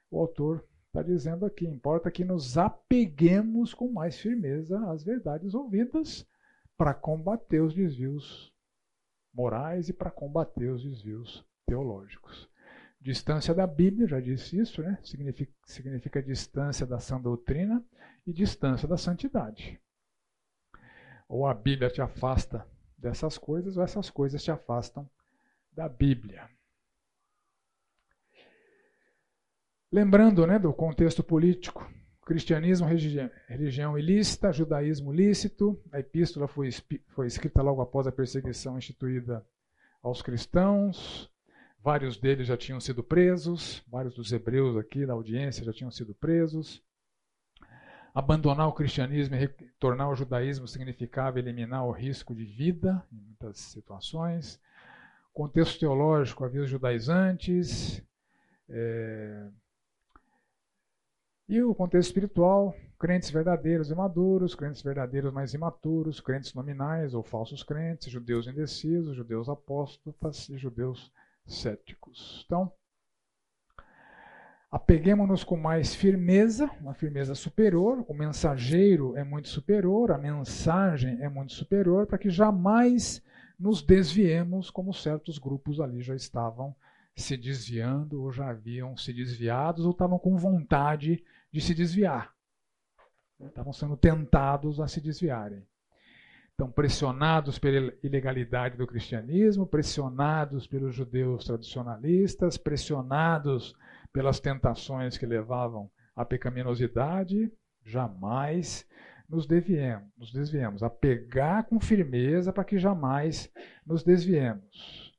o 0.09 0.19
autor 0.19 0.65
está 0.91 1.01
dizendo 1.01 1.45
aqui: 1.45 1.65
importa 1.65 2.11
que 2.11 2.23
nos 2.23 2.57
apeguemos 2.57 3.73
com 3.73 3.91
mais 3.91 4.19
firmeza 4.19 4.79
às 4.91 5.03
verdades 5.03 5.53
ouvidas 5.53 6.27
para 6.77 6.93
combater 6.93 7.61
os 7.61 7.73
desvios 7.73 8.53
morais 9.33 9.87
e 9.87 9.93
para 9.93 10.11
combater 10.11 10.69
os 10.69 10.83
desvios 10.83 11.45
teológicos. 11.65 12.49
Distância 12.99 13.53
da 13.53 13.65
Bíblia, 13.65 14.07
já 14.07 14.19
disse 14.19 14.59
isso, 14.59 14.83
né? 14.83 14.99
significa, 15.01 15.51
significa 15.65 16.21
distância 16.21 16.85
da 16.85 16.99
sã 16.99 17.19
doutrina 17.19 17.83
e 18.27 18.33
distância 18.33 18.87
da 18.87 18.97
santidade. 18.97 19.79
Ou 21.27 21.47
a 21.47 21.53
Bíblia 21.53 21.89
te 21.89 22.01
afasta 22.01 22.67
dessas 22.97 23.37
coisas, 23.37 23.77
ou 23.77 23.83
essas 23.83 24.09
coisas 24.09 24.43
te 24.43 24.51
afastam 24.51 25.09
da 25.71 25.87
Bíblia. 25.87 26.47
Lembrando 29.93 30.47
né, 30.47 30.57
do 30.57 30.71
contexto 30.71 31.21
político, 31.21 31.85
cristianismo, 32.25 32.87
religião 33.49 33.99
ilícita, 33.99 34.53
judaísmo 34.53 35.11
lícito, 35.11 35.77
a 35.91 35.99
epístola 35.99 36.47
foi, 36.47 36.69
foi 37.09 37.27
escrita 37.27 37.61
logo 37.61 37.81
após 37.81 38.07
a 38.07 38.11
perseguição 38.11 38.77
instituída 38.77 39.45
aos 40.01 40.21
cristãos, 40.21 41.29
vários 41.83 42.15
deles 42.15 42.47
já 42.47 42.55
tinham 42.55 42.79
sido 42.79 43.03
presos, 43.03 43.83
vários 43.85 44.15
dos 44.15 44.31
hebreus 44.31 44.77
aqui 44.77 45.05
da 45.05 45.11
audiência 45.11 45.65
já 45.65 45.73
tinham 45.73 45.91
sido 45.91 46.15
presos. 46.15 46.81
Abandonar 48.15 48.69
o 48.69 48.73
cristianismo 48.73 49.35
e 49.35 49.39
retornar 49.39 50.07
ao 50.07 50.15
judaísmo 50.15 50.69
significava 50.69 51.37
eliminar 51.37 51.85
o 51.85 51.91
risco 51.91 52.33
de 52.33 52.45
vida 52.45 53.05
em 53.11 53.17
muitas 53.17 53.57
situações. 53.57 54.57
Contexto 55.33 55.79
teológico, 55.79 56.45
havia 56.45 56.61
os 56.61 56.69
judaizantes, 56.69 58.01
é, 58.69 59.49
e 61.51 61.61
o 61.61 61.75
contexto 61.75 62.07
espiritual, 62.07 62.73
crentes 62.97 63.29
verdadeiros 63.29 63.91
e 63.91 63.93
maduros, 63.95 64.55
crentes 64.55 64.81
verdadeiros 64.81 65.33
mais 65.33 65.53
imaturos, 65.53 66.21
crentes 66.21 66.53
nominais 66.53 67.13
ou 67.13 67.21
falsos 67.21 67.61
crentes, 67.61 68.09
judeus 68.09 68.47
indecisos, 68.47 69.17
judeus 69.17 69.49
apóstotas 69.49 70.47
e 70.47 70.57
judeus 70.57 71.11
céticos. 71.45 72.45
Então, 72.45 72.71
apeguemos-nos 74.71 75.43
com 75.43 75.57
mais 75.57 75.93
firmeza, 75.93 76.71
uma 76.79 76.93
firmeza 76.93 77.35
superior, 77.35 78.05
o 78.07 78.13
mensageiro 78.13 79.17
é 79.17 79.23
muito 79.25 79.49
superior, 79.49 80.13
a 80.13 80.17
mensagem 80.17 81.21
é 81.21 81.27
muito 81.27 81.51
superior, 81.51 82.07
para 82.07 82.17
que 82.17 82.29
jamais 82.29 83.21
nos 83.59 83.81
desviemos 83.81 84.69
como 84.69 84.93
certos 84.93 85.37
grupos 85.37 85.81
ali 85.81 86.01
já 86.01 86.15
estavam 86.15 86.73
se 87.13 87.35
desviando 87.35 88.23
ou 88.23 88.31
já 88.31 88.49
haviam 88.49 88.95
se 88.95 89.11
desviados 89.13 89.85
ou 89.85 89.91
estavam 89.91 90.17
com 90.17 90.37
vontade 90.37 91.15
de 91.15 91.23
se 91.59 91.73
desviar. 91.73 92.31
Estavam 93.39 93.73
sendo 93.73 93.97
tentados 93.97 94.79
a 94.79 94.87
se 94.87 95.01
desviarem. 95.01 95.65
Então, 96.53 96.71
pressionados 96.71 97.57
pela 97.57 97.91
ilegalidade 98.03 98.77
do 98.77 98.85
cristianismo, 98.85 99.65
pressionados 99.65 100.67
pelos 100.67 100.93
judeus 100.93 101.43
tradicionalistas, 101.45 102.55
pressionados 102.55 103.75
pelas 104.13 104.39
tentações 104.39 105.17
que 105.17 105.25
levavam 105.25 105.89
à 106.15 106.23
pecaminosidade, 106.23 107.51
jamais 107.83 108.87
nos 109.27 109.47
desviemos, 109.47 110.07
nos 110.17 110.31
desviemos, 110.31 110.83
a 110.83 110.89
pegar 110.89 111.63
com 111.63 111.79
firmeza 111.79 112.53
para 112.53 112.65
que 112.65 112.77
jamais 112.77 113.51
nos 113.85 114.03
desviemos. 114.03 115.10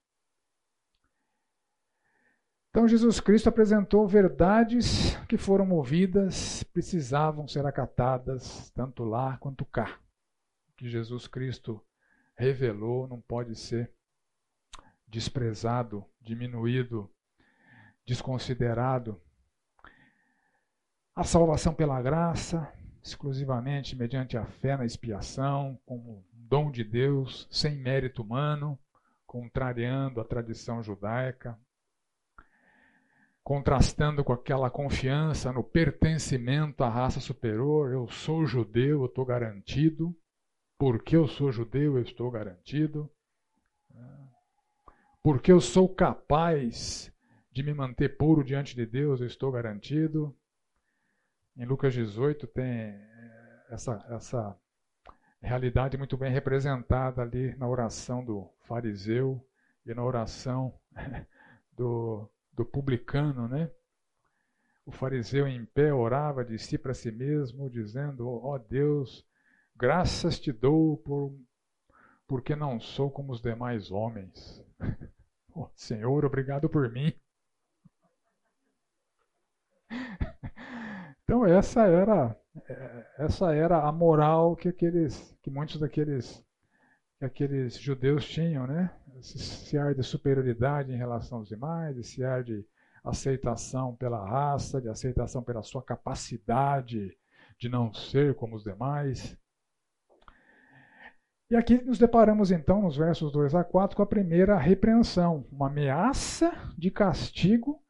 Então 2.72 2.88
Jesus 2.88 3.20
Cristo 3.20 3.50
apresentou 3.50 4.08
verdades 4.08 5.14
que 5.28 5.36
foram 5.36 5.70
ouvidas, 5.72 6.62
precisavam 6.62 7.46
ser 7.46 7.66
acatadas 7.66 8.70
tanto 8.70 9.04
lá 9.04 9.36
quanto 9.36 9.62
cá. 9.66 10.00
O 10.70 10.76
que 10.78 10.88
Jesus 10.88 11.26
Cristo 11.26 11.84
revelou 12.34 13.06
não 13.06 13.20
pode 13.20 13.56
ser 13.56 13.92
desprezado, 15.06 16.02
diminuído, 16.18 17.12
desconsiderado. 18.06 19.20
A 21.14 21.24
salvação 21.24 21.74
pela 21.74 22.00
graça, 22.00 22.72
exclusivamente 23.04 23.94
mediante 23.94 24.38
a 24.38 24.46
fé 24.46 24.78
na 24.78 24.86
expiação, 24.86 25.78
como 25.84 26.10
um 26.10 26.46
dom 26.48 26.70
de 26.70 26.84
Deus, 26.84 27.46
sem 27.50 27.76
mérito 27.76 28.22
humano, 28.22 28.78
contrariando 29.26 30.22
a 30.22 30.24
tradição 30.24 30.82
judaica, 30.82 31.60
contrastando 33.42 34.22
com 34.24 34.32
aquela 34.32 34.70
confiança 34.70 35.52
no 35.52 35.64
pertencimento 35.64 36.84
à 36.84 36.88
raça 36.88 37.20
superior. 37.20 37.92
Eu 37.92 38.08
sou 38.08 38.46
judeu, 38.46 39.00
eu 39.00 39.06
estou 39.06 39.24
garantido. 39.24 40.16
Porque 40.78 41.16
eu 41.16 41.26
sou 41.28 41.52
judeu, 41.52 41.96
eu 41.96 42.02
estou 42.02 42.30
garantido. 42.30 43.10
porque 45.22 45.52
eu 45.52 45.60
sou 45.60 45.88
capaz 45.88 47.12
de 47.52 47.62
me 47.62 47.72
manter 47.72 48.16
puro 48.16 48.42
diante 48.42 48.74
de 48.74 48.86
Deus, 48.86 49.20
eu 49.20 49.26
estou 49.26 49.52
garantido. 49.52 50.34
Em 51.56 51.66
Lucas 51.66 51.92
18 51.92 52.46
tem 52.48 52.64
eh, 52.64 53.66
essa, 53.70 54.04
essa 54.08 54.58
realidade 55.40 55.98
muito 55.98 56.16
bem 56.16 56.32
representada 56.32 57.20
ali 57.20 57.54
na 57.56 57.68
oração 57.68 58.24
do 58.24 58.48
fariseu 58.62 59.46
e 59.84 59.92
na 59.94 60.02
oração 60.02 60.74
do, 61.76 62.28
do 62.52 62.64
publicano, 62.64 63.48
né? 63.48 63.70
O 64.84 64.90
fariseu 64.90 65.46
em 65.46 65.64
pé 65.64 65.92
orava 65.94 66.44
de 66.44 66.58
si 66.58 66.76
para 66.76 66.94
si 66.94 67.10
mesmo, 67.10 67.70
dizendo: 67.70 68.28
Ó 68.28 68.54
oh 68.54 68.58
Deus, 68.58 69.24
graças 69.76 70.38
te 70.38 70.52
dou 70.52 70.96
por, 70.98 71.38
porque 72.26 72.56
não 72.56 72.80
sou 72.80 73.10
como 73.10 73.32
os 73.32 73.40
demais 73.40 73.90
homens. 73.90 74.64
oh, 75.54 75.68
Senhor, 75.74 76.24
obrigado 76.24 76.68
por 76.68 76.90
mim. 76.90 77.12
Então 81.24 81.46
essa 81.46 81.86
era 81.86 82.36
essa 83.16 83.54
era 83.54 83.88
a 83.88 83.92
moral 83.92 84.54
que 84.54 84.68
aqueles 84.68 85.34
que 85.40 85.50
muitos 85.50 85.80
daqueles 85.80 86.44
que 87.18 87.24
aqueles 87.24 87.78
judeus 87.78 88.28
tinham, 88.28 88.66
né? 88.66 88.94
Esse 89.18 89.78
ar 89.78 89.94
de 89.94 90.02
superioridade 90.02 90.92
em 90.92 90.96
relação 90.96 91.38
aos 91.38 91.48
demais, 91.48 91.96
esse 91.96 92.24
ar 92.24 92.42
de 92.42 92.66
aceitação 93.04 93.94
pela 93.96 94.24
raça, 94.24 94.80
de 94.80 94.88
aceitação 94.88 95.42
pela 95.42 95.62
sua 95.62 95.82
capacidade 95.82 97.16
de 97.58 97.68
não 97.68 97.92
ser 97.92 98.34
como 98.34 98.56
os 98.56 98.64
demais. 98.64 99.38
E 101.50 101.56
aqui 101.56 101.82
nos 101.84 101.98
deparamos 101.98 102.50
então, 102.50 102.80
nos 102.80 102.96
versos 102.96 103.30
2 103.30 103.54
a 103.54 103.62
4, 103.62 103.96
com 103.96 104.02
a 104.02 104.06
primeira 104.06 104.56
repreensão, 104.56 105.46
uma 105.52 105.66
ameaça 105.66 106.50
de 106.78 106.90
castigo 106.90 107.82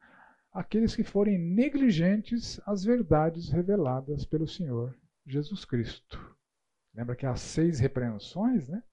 àqueles 0.51 0.95
que 0.95 1.03
forem 1.03 1.39
negligentes 1.39 2.59
às 2.65 2.83
verdades 2.83 3.49
reveladas 3.49 4.25
pelo 4.25 4.47
Senhor 4.47 4.95
Jesus 5.25 5.63
Cristo. 5.63 6.19
Lembra 6.93 7.15
que 7.15 7.25
há 7.25 7.35
seis 7.35 7.79
repreensões, 7.79 8.67
né? 8.67 8.83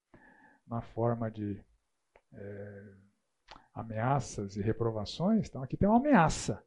Na 0.66 0.80
forma 0.80 1.30
de 1.30 1.60
é, 2.32 2.92
ameaças 3.74 4.56
e 4.56 4.62
reprovações. 4.62 5.48
Então 5.48 5.62
aqui 5.62 5.76
tem 5.76 5.88
uma 5.88 5.98
ameaça. 5.98 6.62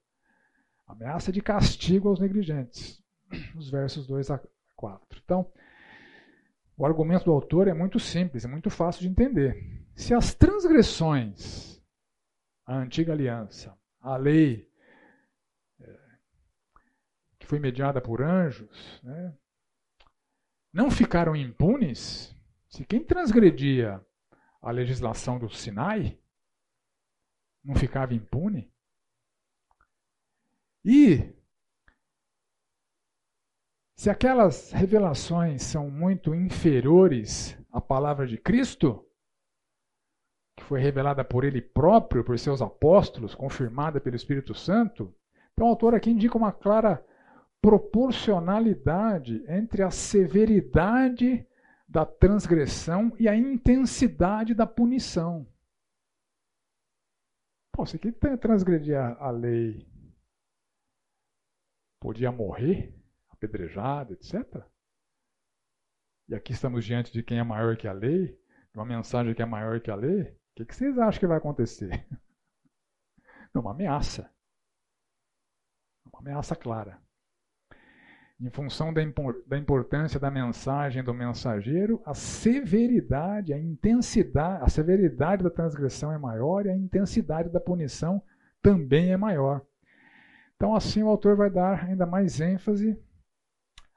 Ameaça 0.87 1.31
de 1.31 1.41
castigo 1.41 2.09
aos 2.09 2.19
negligentes. 2.19 3.01
Os 3.55 3.69
versos 3.69 4.05
2 4.07 4.31
a 4.31 4.41
4. 4.75 5.21
Então, 5.23 5.51
o 6.75 6.85
argumento 6.85 7.25
do 7.25 7.31
autor 7.31 7.67
é 7.67 7.73
muito 7.73 7.99
simples, 7.99 8.43
é 8.43 8.47
muito 8.47 8.69
fácil 8.69 9.01
de 9.01 9.07
entender. 9.07 9.85
Se 9.95 10.13
as 10.13 10.33
transgressões 10.33 11.81
à 12.65 12.75
antiga 12.75 13.13
aliança, 13.13 13.77
a 14.01 14.17
lei 14.17 14.67
é, 15.79 15.99
que 17.39 17.45
foi 17.45 17.59
mediada 17.59 18.01
por 18.01 18.21
anjos, 18.21 19.01
né, 19.03 19.33
não 20.73 20.89
ficaram 20.89 21.35
impunes, 21.35 22.35
se 22.67 22.83
quem 22.83 23.03
transgredia 23.03 24.03
a 24.63 24.71
legislação 24.71 25.37
do 25.37 25.49
Sinai? 25.49 26.17
Não 27.63 27.75
ficava 27.75 28.13
impune, 28.13 28.73
e 30.85 31.33
se 33.95 34.09
aquelas 34.09 34.73
revelações 34.73 35.63
são 35.63 35.89
muito 35.89 36.35
inferiores 36.35 37.57
à 37.71 37.79
palavra 37.79 38.27
de 38.27 38.37
Cristo, 38.37 39.07
que 40.57 40.63
foi 40.63 40.81
revelada 40.81 41.23
por 41.23 41.45
ele 41.45 41.61
próprio, 41.61 42.23
por 42.23 42.37
seus 42.37 42.61
apóstolos, 42.61 43.33
confirmada 43.33 44.01
pelo 44.01 44.17
Espírito 44.17 44.53
Santo, 44.53 45.15
então 45.53 45.67
o 45.67 45.69
autor 45.69 45.95
aqui 45.95 46.09
indica 46.09 46.37
uma 46.37 46.51
clara 46.51 47.03
proporcionalidade 47.61 49.41
entre 49.47 49.83
a 49.83 49.89
severidade 49.89 51.47
da 51.93 52.07
transgressão 52.07 53.15
e 53.19 53.29
a 53.29 53.35
intensidade 53.35 54.55
da 54.55 54.65
punição. 54.65 55.47
Pô, 57.71 57.85
você 57.85 57.99
que 57.99 58.11
transgredir 58.11 58.97
a 58.97 59.29
lei 59.29 59.87
podia 61.99 62.31
morrer? 62.31 62.99
apedrejado, 63.43 64.13
etc. 64.13 64.65
E 66.29 66.35
aqui 66.35 66.53
estamos 66.53 66.85
diante 66.85 67.11
de 67.11 67.21
quem 67.21 67.39
é 67.39 67.43
maior 67.43 67.75
que 67.75 67.87
a 67.87 67.91
lei, 67.91 68.27
de 68.27 68.79
uma 68.79 68.85
mensagem 68.85 69.35
que 69.35 69.41
é 69.41 69.45
maior 69.45 69.81
que 69.81 69.91
a 69.91 69.95
lei. 69.95 70.21
O 70.21 70.55
que, 70.55 70.65
que 70.65 70.75
vocês 70.75 70.97
acham 70.97 71.19
que 71.19 71.27
vai 71.27 71.37
acontecer? 71.37 71.89
Uma 73.53 73.71
ameaça. 73.71 74.33
Uma 76.05 76.19
ameaça 76.19 76.55
clara. 76.55 77.02
Em 78.43 78.49
função 78.49 78.93
da, 78.93 79.01
importância 79.57 80.19
da 80.19 80.29
mensagem 80.29 81.01
do 81.01 81.13
mensageiro, 81.13 82.01
a 82.05 82.13
severidade, 82.13 83.53
a 83.53 83.57
intensidade, 83.57 84.65
a 84.65 84.67
severidade 84.67 85.41
da 85.41 85.49
transgressão 85.49 86.11
é 86.11 86.17
maior 86.17 86.65
e 86.65 86.69
a 86.69 86.75
intensidade 86.75 87.47
da 87.49 87.61
punição 87.61 88.21
também 88.61 89.13
é 89.13 89.17
maior. 89.17 89.61
Então, 90.57 90.75
assim, 90.75 91.01
o 91.01 91.07
autor 91.07 91.37
vai 91.37 91.49
dar 91.49 91.85
ainda 91.85 92.05
mais 92.05 92.41
ênfase 92.41 93.01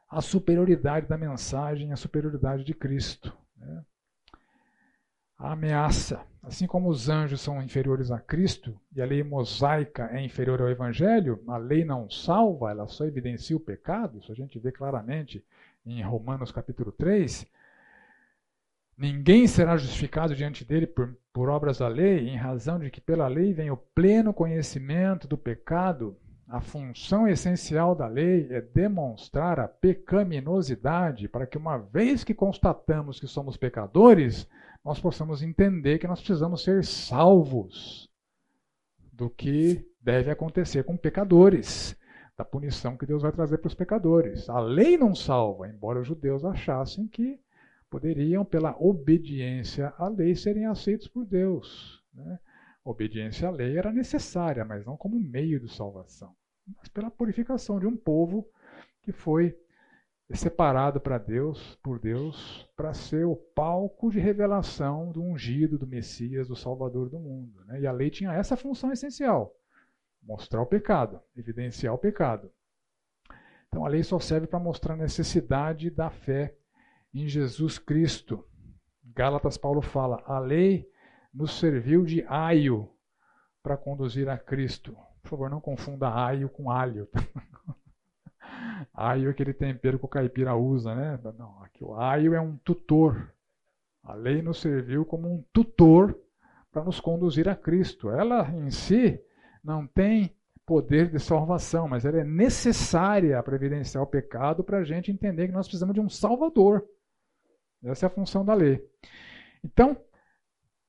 a 0.08 0.20
superioridade 0.20 1.08
da 1.08 1.18
mensagem, 1.18 1.90
a 1.90 1.96
superioridade 1.96 2.62
de 2.62 2.72
Cristo. 2.72 3.36
Né? 3.56 3.84
A 5.36 5.52
ameaça, 5.54 6.24
assim 6.46 6.66
como 6.66 6.88
os 6.88 7.08
anjos 7.08 7.40
são 7.40 7.60
inferiores 7.60 8.10
a 8.10 8.20
Cristo 8.20 8.78
e 8.94 9.02
a 9.02 9.04
lei 9.04 9.22
mosaica 9.22 10.08
é 10.12 10.24
inferior 10.24 10.62
ao 10.62 10.68
Evangelho, 10.68 11.42
a 11.48 11.56
lei 11.56 11.84
não 11.84 12.08
salva, 12.08 12.70
ela 12.70 12.86
só 12.86 13.04
evidencia 13.04 13.56
o 13.56 13.60
pecado, 13.60 14.18
isso 14.18 14.30
a 14.30 14.34
gente 14.34 14.58
vê 14.58 14.70
claramente 14.70 15.44
em 15.84 16.02
Romanos 16.02 16.52
capítulo 16.52 16.92
3. 16.92 17.46
Ninguém 18.96 19.46
será 19.46 19.76
justificado 19.76 20.34
diante 20.34 20.64
dele 20.64 20.86
por, 20.86 21.14
por 21.32 21.48
obras 21.48 21.78
da 21.78 21.88
lei, 21.88 22.28
em 22.28 22.36
razão 22.36 22.78
de 22.78 22.90
que 22.90 23.00
pela 23.00 23.26
lei 23.26 23.52
vem 23.52 23.70
o 23.70 23.76
pleno 23.76 24.32
conhecimento 24.32 25.26
do 25.26 25.36
pecado 25.36 26.16
a 26.48 26.60
função 26.60 27.26
essencial 27.26 27.94
da 27.94 28.06
lei 28.06 28.46
é 28.50 28.60
demonstrar 28.60 29.58
a 29.58 29.66
pecaminosidade 29.66 31.28
para 31.28 31.44
que, 31.44 31.58
uma 31.58 31.76
vez 31.76 32.22
que 32.22 32.32
constatamos 32.32 33.18
que 33.18 33.26
somos 33.26 33.56
pecadores, 33.56 34.48
nós 34.86 35.00
possamos 35.00 35.42
entender 35.42 35.98
que 35.98 36.06
nós 36.06 36.20
precisamos 36.20 36.62
ser 36.62 36.84
salvos 36.84 38.08
do 39.12 39.28
que 39.28 39.84
deve 40.00 40.30
acontecer 40.30 40.84
com 40.84 40.96
pecadores, 40.96 41.98
da 42.36 42.44
punição 42.44 42.96
que 42.96 43.04
Deus 43.04 43.22
vai 43.22 43.32
trazer 43.32 43.58
para 43.58 43.66
os 43.66 43.74
pecadores. 43.74 44.48
A 44.48 44.60
lei 44.60 44.96
não 44.96 45.12
salva, 45.12 45.68
embora 45.68 46.00
os 46.00 46.06
judeus 46.06 46.44
achassem 46.44 47.08
que 47.08 47.40
poderiam, 47.90 48.44
pela 48.44 48.76
obediência 48.78 49.92
à 49.98 50.06
lei, 50.06 50.36
serem 50.36 50.66
aceitos 50.66 51.08
por 51.08 51.26
Deus. 51.26 52.00
Né? 52.14 52.38
obediência 52.84 53.48
à 53.48 53.50
lei 53.50 53.76
era 53.76 53.92
necessária, 53.92 54.64
mas 54.64 54.86
não 54.86 54.96
como 54.96 55.18
meio 55.18 55.58
de 55.58 55.68
salvação, 55.68 56.32
mas 56.78 56.88
pela 56.88 57.10
purificação 57.10 57.80
de 57.80 57.86
um 57.88 57.96
povo 57.96 58.48
que 59.02 59.10
foi 59.10 59.58
separado 60.34 61.00
para 61.00 61.18
Deus, 61.18 61.76
por 61.82 62.00
Deus, 62.00 62.68
para 62.76 62.92
ser 62.92 63.24
o 63.24 63.36
palco 63.36 64.10
de 64.10 64.18
revelação 64.18 65.12
do 65.12 65.22
ungido, 65.22 65.78
do 65.78 65.86
Messias, 65.86 66.48
do 66.48 66.56
Salvador 66.56 67.08
do 67.08 67.18
mundo. 67.18 67.64
Né? 67.66 67.82
E 67.82 67.86
a 67.86 67.92
lei 67.92 68.10
tinha 68.10 68.32
essa 68.32 68.56
função 68.56 68.90
essencial: 68.90 69.54
mostrar 70.22 70.60
o 70.60 70.66
pecado, 70.66 71.20
evidenciar 71.36 71.94
o 71.94 71.98
pecado. 71.98 72.50
Então 73.68 73.84
a 73.84 73.88
lei 73.88 74.02
só 74.02 74.18
serve 74.18 74.46
para 74.46 74.58
mostrar 74.58 74.94
a 74.94 74.98
necessidade 74.98 75.90
da 75.90 76.10
fé 76.10 76.56
em 77.14 77.28
Jesus 77.28 77.78
Cristo. 77.78 78.44
Gálatas 79.04 79.56
Paulo 79.56 79.80
fala: 79.80 80.22
a 80.26 80.38
lei 80.38 80.90
nos 81.32 81.58
serviu 81.58 82.04
de 82.04 82.24
aio 82.26 82.90
para 83.62 83.76
conduzir 83.76 84.28
a 84.28 84.38
Cristo. 84.38 84.96
Por 85.22 85.30
favor, 85.30 85.50
não 85.50 85.60
confunda 85.60 86.12
aio 86.12 86.48
com 86.48 86.70
alho. 86.70 87.08
Aio 88.94 89.28
é 89.28 89.30
aquele 89.30 89.52
tempero 89.52 89.98
que 89.98 90.04
o 90.04 90.08
caipira 90.08 90.54
usa, 90.54 90.94
né? 90.94 91.18
Não, 91.38 91.62
aqui 91.62 91.84
o 91.84 91.94
aio 91.94 92.34
é 92.34 92.40
um 92.40 92.56
tutor. 92.58 93.32
A 94.02 94.14
lei 94.14 94.42
nos 94.42 94.60
serviu 94.60 95.04
como 95.04 95.32
um 95.32 95.44
tutor 95.52 96.18
para 96.70 96.84
nos 96.84 97.00
conduzir 97.00 97.48
a 97.48 97.56
Cristo. 97.56 98.10
Ela 98.10 98.48
em 98.50 98.70
si 98.70 99.20
não 99.64 99.86
tem 99.86 100.36
poder 100.64 101.10
de 101.10 101.18
salvação, 101.18 101.88
mas 101.88 102.04
ela 102.04 102.18
é 102.18 102.24
necessária 102.24 103.40
para 103.42 103.54
evidenciar 103.54 104.02
o 104.02 104.06
pecado 104.06 104.64
para 104.64 104.78
a 104.78 104.84
gente 104.84 105.12
entender 105.12 105.46
que 105.46 105.52
nós 105.52 105.66
precisamos 105.66 105.94
de 105.94 106.00
um 106.00 106.08
Salvador. 106.08 106.84
Essa 107.84 108.06
é 108.06 108.08
a 108.08 108.10
função 108.10 108.44
da 108.44 108.52
lei. 108.52 108.84
Então, 109.64 109.96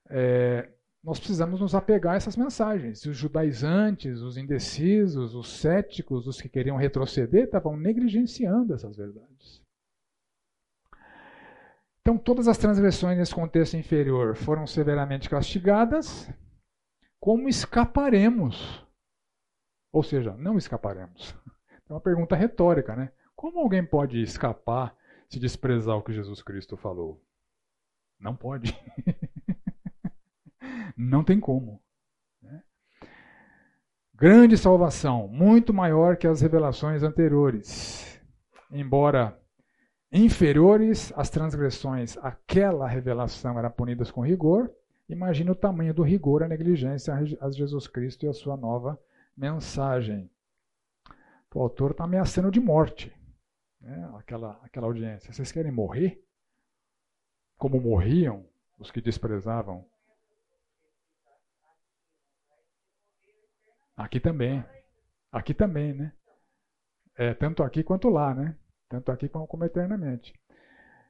é, 0.10 0.70
nós 1.04 1.20
precisamos 1.20 1.62
nos 1.62 1.76
apegar 1.76 2.14
a 2.14 2.18
essas 2.18 2.36
mensagens. 2.36 3.06
Os 3.06 3.16
judaizantes, 3.16 4.22
os 4.22 4.38
indecisos, 4.38 5.36
os 5.36 5.60
céticos, 5.60 6.28
os 6.28 6.42
que 6.42 6.50
queriam 6.50 6.76
retroceder, 6.76 7.46
estavam 7.46 7.78
negligenciando 7.78 8.74
essas 8.74 8.98
verdades. 8.98 9.62
Então, 12.02 12.18
todas 12.18 12.48
as 12.48 12.58
transgressões 12.58 13.18
nesse 13.18 13.36
contexto 13.36 13.76
inferior 13.76 14.36
foram 14.36 14.66
severamente 14.66 15.30
castigadas, 15.30 16.30
como 17.20 17.50
escaparemos? 17.50 18.86
Ou 19.92 20.04
seja, 20.04 20.34
não 20.38 20.58
escaparemos. 20.58 21.36
É 21.90 21.94
uma 21.94 22.02
pergunta 22.02 22.36
retórica, 22.36 22.96
né? 22.96 23.12
Como 23.36 23.60
alguém 23.60 23.86
pode 23.86 24.22
escapar 24.22 24.96
se 25.30 25.40
desprezar 25.40 25.98
o 25.98 26.02
que 26.02 26.14
Jesus 26.14 26.42
Cristo 26.42 26.78
falou? 26.78 27.22
Não 28.20 28.36
pode. 28.36 28.74
não 30.98 31.24
tem 31.24 31.40
como. 31.40 31.82
Né? 32.42 32.64
Grande 34.16 34.58
salvação, 34.58 35.28
muito 35.28 35.74
maior 35.74 36.18
que 36.18 36.28
as 36.28 36.42
revelações 36.42 37.04
anteriores. 37.04 38.20
Embora 38.72 39.40
inferiores 40.12 41.14
às 41.16 41.30
transgressões, 41.30 42.18
aquela 42.18 42.88
revelação 42.88 43.60
era 43.60 43.70
punidas 43.70 44.10
com 44.10 44.22
rigor. 44.22 44.72
Imagine 45.08 45.52
o 45.52 45.56
tamanho 45.56 45.94
do 45.94 46.04
rigor, 46.04 46.44
a 46.44 46.48
negligência 46.48 47.14
a 47.40 47.52
Jesus 47.52 47.88
Cristo 47.88 48.26
e 48.26 48.30
a 48.30 48.34
sua 48.34 48.58
nova 48.58 49.00
mensagem. 49.36 50.30
O 51.54 51.62
autor 51.62 51.92
está 51.92 52.04
ameaçando 52.04 52.52
de 52.52 52.60
morte 52.60 53.12
né, 53.82 54.12
aquela, 54.16 54.60
aquela 54.64 54.88
audiência. 54.88 55.32
Vocês 55.32 55.52
querem 55.52 55.72
morrer? 55.72 56.24
Como 57.58 57.82
morriam 57.82 58.46
os 58.78 58.92
que 58.92 59.02
desprezavam? 59.02 59.86
Aqui 63.98 64.20
também. 64.20 64.64
Aqui 65.32 65.56
também, 65.56 65.92
né? 65.92 66.14
É, 67.16 67.34
tanto 67.34 67.64
aqui 67.64 67.84
quanto 67.84 68.10
lá, 68.10 68.34
né? 68.34 68.56
Tanto 68.88 69.12
aqui 69.12 69.28
como, 69.28 69.48
como 69.48 69.66
eternamente. 69.66 70.34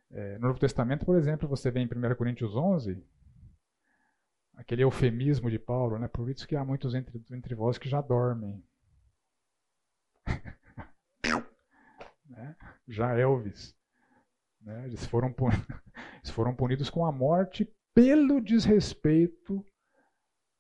É, 0.09 0.37
no 0.37 0.47
Novo 0.47 0.59
Testamento, 0.59 1.05
por 1.05 1.17
exemplo, 1.17 1.49
você 1.49 1.69
vê 1.69 1.81
em 1.81 1.85
1 1.85 2.15
Coríntios 2.15 2.55
11, 2.55 3.03
aquele 4.55 4.83
eufemismo 4.83 5.51
de 5.51 5.59
Paulo, 5.59 5.99
né? 5.99 6.07
Por 6.07 6.29
isso 6.29 6.47
que 6.47 6.55
há 6.55 6.63
muitos 6.63 6.95
entre, 6.95 7.21
entre 7.31 7.53
vós 7.53 7.77
que 7.77 7.89
já 7.89 7.99
dormem. 7.99 8.63
né? 12.25 12.55
Já 12.87 13.19
Elvis. 13.19 13.75
Né? 14.61 14.85
Eles, 14.85 15.05
foram 15.05 15.35
eles 16.23 16.29
foram 16.29 16.55
punidos 16.55 16.89
com 16.89 17.05
a 17.05 17.11
morte 17.11 17.69
pelo 17.93 18.39
desrespeito 18.39 19.65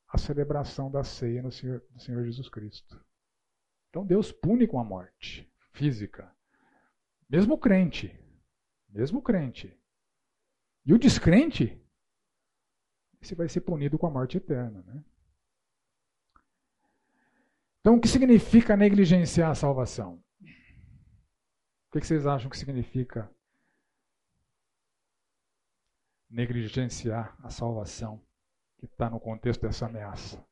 à 0.07 0.17
celebração 0.17 0.89
da 0.89 1.03
ceia 1.03 1.41
no 1.41 1.51
Senhor, 1.51 1.83
do 1.91 1.99
Senhor 1.99 2.23
Jesus 2.23 2.49
Cristo. 2.49 3.03
Então 3.89 4.05
Deus 4.05 4.31
pune 4.31 4.67
com 4.67 4.79
a 4.79 4.83
morte 4.83 5.51
física. 5.71 6.33
Mesmo 7.29 7.55
o 7.55 7.57
crente. 7.57 8.17
Mesmo 8.89 9.19
o 9.19 9.21
crente. 9.21 9.77
E 10.85 10.93
o 10.93 10.97
descrente, 10.97 11.77
esse 13.21 13.35
vai 13.35 13.49
ser 13.49 13.61
punido 13.61 13.97
com 13.97 14.07
a 14.07 14.11
morte 14.11 14.37
eterna. 14.37 14.81
Né? 14.83 15.03
Então, 17.81 17.95
o 17.95 18.01
que 18.01 18.07
significa 18.07 18.75
negligenciar 18.75 19.51
a 19.51 19.55
salvação? 19.55 20.23
O 21.87 21.99
que 21.99 22.05
vocês 22.05 22.27
acham 22.27 22.49
que 22.49 22.57
significa 22.57 23.33
negligenciar 26.29 27.37
a 27.41 27.49
salvação 27.49 28.21
que 28.77 28.85
está 28.85 29.09
no 29.09 29.19
contexto 29.19 29.61
dessa 29.61 29.85
ameaça? 29.85 30.43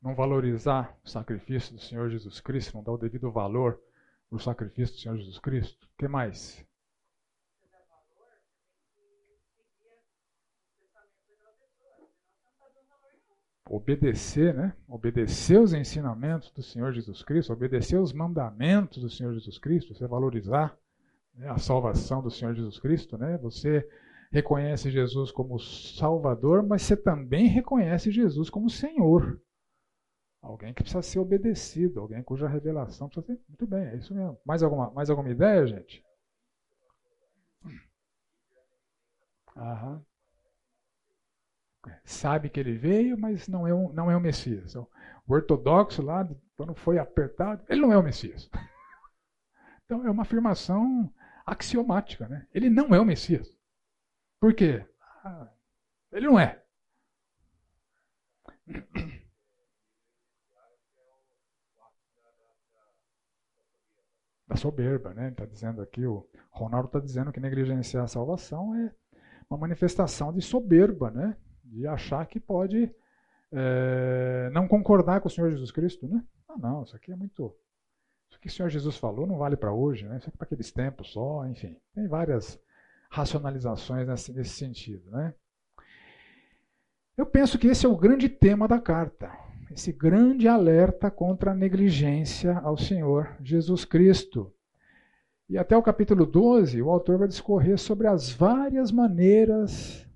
Não 0.00 0.14
valorizar 0.14 0.96
o 1.04 1.08
sacrifício 1.08 1.74
do 1.74 1.80
Senhor 1.80 2.08
Jesus 2.08 2.40
Cristo, 2.40 2.74
não 2.74 2.84
dar 2.84 2.92
o 2.92 2.98
devido 2.98 3.30
valor 3.30 3.80
para 4.28 4.36
o 4.36 4.40
sacrifício 4.40 4.94
do 4.94 5.00
Senhor 5.00 5.16
Jesus 5.16 5.38
Cristo. 5.38 5.86
O 5.86 5.96
que 5.98 6.08
mais? 6.08 6.64
obedecer, 13.68 14.54
né? 14.54 14.74
Obedecer 14.88 15.60
os 15.60 15.72
ensinamentos 15.72 16.50
do 16.50 16.62
Senhor 16.62 16.92
Jesus 16.92 17.22
Cristo, 17.22 17.52
obedecer 17.52 17.98
os 17.98 18.12
mandamentos 18.12 19.02
do 19.02 19.10
Senhor 19.10 19.32
Jesus 19.34 19.58
Cristo, 19.58 19.94
você 19.94 20.06
valorizar 20.06 20.76
né, 21.34 21.48
a 21.48 21.58
salvação 21.58 22.22
do 22.22 22.30
Senhor 22.30 22.54
Jesus 22.54 22.78
Cristo, 22.78 23.18
né? 23.18 23.36
Você 23.38 23.86
reconhece 24.30 24.90
Jesus 24.90 25.30
como 25.30 25.58
Salvador, 25.58 26.62
mas 26.62 26.82
você 26.82 26.96
também 26.96 27.46
reconhece 27.46 28.10
Jesus 28.10 28.50
como 28.50 28.70
Senhor. 28.70 29.40
Alguém 30.40 30.72
que 30.72 30.82
precisa 30.82 31.02
ser 31.02 31.18
obedecido, 31.18 32.00
alguém 32.00 32.22
cuja 32.22 32.48
revelação 32.48 33.08
precisa 33.08 33.26
ser. 33.26 33.42
Muito 33.48 33.66
bem, 33.66 33.86
é 33.86 33.96
isso 33.96 34.14
mesmo. 34.14 34.38
Mais 34.44 34.62
alguma, 34.62 34.90
mais 34.90 35.10
alguma 35.10 35.30
ideia, 35.30 35.66
gente? 35.66 36.04
Aham 39.56 40.04
sabe 42.04 42.48
que 42.48 42.58
ele 42.58 42.76
veio, 42.76 43.18
mas 43.18 43.48
não 43.48 43.66
é, 43.66 43.74
um, 43.74 43.92
não 43.92 44.10
é 44.10 44.16
o 44.16 44.20
Messias. 44.20 44.74
O 44.74 44.88
ortodoxo 45.26 46.02
lá, 46.02 46.28
quando 46.56 46.74
foi 46.74 46.98
apertado, 46.98 47.62
ele 47.68 47.80
não 47.80 47.92
é 47.92 47.98
o 47.98 48.02
Messias. 48.02 48.48
Então 49.84 50.06
é 50.06 50.10
uma 50.10 50.20
afirmação 50.20 51.10
axiomática, 51.46 52.28
né? 52.28 52.46
Ele 52.52 52.68
não 52.68 52.94
é 52.94 53.00
o 53.00 53.06
Messias. 53.06 53.50
Por 54.40 54.54
quê? 54.54 54.86
Ele 56.12 56.26
não 56.26 56.38
é. 56.38 56.62
Da 64.46 64.56
soberba, 64.56 65.12
né? 65.12 65.28
Está 65.28 65.44
dizendo 65.44 65.82
aqui, 65.82 66.06
o 66.06 66.28
Ronaldo 66.50 66.86
está 66.86 67.00
dizendo 67.00 67.32
que 67.32 67.40
negligenciar 67.40 68.04
a 68.04 68.08
salvação 68.08 68.74
é 68.74 68.94
uma 69.50 69.58
manifestação 69.58 70.32
de 70.32 70.40
soberba, 70.40 71.10
né? 71.10 71.36
de 71.68 71.86
achar 71.86 72.26
que 72.26 72.40
pode 72.40 72.90
é, 73.52 74.50
não 74.52 74.66
concordar 74.66 75.20
com 75.20 75.28
o 75.28 75.30
Senhor 75.30 75.50
Jesus 75.50 75.70
Cristo, 75.70 76.08
né? 76.08 76.24
Ah, 76.48 76.56
não, 76.58 76.82
isso 76.82 76.96
aqui 76.96 77.12
é 77.12 77.16
muito. 77.16 77.54
Isso 78.30 78.40
que 78.40 78.48
o 78.48 78.50
Senhor 78.50 78.68
Jesus 78.68 78.96
falou 78.96 79.26
não 79.26 79.38
vale 79.38 79.56
para 79.56 79.72
hoje, 79.72 80.06
né? 80.06 80.18
Isso 80.18 80.28
aqui 80.28 80.36
é 80.36 80.38
para 80.38 80.46
aqueles 80.46 80.72
tempos 80.72 81.12
só, 81.12 81.46
enfim. 81.46 81.78
Tem 81.94 82.06
várias 82.08 82.60
racionalizações 83.08 84.06
nesse, 84.06 84.50
sentido, 84.50 85.10
né? 85.10 85.34
Eu 87.16 87.26
penso 87.26 87.58
que 87.58 87.66
esse 87.66 87.84
é 87.84 87.88
o 87.88 87.96
grande 87.96 88.28
tema 88.28 88.68
da 88.68 88.80
carta, 88.80 89.30
esse 89.70 89.92
grande 89.92 90.46
alerta 90.46 91.10
contra 91.10 91.50
a 91.50 91.54
negligência 91.54 92.58
ao 92.58 92.76
Senhor 92.76 93.36
Jesus 93.42 93.84
Cristo. 93.84 94.52
E 95.48 95.58
até 95.58 95.76
o 95.76 95.82
capítulo 95.82 96.26
12, 96.26 96.80
o 96.80 96.90
autor 96.90 97.18
vai 97.18 97.28
discorrer 97.28 97.78
sobre 97.78 98.06
as 98.06 98.30
várias 98.30 98.92
maneiras 98.92 100.06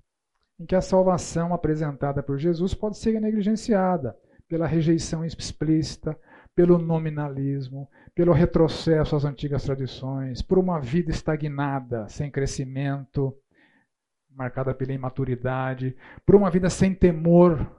em 0.59 0.65
que 0.65 0.75
a 0.75 0.81
salvação 0.81 1.53
apresentada 1.53 2.23
por 2.23 2.37
Jesus 2.37 2.73
pode 2.73 2.97
ser 2.97 3.19
negligenciada 3.19 4.17
pela 4.47 4.67
rejeição 4.67 5.25
explícita, 5.25 6.17
pelo 6.55 6.77
nominalismo, 6.77 7.89
pelo 8.13 8.31
retrocesso 8.31 9.15
às 9.15 9.25
antigas 9.25 9.63
tradições, 9.63 10.41
por 10.41 10.59
uma 10.59 10.79
vida 10.79 11.11
estagnada, 11.11 12.07
sem 12.09 12.29
crescimento, 12.29 13.35
marcada 14.29 14.73
pela 14.73 14.93
imaturidade, 14.93 15.95
por 16.25 16.35
uma 16.35 16.49
vida 16.49 16.69
sem 16.69 16.93
temor, 16.93 17.69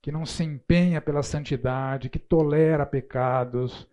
que 0.00 0.10
não 0.10 0.26
se 0.26 0.42
empenha 0.42 1.00
pela 1.00 1.22
santidade, 1.22 2.08
que 2.08 2.18
tolera 2.18 2.84
pecados, 2.84 3.88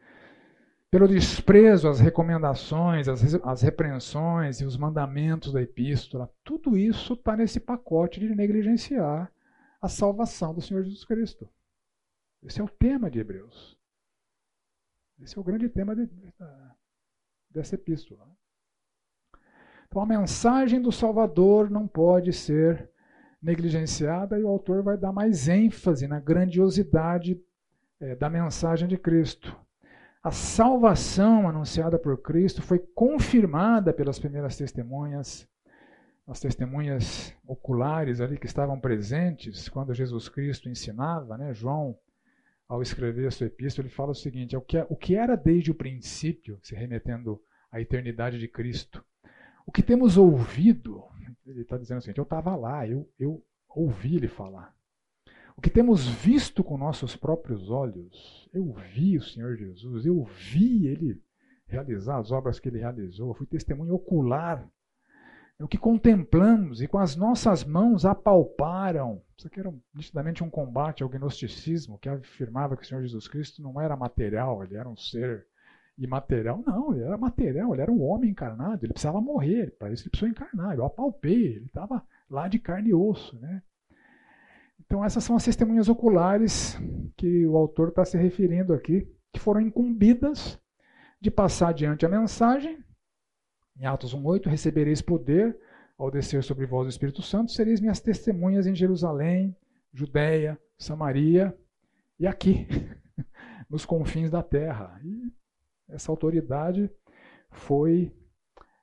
pelo 0.90 1.08
desprezo 1.08 1.88
às 1.88 2.00
recomendações, 2.00 3.08
às, 3.08 3.62
repreensões 3.62 4.60
e 4.60 4.66
os 4.66 4.76
mandamentos 4.76 5.54
da 5.54 5.62
epístola. 5.62 6.30
Tudo 6.44 6.76
isso 6.76 7.14
está 7.14 7.38
nesse 7.38 7.60
pacote 7.60 8.20
de 8.20 8.34
negligenciar 8.34 9.32
a 9.80 9.88
salvação 9.88 10.54
do 10.54 10.62
Senhor 10.62 10.84
Jesus 10.84 11.06
Cristo. 11.06 11.48
Esse 12.44 12.60
é 12.60 12.64
o 12.64 12.70
tema 12.70 13.10
de 13.10 13.20
Hebreus. 13.20 13.79
Esse 15.22 15.38
é 15.38 15.41
o 15.41 15.43
grande 15.43 15.67
tema 15.70 15.95
de, 15.95 16.05
de, 16.05 16.34
dessa 17.49 17.76
epístola. 17.76 18.28
Então, 19.88 20.01
a 20.01 20.05
mensagem 20.05 20.82
do 20.82 20.91
Salvador 20.91 21.70
não 21.70 21.88
pode 21.88 22.32
ser 22.32 22.89
negligenciada 23.41 24.38
e 24.38 24.43
o 24.43 24.47
autor 24.47 24.84
vai 24.84 24.97
dar 24.97 25.11
mais 25.11 25.47
ênfase 25.47 26.07
na 26.07 26.20
grandiosidade 26.20 27.41
é, 27.99 28.15
da 28.15 28.30
mensagem 28.30 28.88
de 28.88 28.97
Cristo. 28.97 29.55
A 30.22 30.32
salvação 30.32 31.47
anunciada 31.47 31.97
por 31.97 32.22
Cristo 32.22 32.61
foi 32.61 32.80
confirmada 32.80 33.93
pelas 33.93 34.20
primeiras 34.20 34.57
testemunhas, 34.57 35.47
as 36.28 36.39
testemunhas 36.39 37.34
oculares 37.47 38.22
ali 38.22 38.38
que 38.38 38.45
estavam 38.45 38.80
presentes 38.80 39.70
quando 39.70 39.93
Jesus 39.93 40.30
Cristo 40.30 40.70
ensinava, 40.70 41.38
né? 41.38 41.53
João, 41.53 41.97
ao 42.70 42.84
escrever 42.84 43.28
a 43.28 43.32
sua 43.32 43.47
epístola, 43.47 43.88
ele 43.88 43.93
fala 43.93 44.11
o 44.11 44.15
seguinte: 44.15 44.55
é 44.55 44.57
o, 44.57 44.61
que, 44.61 44.78
é, 44.78 44.86
o 44.88 44.95
que 44.95 45.15
era 45.15 45.36
desde 45.36 45.72
o 45.72 45.76
princípio, 45.76 46.59
se 46.61 46.76
remetendo 46.76 47.41
à 47.72 47.82
eternidade 47.82 48.39
de 48.39 48.47
Cristo, 48.47 49.03
o 49.65 49.72
que 49.72 49.82
temos 49.82 50.17
ouvido, 50.17 51.03
ele 51.45 51.61
está 51.61 51.78
dizendo 51.78 51.97
o 51.97 52.01
seguinte: 52.01 52.20
eu 52.20 52.24
estava 52.24 52.55
lá, 52.55 52.88
eu, 52.88 53.11
eu 53.20 53.43
ouvi 53.67 54.15
ele 54.15 54.28
falar. 54.28 54.74
O 55.57 55.61
que 55.61 55.70
temos 55.70 56.07
visto 56.07 56.63
com 56.63 56.78
nossos 56.78 57.17
próprios 57.17 57.70
olhos, 57.70 58.47
eu 58.53 58.72
vi 58.93 59.17
o 59.17 59.22
Senhor 59.22 59.57
Jesus, 59.57 60.05
eu 60.05 60.24
vi 60.24 60.88
ele 60.88 61.22
realizar 61.67 62.17
as 62.17 62.32
obras 62.32 62.59
que 62.59 62.70
ele 62.70 62.80
realizou, 62.80 63.34
fui 63.34 63.45
testemunho 63.45 63.93
ocular 63.93 64.65
o 65.60 65.68
que 65.68 65.78
contemplamos 65.78 66.82
e 66.82 66.88
com 66.88 66.97
as 66.97 67.16
nossas 67.16 67.66
mãos 67.66 68.05
apalparam. 68.05 69.22
Isso 69.38 69.47
aqui 69.47 69.60
era 69.60 69.74
nitidamente 69.93 70.43
um 70.43 70.49
combate 70.49 71.03
ao 71.03 71.10
gnosticismo, 71.10 71.99
que 71.99 72.07
afirmava 72.07 72.78
que 72.78 72.84
o 72.84 72.86
Senhor 72.86 73.01
Jesus 73.01 73.28
Cristo 73.28 73.62
não 73.62 73.80
era 73.80 73.95
material, 73.97 74.64
ele 74.64 74.78
era 74.78 74.88
um 74.88 74.95
ser 74.95 75.45
imaterial. 75.97 76.64
Não, 76.66 76.93
ele 76.93 77.03
era 77.03 77.18
material, 77.18 77.74
ele 77.74 77.82
era 77.82 77.91
um 77.91 78.01
homem 78.01 78.32
encarnado, 78.32 78.86
ele 78.86 78.93
precisava 78.93 79.20
morrer, 79.20 79.76
para 79.78 79.91
isso 79.91 80.03
ele 80.03 80.12
precisou 80.12 80.30
encarnar. 80.30 80.76
Eu 80.78 80.86
apalpei, 80.86 81.57
ele 81.57 81.66
estava 81.66 82.01
lá 82.30 82.47
de 82.47 82.57
carne 82.57 82.89
e 82.89 82.93
osso. 82.93 83.38
Né? 83.38 83.62
Então, 84.80 85.03
essas 85.03 85.26
são 85.26 85.36
as 85.36 85.43
testemunhas 85.43 85.89
oculares 85.89 86.80
que 87.18 87.45
o 87.45 87.57
autor 87.57 87.89
está 87.89 88.05
se 88.05 88.18
referindo 88.18 88.74
aqui, 88.74 89.05
que 89.34 89.39
foram 89.41 89.60
incumbidas 89.60 90.57
de 91.20 91.30
passar 91.30 91.70
adiante 91.70 92.05
a 92.05 92.10
mensagem 92.10 92.82
em 93.80 93.86
Atos 93.86 94.14
1,8, 94.14 94.48
recebereis 94.48 95.02
poder 95.02 95.58
ao 95.98 96.12
descer 96.12 96.44
sobre 96.44 96.66
vós 96.66 96.86
o 96.86 96.90
Espírito 96.90 97.22
Santo, 97.22 97.52
sereis 97.52 97.80
minhas 97.80 98.00
testemunhas 98.00 98.68
em 98.68 98.76
Jerusalém, 98.76 99.56
Judéia, 99.94 100.60
Samaria 100.78 101.58
e 102.20 102.28
aqui, 102.28 102.68
nos 103.70 103.86
confins 103.86 104.30
da 104.30 104.44
terra. 104.44 105.00
E 105.04 105.32
essa 105.90 106.12
autoridade 106.12 106.90
foi 107.50 108.12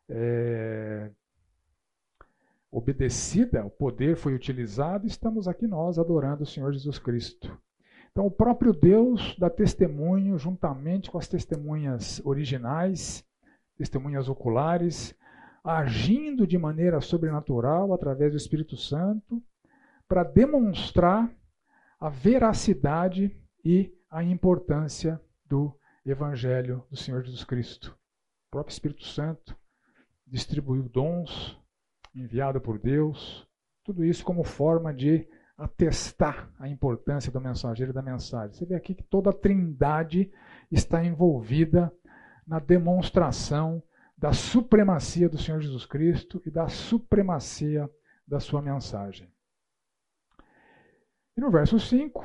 é, 0.09 1.11
obedecida, 2.71 3.65
o 3.65 3.71
poder 3.71 4.17
foi 4.17 4.35
utilizado, 4.35 5.07
e 5.07 5.09
estamos 5.09 5.47
aqui 5.49 5.67
nós 5.67 5.99
adorando 5.99 6.43
o 6.43 6.47
Senhor 6.47 6.73
Jesus 6.73 6.99
Cristo. 6.99 7.57
Então, 8.11 8.27
o 8.27 8.31
próprio 8.31 8.73
Deus 8.73 9.37
dá 9.39 9.51
testemunho, 9.51 10.39
juntamente 10.39 11.11
com 11.11 11.19
as 11.19 11.29
testemunhas 11.29 12.21
originais, 12.25 13.25
testemunhas 13.77 14.29
oculares, 14.29 15.15
agindo 15.63 16.47
de 16.47 16.57
maneira 16.57 17.01
sobrenatural 17.01 17.93
através 17.93 18.33
do 18.33 18.37
Espírito 18.37 18.77
Santo, 18.77 19.43
para 20.09 20.23
demonstrar 20.23 21.31
a 21.99 22.09
veracidade 22.09 23.37
e 23.65 23.93
a 24.11 24.23
importância 24.23 25.21
do 25.45 25.77
Evangelho 26.05 26.85
do 26.91 26.97
Senhor 26.97 27.23
Jesus 27.25 27.43
Cristo. 27.45 27.97
O 28.47 28.51
próprio 28.51 28.73
Espírito 28.73 29.05
Santo 29.05 29.57
distribuiu 30.27 30.89
dons 30.89 31.61
enviado 32.15 32.61
por 32.61 32.79
Deus, 32.79 33.47
tudo 33.85 34.05
isso 34.05 34.25
como 34.25 34.43
forma 34.43 34.95
de 34.95 35.29
atestar 35.57 36.51
a 36.59 36.69
importância 36.69 37.33
do 37.33 37.41
mensageiro 37.41 37.93
e 37.93 37.95
da 37.95 38.03
mensagem. 38.03 38.55
Você 38.55 38.67
vê 38.67 38.75
aqui 38.75 38.95
que 38.95 39.03
toda 39.03 39.31
a 39.31 39.33
trindade 39.33 40.31
está 40.71 41.05
envolvida 41.05 41.93
na 42.47 42.59
demonstração 42.59 43.83
da 44.17 44.33
supremacia 44.33 45.29
do 45.29 45.37
Senhor 45.37 45.61
Jesus 45.61 45.85
Cristo 45.85 46.41
e 46.47 46.51
da 46.51 46.69
supremacia 46.69 47.91
da 48.27 48.41
sua 48.41 48.63
mensagem. 48.63 49.31
E 51.37 51.41
no 51.41 51.51
verso 51.51 51.79
5, 51.79 52.25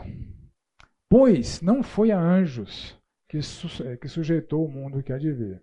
pois 1.10 1.62
não 1.62 1.84
foi 1.84 2.12
a 2.12 2.20
anjos 2.20 2.98
que, 3.28 3.42
su 3.42 3.68
que 3.98 4.08
sujeitou 4.08 4.66
o 4.66 4.72
mundo 4.72 5.04
que 5.04 5.12
há 5.12 5.18
de 5.18 5.32
vir, 5.32 5.62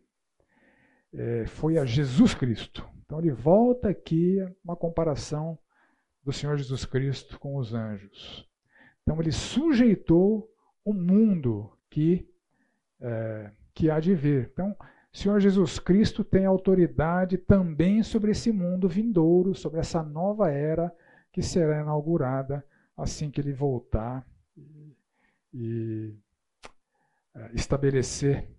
é, 1.14 1.46
foi 1.46 1.78
a 1.78 1.84
Jesus 1.84 2.34
Cristo. 2.34 2.86
Então 3.04 3.18
ele 3.18 3.30
volta 3.30 3.88
aqui 3.88 4.36
uma 4.62 4.76
comparação 4.76 5.58
do 6.22 6.32
Senhor 6.32 6.58
Jesus 6.58 6.84
Cristo 6.84 7.38
com 7.38 7.56
os 7.56 7.72
anjos. 7.72 8.46
Então 9.02 9.18
ele 9.18 9.32
sujeitou 9.32 10.46
o 10.84 10.92
mundo 10.92 11.72
que 11.88 12.28
é, 13.00 13.50
que 13.78 13.88
há 13.88 14.00
de 14.00 14.12
vir. 14.12 14.50
Então, 14.52 14.76
Senhor 15.12 15.38
Jesus 15.38 15.78
Cristo 15.78 16.24
tem 16.24 16.44
autoridade 16.44 17.38
também 17.38 18.02
sobre 18.02 18.32
esse 18.32 18.50
mundo 18.50 18.88
vindouro, 18.88 19.54
sobre 19.54 19.78
essa 19.78 20.02
nova 20.02 20.50
era 20.50 20.92
que 21.32 21.40
será 21.40 21.80
inaugurada 21.80 22.66
assim 22.96 23.30
que 23.30 23.40
ele 23.40 23.52
voltar 23.52 24.26
e, 24.56 24.96
e 25.54 26.16
é, 27.36 27.52
estabelecer 27.54 28.50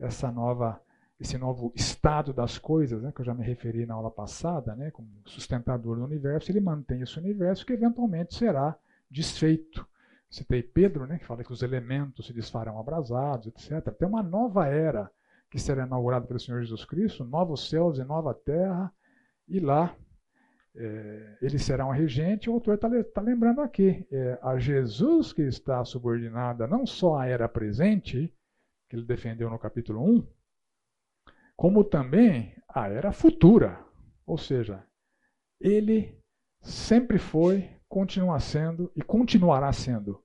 essa 0.00 0.32
nova 0.32 0.80
esse 1.20 1.36
novo 1.36 1.72
estado 1.74 2.32
das 2.32 2.58
coisas, 2.58 3.02
né, 3.02 3.12
que 3.14 3.20
eu 3.20 3.24
já 3.24 3.34
me 3.34 3.42
referi 3.42 3.86
na 3.86 3.94
aula 3.94 4.10
passada, 4.10 4.74
né, 4.74 4.90
como 4.90 5.08
sustentador 5.26 5.96
do 5.96 6.04
universo, 6.04 6.50
ele 6.50 6.60
mantém 6.60 7.02
esse 7.02 7.18
universo 7.18 7.64
que 7.64 7.72
eventualmente 7.74 8.34
será 8.34 8.78
desfeito. 9.10 9.86
Citei 10.28 10.62
Pedro, 10.62 11.06
né, 11.06 11.18
que 11.18 11.24
fala 11.24 11.44
que 11.44 11.52
os 11.52 11.62
elementos 11.62 12.26
se 12.26 12.32
desfarão 12.32 12.78
abrasados, 12.78 13.46
etc. 13.46 13.94
Tem 13.96 14.08
uma 14.08 14.22
nova 14.22 14.66
era 14.66 15.10
que 15.50 15.58
será 15.58 15.86
inaugurada 15.86 16.26
pelo 16.26 16.40
Senhor 16.40 16.60
Jesus 16.60 16.84
Cristo, 16.84 17.24
novos 17.24 17.68
céus 17.68 17.98
e 17.98 18.04
nova 18.04 18.34
terra, 18.34 18.92
e 19.48 19.60
lá 19.60 19.96
é, 20.74 21.38
ele 21.40 21.58
será 21.58 21.86
um 21.86 21.92
regente. 21.92 22.50
O 22.50 22.54
autor 22.54 22.74
está 22.74 22.88
tá 23.04 23.20
lembrando 23.20 23.60
aqui, 23.60 24.06
é, 24.10 24.38
a 24.42 24.58
Jesus 24.58 25.32
que 25.32 25.42
está 25.42 25.84
subordinada 25.84 26.66
não 26.66 26.84
só 26.86 27.18
à 27.18 27.26
era 27.26 27.48
presente, 27.48 28.34
que 28.88 28.96
ele 28.96 29.04
defendeu 29.04 29.48
no 29.48 29.58
capítulo 29.58 30.04
1, 30.04 30.26
como 31.56 31.82
também 31.82 32.54
a 32.68 32.88
era 32.88 33.12
futura. 33.12 33.82
Ou 34.26 34.36
seja, 34.36 34.84
ele 35.60 36.20
sempre 36.60 37.18
foi 37.18 37.75
continua 37.88 38.38
sendo 38.40 38.90
e 38.94 39.02
continuará 39.02 39.72
sendo 39.72 40.22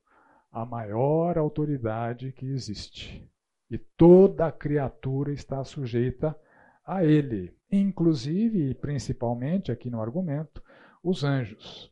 a 0.50 0.66
maior 0.66 1.38
autoridade 1.38 2.32
que 2.32 2.46
existe. 2.46 3.28
E 3.70 3.78
toda 3.78 4.52
criatura 4.52 5.32
está 5.32 5.64
sujeita 5.64 6.38
a 6.84 7.04
ele, 7.04 7.56
inclusive 7.70 8.70
e 8.70 8.74
principalmente, 8.74 9.72
aqui 9.72 9.88
no 9.88 10.02
argumento, 10.02 10.62
os 11.02 11.24
anjos. 11.24 11.90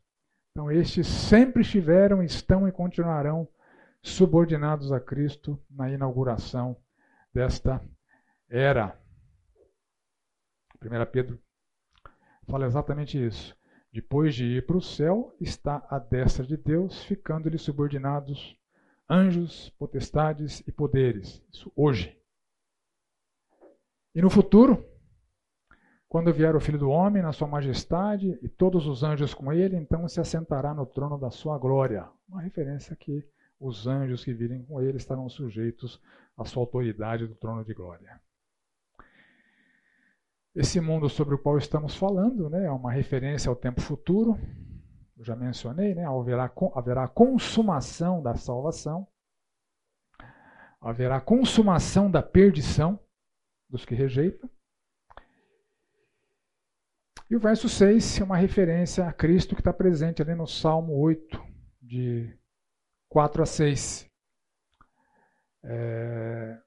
Então, 0.51 0.71
estes 0.71 1.07
sempre 1.07 1.63
estiveram, 1.63 2.23
estão 2.23 2.69
e 2.69 2.73
continuarão 2.73 3.49
subordinados 4.03 4.93
a 4.93 5.01
Cristo 5.01 5.59
na 5.71 5.91
inauguração 5.91 6.77
desta 7.33 7.81
era. 8.49 8.99
1 10.83 11.11
Pedro 11.13 11.39
fala 12.49 12.67
exatamente 12.67 13.23
isso. 13.25 13.57
Depois 13.93 14.35
de 14.35 14.45
ir 14.45 14.67
para 14.67 14.77
o 14.77 14.83
céu, 14.83 15.35
está 15.41 15.85
à 15.91 15.99
destra 15.99 16.47
de 16.47 16.57
Deus, 16.57 17.03
ficando-lhe 17.05 17.59
subordinados 17.59 18.57
anjos, 19.09 19.71
potestades 19.71 20.61
e 20.61 20.71
poderes. 20.71 21.43
Isso 21.53 21.73
hoje. 21.75 22.17
E 24.15 24.23
no 24.23 24.31
futuro, 24.31 24.85
quando 26.09 26.33
vier 26.33 26.55
o 26.55 26.61
Filho 26.61 26.79
do 26.79 26.91
Homem 26.91 27.23
na 27.23 27.33
sua 27.33 27.49
majestade 27.49 28.39
e 28.41 28.49
todos 28.49 28.87
os 28.87 29.03
anjos 29.03 29.35
com 29.35 29.53
ele, 29.53 29.77
então 29.77 30.07
se 30.07 30.21
assentará 30.21 30.73
no 30.73 30.87
trono 30.87 31.19
da 31.19 31.31
sua 31.31 31.59
glória. 31.59 32.09
Uma 32.29 32.43
referência 32.43 32.95
que 32.95 33.25
os 33.59 33.89
anjos 33.89 34.25
que 34.25 34.33
virem 34.33 34.65
com 34.65 34.81
ele 34.81 34.97
estarão 34.97 35.29
sujeitos 35.29 36.01
à 36.37 36.45
sua 36.45 36.63
autoridade 36.63 37.27
do 37.27 37.35
trono 37.35 37.65
de 37.65 37.75
glória. 37.75 38.21
Esse 40.55 40.81
mundo 40.81 41.09
sobre 41.09 41.37
o 41.37 41.39
qual 41.39 41.57
estamos 41.59 41.95
falando 41.95 42.51
né, 42.51 42.65
é 42.65 42.71
uma 42.71 42.91
referência 42.91 43.49
ao 43.49 43.55
tempo 43.55 43.81
futuro. 43.81 44.37
Eu 45.17 45.25
já 45.25 45.37
mencionei, 45.37 45.95
né, 45.95 46.05
haverá, 46.05 46.51
haverá 46.75 47.07
consumação 47.07 48.21
da 48.21 48.35
salvação, 48.35 49.07
haverá 50.81 51.21
consumação 51.21 52.11
da 52.11 52.21
perdição 52.21 52.99
dos 53.69 53.85
que 53.85 53.95
rejeitam. 53.95 54.51
E 57.31 57.37
o 57.37 57.41
verso 57.41 57.69
6 57.69 58.21
é 58.21 58.25
uma 58.25 58.37
referência 58.37 59.07
a 59.07 59.13
Cristo 59.13 59.55
que 59.55 59.61
está 59.61 59.73
presente 59.73 60.21
ali 60.21 60.35
no 60.35 60.49
Salmo 60.49 60.99
8, 60.99 61.41
de 61.81 62.37
4 63.09 63.45
a 63.45 63.47
6. 63.47 64.11
É 65.63 66.61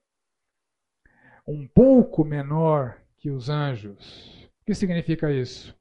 um 1.46 1.68
pouco 1.68 2.24
menor 2.24 3.03
que 3.24 3.30
os 3.30 3.48
anjos. 3.48 4.44
O 4.60 4.66
que 4.66 4.74
significa 4.74 5.32
isso? 5.32 5.74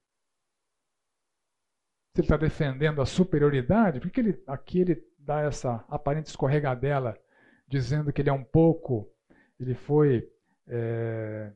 Se 2.13 2.21
ele 2.21 2.25
está 2.25 2.37
defendendo 2.37 3.01
a 3.01 3.05
superioridade, 3.05 3.99
por 3.99 4.09
que 4.09 4.21
ele, 4.21 4.43
aqui 4.47 4.79
ele 4.79 5.05
dá 5.19 5.41
essa 5.41 5.83
aparente 5.89 6.29
escorregadela, 6.29 7.19
dizendo 7.67 8.13
que 8.13 8.21
ele 8.21 8.29
é 8.29 8.33
um 8.33 8.45
pouco, 8.45 9.11
ele 9.59 9.75
foi 9.75 10.31
é, 10.67 11.51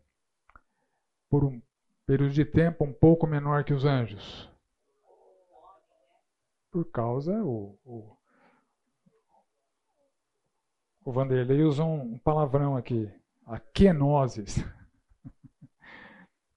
por 1.30 1.46
um 1.46 1.62
período 2.06 2.34
de 2.34 2.44
tempo 2.44 2.84
um 2.84 2.92
pouco 2.92 3.26
menor 3.26 3.64
que 3.64 3.74
os 3.74 3.86
anjos? 3.86 4.52
Por 6.70 6.84
causa, 6.92 7.32
o, 7.46 7.80
o, 7.86 8.18
o 11.06 11.12
Vanderlei 11.14 11.62
usou 11.62 11.88
um 11.88 12.18
palavrão 12.18 12.76
aqui, 12.76 13.10
a 13.46 13.58
kenosis. 13.58 14.58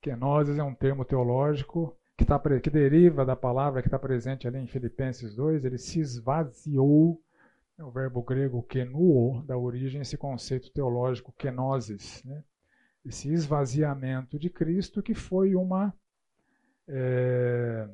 Kenosis 0.00 0.58
é 0.58 0.62
um 0.62 0.74
termo 0.74 1.04
teológico 1.04 1.96
que, 2.16 2.24
tá, 2.24 2.40
que 2.60 2.70
deriva 2.70 3.24
da 3.24 3.36
palavra 3.36 3.82
que 3.82 3.88
está 3.88 3.98
presente 3.98 4.46
ali 4.46 4.58
em 4.58 4.66
Filipenses 4.66 5.34
2. 5.34 5.64
Ele 5.64 5.78
se 5.78 6.00
esvaziou, 6.00 7.22
é 7.78 7.84
o 7.84 7.90
verbo 7.90 8.22
grego 8.22 8.62
kenuo, 8.62 9.42
da 9.42 9.56
origem 9.56 10.00
esse 10.00 10.16
conceito 10.16 10.70
teológico 10.72 11.32
kenosis. 11.32 12.22
Né? 12.24 12.42
Esse 13.04 13.32
esvaziamento 13.32 14.38
de 14.38 14.50
Cristo 14.50 15.02
que 15.02 15.14
foi 15.14 15.54
uma 15.54 15.94
É... 16.88 17.88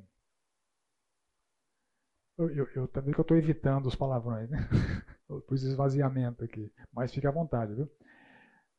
Eu, 2.38 2.50
eu, 2.50 2.68
eu, 2.74 2.88
também 2.88 3.14
que 3.14 3.20
eu 3.20 3.22
estou 3.22 3.36
evitando 3.36 3.86
os 3.86 3.94
palavrões, 3.96 4.48
né? 4.50 4.59
Eu 5.28 5.40
pus 5.40 5.62
esvaziamento 5.62 6.44
aqui, 6.44 6.70
mas 6.92 7.12
fique 7.12 7.26
à 7.26 7.30
vontade, 7.30 7.74
viu? 7.74 7.90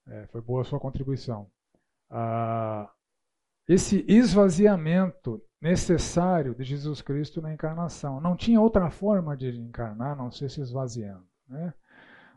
É, 0.07 0.28
foi 0.28 0.39
boa 0.41 0.61
a 0.61 0.63
sua 0.63 0.80
contribuição. 0.80 1.51
Ah, 2.09 2.89
esse 3.68 4.05
esvaziamento 4.07 5.41
necessário 5.61 6.55
de 6.55 6.63
Jesus 6.63 7.01
Cristo 7.01 7.41
na 7.41 7.53
encarnação. 7.53 8.22
Não 8.22 8.36
tinha 8.36 8.61
outra 8.61 8.89
forma 8.89 9.36
de 9.36 9.49
encarnar, 9.49 10.15
não 10.15 10.32
ser 10.32 10.49
se 10.49 10.61
esvaziando. 10.61 11.28
Né? 11.47 11.74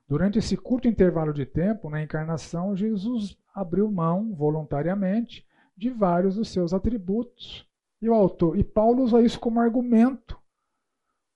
Durante 0.09 0.39
esse 0.39 0.57
curto 0.57 0.89
intervalo 0.89 1.33
de 1.33 1.47
tempo, 1.47 1.89
na 1.89 2.03
encarnação, 2.03 2.75
Jesus 2.75 3.37
abriu 3.55 3.91
mão 3.91 4.35
voluntariamente 4.35 5.47
de 5.77 5.91
vários 5.91 6.35
dos 6.35 6.49
seus 6.49 6.73
atributos. 6.73 7.69
E 8.03 8.09
o 8.09 8.15
autor, 8.15 8.59
e 8.59 8.65
Paulo 8.65 9.03
usa 9.03 9.21
isso 9.21 9.39
como 9.39 9.61
argumento 9.61 10.41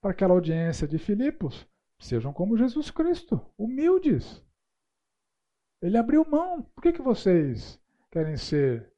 para 0.00 0.10
aquela 0.10 0.34
audiência 0.34 0.88
de 0.88 0.98
Filipos. 0.98 1.68
Sejam 1.98 2.32
como 2.32 2.56
Jesus 2.56 2.90
Cristo, 2.90 3.40
humildes. 3.56 4.42
Ele 5.80 5.96
abriu 5.96 6.26
mão. 6.28 6.62
Por 6.74 6.82
que, 6.82 6.92
que 6.92 7.02
vocês 7.02 7.80
querem 8.10 8.36
ser 8.36 8.93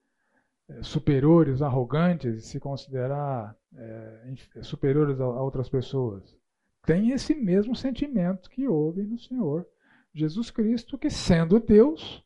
superiores, 0.82 1.62
arrogantes, 1.62 2.46
se 2.46 2.58
considerar 2.58 3.56
é, 3.76 4.34
superiores 4.62 5.20
a, 5.20 5.24
a 5.24 5.42
outras 5.42 5.68
pessoas? 5.68 6.36
Tem 6.84 7.10
esse 7.10 7.34
mesmo 7.34 7.74
sentimento 7.74 8.48
que 8.48 8.68
houve 8.68 9.02
no 9.02 9.18
Senhor 9.18 9.66
Jesus 10.14 10.50
Cristo, 10.50 10.96
que 10.96 11.10
sendo 11.10 11.60
Deus, 11.60 12.24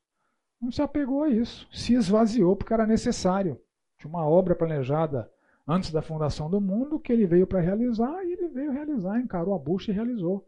não 0.60 0.70
se 0.70 0.80
apegou 0.80 1.24
a 1.24 1.28
isso, 1.28 1.66
se 1.72 1.94
esvaziou 1.94 2.54
porque 2.54 2.72
era 2.72 2.86
necessário. 2.86 3.60
Tinha 3.98 4.08
uma 4.08 4.26
obra 4.26 4.54
planejada 4.54 5.30
antes 5.66 5.90
da 5.90 6.02
fundação 6.02 6.50
do 6.50 6.60
mundo 6.60 7.00
que 7.00 7.12
ele 7.12 7.26
veio 7.26 7.46
para 7.46 7.60
realizar 7.60 8.24
e 8.24 8.32
ele 8.32 8.48
veio 8.48 8.70
realizar, 8.70 9.20
encarou 9.20 9.54
a 9.54 9.58
bucha 9.58 9.90
e 9.90 9.94
realizou. 9.94 10.46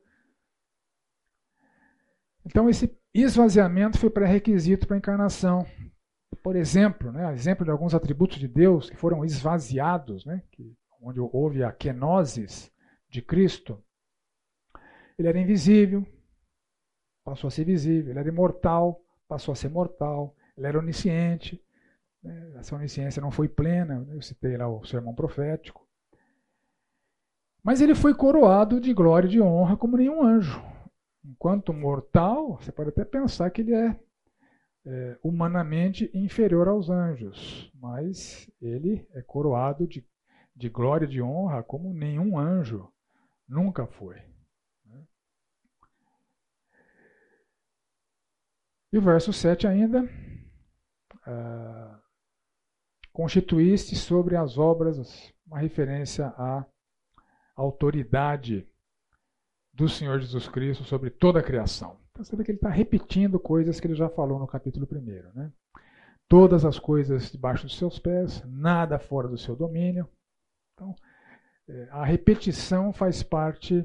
Então 2.45 2.68
esse 2.68 2.97
esvaziamento 3.14 3.99
foi 3.99 4.11
pré-requisito 4.11 4.86
para 4.86 4.97
a 4.97 4.99
encarnação. 4.99 5.66
Por 6.43 6.57
exemplo, 6.57 7.12
né, 7.12 7.32
exemplo 7.32 7.64
de 7.64 7.70
alguns 7.70 7.95
atributos 7.95 8.38
de 8.38 8.49
Deus 8.49 8.90
que 8.90 8.97
foram 8.97 9.24
esvaziados, 9.24 10.24
né, 10.24 10.43
que, 10.51 10.76
onde 11.01 11.20
houve 11.20 11.62
a 11.62 11.72
kenosis 11.72 12.72
de 13.09 13.22
Cristo. 13.22 13.82
Ele 15.18 15.28
era 15.28 15.38
invisível, 15.38 16.05
passou 17.24 17.49
a 17.49 17.51
ser 17.51 17.64
visível. 17.64 18.11
Ele 18.11 18.18
era 18.18 18.28
imortal, 18.28 19.01
passou 19.28 19.53
a 19.53 19.57
ser 19.57 19.68
mortal. 19.68 20.34
Ele 20.57 20.66
era 20.66 20.78
onisciente. 20.78 21.62
Né, 22.22 22.55
essa 22.57 22.74
onisciência 22.74 23.22
não 23.22 23.30
foi 23.30 23.49
plena, 23.49 24.07
eu 24.11 24.22
citei 24.22 24.57
lá 24.57 24.68
o 24.68 24.84
sermão 24.84 25.14
profético. 25.14 25.86
Mas 27.62 27.80
ele 27.80 27.95
foi 27.95 28.14
coroado 28.14 28.80
de 28.80 28.93
glória 28.93 29.28
e 29.28 29.30
de 29.30 29.40
honra 29.40 29.76
como 29.76 29.97
nenhum 29.97 30.24
anjo. 30.24 30.61
Enquanto 31.24 31.72
mortal, 31.72 32.59
você 32.61 32.72
pode 32.72 32.88
até 32.88 33.05
pensar 33.05 33.49
que 33.51 33.61
ele 33.61 33.74
é, 33.74 33.97
é, 34.84 35.18
humanamente 35.22 36.10
inferior 36.12 36.68
aos 36.68 36.90
anjos, 36.90 37.70
mas 37.74 38.50
ele 38.60 39.06
é 39.12 39.22
coroado 39.22 39.86
de, 39.86 40.04
de 40.54 40.68
glória 40.68 41.06
e 41.06 41.08
de 41.08 41.22
honra 41.22 41.62
como 41.62 41.94
nenhum 41.94 42.38
anjo 42.38 42.92
nunca 43.48 43.86
foi. 43.86 44.16
Né? 44.84 45.04
E 48.92 48.98
o 48.98 49.02
verso 49.02 49.32
7 49.32 49.66
ainda. 49.66 50.08
Ah, 51.24 52.02
Constituíste 53.12 53.94
sobre 53.94 54.36
as 54.36 54.56
obras, 54.56 55.32
uma 55.46 55.58
referência 55.58 56.28
à 56.28 56.64
autoridade 57.54 58.66
do 59.70 59.86
Senhor 59.86 60.18
Jesus 60.18 60.48
Cristo 60.48 60.82
sobre 60.84 61.10
toda 61.10 61.40
a 61.40 61.42
criação. 61.42 62.01
Você 62.24 62.36
vê 62.36 62.44
que 62.44 62.50
ele 62.50 62.58
está 62.58 62.70
repetindo 62.70 63.40
coisas 63.40 63.80
que 63.80 63.86
ele 63.86 63.94
já 63.94 64.08
falou 64.08 64.38
no 64.38 64.46
capítulo 64.46 64.86
1. 64.90 65.32
Né? 65.34 65.52
Todas 66.28 66.64
as 66.64 66.78
coisas 66.78 67.30
debaixo 67.32 67.66
dos 67.66 67.76
seus 67.76 67.98
pés, 67.98 68.42
nada 68.46 68.98
fora 68.98 69.28
do 69.28 69.36
seu 69.36 69.56
domínio. 69.56 70.08
Então, 70.74 70.94
é, 71.68 71.88
a 71.90 72.04
repetição 72.04 72.92
faz 72.92 73.22
parte 73.22 73.84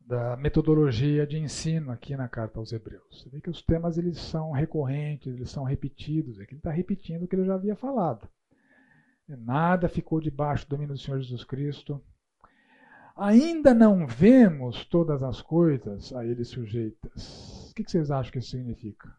da 0.00 0.36
metodologia 0.36 1.26
de 1.26 1.38
ensino 1.38 1.90
aqui 1.90 2.16
na 2.16 2.28
carta 2.28 2.58
aos 2.58 2.72
Hebreus. 2.72 3.22
Você 3.22 3.28
vê 3.30 3.40
que 3.40 3.50
os 3.50 3.62
temas 3.62 3.96
eles 3.96 4.18
são 4.18 4.50
recorrentes, 4.52 5.34
eles 5.34 5.50
são 5.50 5.64
repetidos. 5.64 6.38
Aqui 6.38 6.52
ele 6.52 6.58
está 6.58 6.70
repetindo 6.70 7.24
o 7.24 7.28
que 7.28 7.36
ele 7.36 7.46
já 7.46 7.54
havia 7.54 7.76
falado. 7.76 8.28
Nada 9.26 9.88
ficou 9.88 10.20
debaixo 10.20 10.66
do 10.66 10.70
domínio 10.70 10.94
do 10.94 11.00
Senhor 11.00 11.20
Jesus 11.20 11.44
Cristo 11.44 12.02
ainda 13.16 13.72
não 13.72 14.06
vemos 14.06 14.84
todas 14.86 15.22
as 15.22 15.40
coisas 15.40 16.12
a 16.12 16.24
ele 16.24 16.44
sujeitas. 16.44 17.70
O 17.70 17.74
que 17.74 17.84
vocês 17.88 18.10
acham 18.10 18.32
que 18.32 18.38
isso 18.38 18.50
significa? 18.50 19.14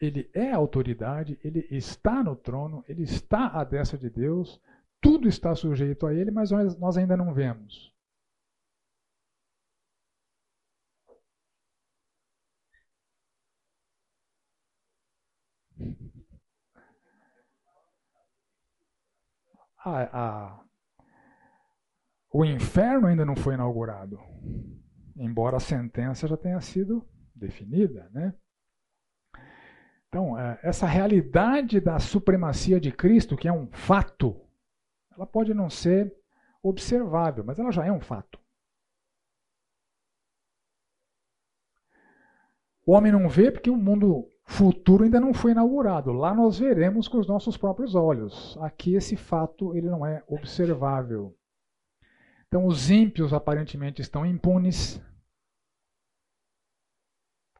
Ele 0.00 0.30
é 0.34 0.52
autoridade, 0.52 1.38
ele 1.42 1.66
está 1.70 2.22
no 2.22 2.36
trono, 2.36 2.84
ele 2.86 3.02
está 3.02 3.48
à 3.48 3.64
destra 3.64 3.98
de 3.98 4.10
Deus, 4.10 4.60
tudo 5.00 5.26
está 5.28 5.54
sujeito 5.54 6.06
a 6.06 6.14
ele, 6.14 6.30
mas 6.30 6.50
nós 6.78 6.96
ainda 6.96 7.16
não 7.16 7.32
vemos. 7.32 7.94
A, 19.84 20.02
a, 20.12 20.65
o 22.36 22.44
inferno 22.44 23.06
ainda 23.06 23.24
não 23.24 23.34
foi 23.34 23.54
inaugurado, 23.54 24.20
embora 25.16 25.56
a 25.56 25.60
sentença 25.60 26.28
já 26.28 26.36
tenha 26.36 26.60
sido 26.60 27.02
definida, 27.34 28.10
né? 28.12 28.34
Então, 30.08 30.38
é, 30.38 30.60
essa 30.62 30.86
realidade 30.86 31.80
da 31.80 31.98
supremacia 31.98 32.78
de 32.78 32.92
Cristo, 32.92 33.36
que 33.36 33.48
é 33.48 33.52
um 33.52 33.66
fato, 33.72 34.38
ela 35.14 35.26
pode 35.26 35.54
não 35.54 35.70
ser 35.70 36.14
observável, 36.62 37.42
mas 37.42 37.58
ela 37.58 37.72
já 37.72 37.86
é 37.86 37.92
um 37.92 38.00
fato. 38.00 38.38
O 42.86 42.92
homem 42.92 43.10
não 43.10 43.28
vê 43.28 43.50
porque 43.50 43.70
o 43.70 43.76
mundo 43.76 44.30
futuro 44.44 45.04
ainda 45.04 45.18
não 45.18 45.34
foi 45.34 45.52
inaugurado. 45.52 46.12
Lá 46.12 46.34
nós 46.34 46.58
veremos 46.58 47.08
com 47.08 47.18
os 47.18 47.26
nossos 47.26 47.56
próprios 47.56 47.94
olhos. 47.94 48.56
Aqui 48.60 48.94
esse 48.94 49.16
fato 49.16 49.74
ele 49.74 49.88
não 49.88 50.06
é 50.06 50.22
observável. 50.28 51.35
Então, 52.48 52.66
os 52.66 52.90
ímpios 52.90 53.32
aparentemente 53.32 54.00
estão 54.00 54.24
impunes. 54.24 55.00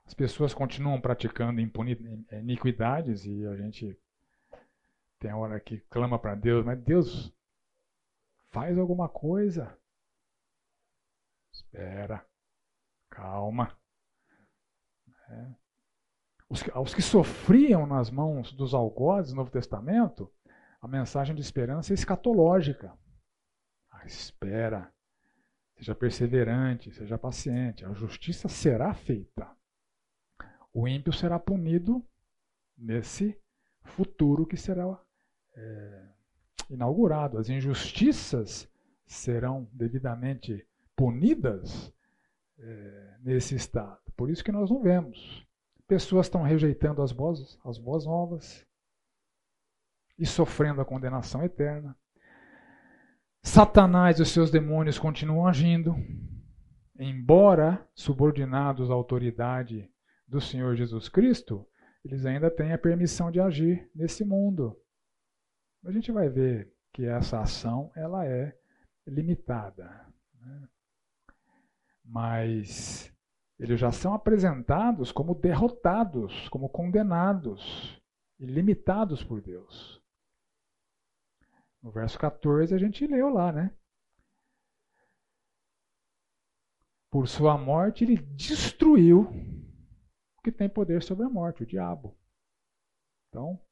As 0.05 0.15
pessoas 0.15 0.55
continuam 0.55 1.01
praticando 1.01 1.61
iniquidades 1.61 3.25
e 3.25 3.45
a 3.47 3.57
gente 3.57 3.99
tem 5.19 5.33
hora 5.33 5.59
que 5.59 5.81
clama 5.91 6.19
para 6.19 6.37
Deus, 6.37 6.65
mas 6.65 6.81
Deus 6.81 7.35
faz 8.51 8.79
alguma 8.79 9.09
coisa. 9.09 9.77
Espera, 11.53 12.25
calma. 13.11 13.77
É. 15.29 15.55
Os, 16.49 16.63
os 16.63 16.95
que 16.95 17.03
sofriam 17.03 17.85
nas 17.87 18.09
mãos 18.09 18.53
dos 18.53 18.73
algozes 18.73 19.33
no 19.33 19.39
Novo 19.39 19.51
Testamento, 19.51 20.33
a 20.81 20.87
mensagem 20.87 21.35
de 21.35 21.43
esperança 21.43 21.93
é 21.93 21.95
escatológica 21.95 22.97
espera, 24.07 24.93
seja 25.77 25.95
perseverante, 25.95 26.93
seja 26.93 27.19
paciente, 27.19 27.85
a 27.85 27.93
justiça 27.93 28.49
será 28.49 28.95
feita. 28.95 29.51
O 30.73 30.87
ímpio 30.87 31.13
será 31.13 31.39
punido 31.39 32.05
nesse 32.77 33.39
futuro 33.83 34.47
que 34.47 34.57
será 34.57 35.01
é, 35.55 36.03
inaugurado. 36.71 37.39
As 37.39 37.49
injustiças 37.49 38.69
serão 39.07 39.69
devidamente 39.73 40.67
punidas 40.95 41.93
é, 42.59 43.15
nesse 43.21 43.55
estado. 43.55 44.01
Por 44.17 44.31
isso 44.31 44.45
que 44.45 44.53
nós 44.53 44.71
não 44.71 44.83
vemos. 44.83 45.47
Pessoas 45.87 46.27
estão 46.27 46.43
rejeitando 46.43 47.03
as 47.03 47.13
boas, 47.13 47.59
as 47.65 47.79
boas 47.79 48.05
novas 48.05 48.67
e 50.19 50.27
sofrendo 50.27 50.81
a 50.81 50.85
condenação 50.85 51.43
eterna. 51.45 51.97
Satanás 53.47 54.19
e 54.19 54.23
os 54.23 54.33
seus 54.33 54.51
demônios 54.51 54.99
continuam 54.99 55.47
agindo, 55.47 55.95
embora 56.99 57.89
subordinados 57.95 58.91
à 58.91 58.93
autoridade 58.93 59.89
do 60.27 60.41
Senhor 60.41 60.75
Jesus 60.75 61.09
Cristo, 61.09 61.65
eles 62.05 62.27
ainda 62.27 62.51
têm 62.51 62.73
a 62.73 62.79
permissão 62.79 63.31
de 63.31 63.41
agir 63.41 63.89
nesse 63.95 64.25
mundo. 64.25 64.77
A 65.85 65.93
gente 65.93 66.11
vai 66.11 66.29
ver 66.29 66.71
que 66.93 67.07
essa 67.07 67.41
ação 67.41 67.91
ela 67.95 68.27
é 68.27 68.53
limitada. 69.07 70.05
Né? 70.41 70.69
Mas 72.05 73.15
eles 73.61 73.79
já 73.79 73.93
são 73.93 74.13
apresentados 74.13 75.13
como 75.13 75.37
derrotados, 75.37 76.49
como 76.49 76.69
condenados 76.69 78.03
e 78.41 78.45
limitados 78.45 79.23
por 79.23 79.41
Deus. 79.41 80.05
No 81.87 81.93
verso 81.93 82.19
14 82.19 82.75
a 82.75 82.79
gente 82.79 83.07
leu 83.07 83.29
lá, 83.29 83.53
né? 83.53 83.73
Por 87.09 87.29
sua 87.29 87.57
morte 87.57 88.03
ele 88.03 88.17
destruiu 88.17 89.31
o 90.37 90.43
que 90.43 90.51
tem 90.51 90.69
poder 90.69 91.01
sobre 91.01 91.25
a 91.25 91.29
morte, 91.29 91.63
o 91.63 91.67
diabo. 91.67 92.19
Então, 93.29 93.63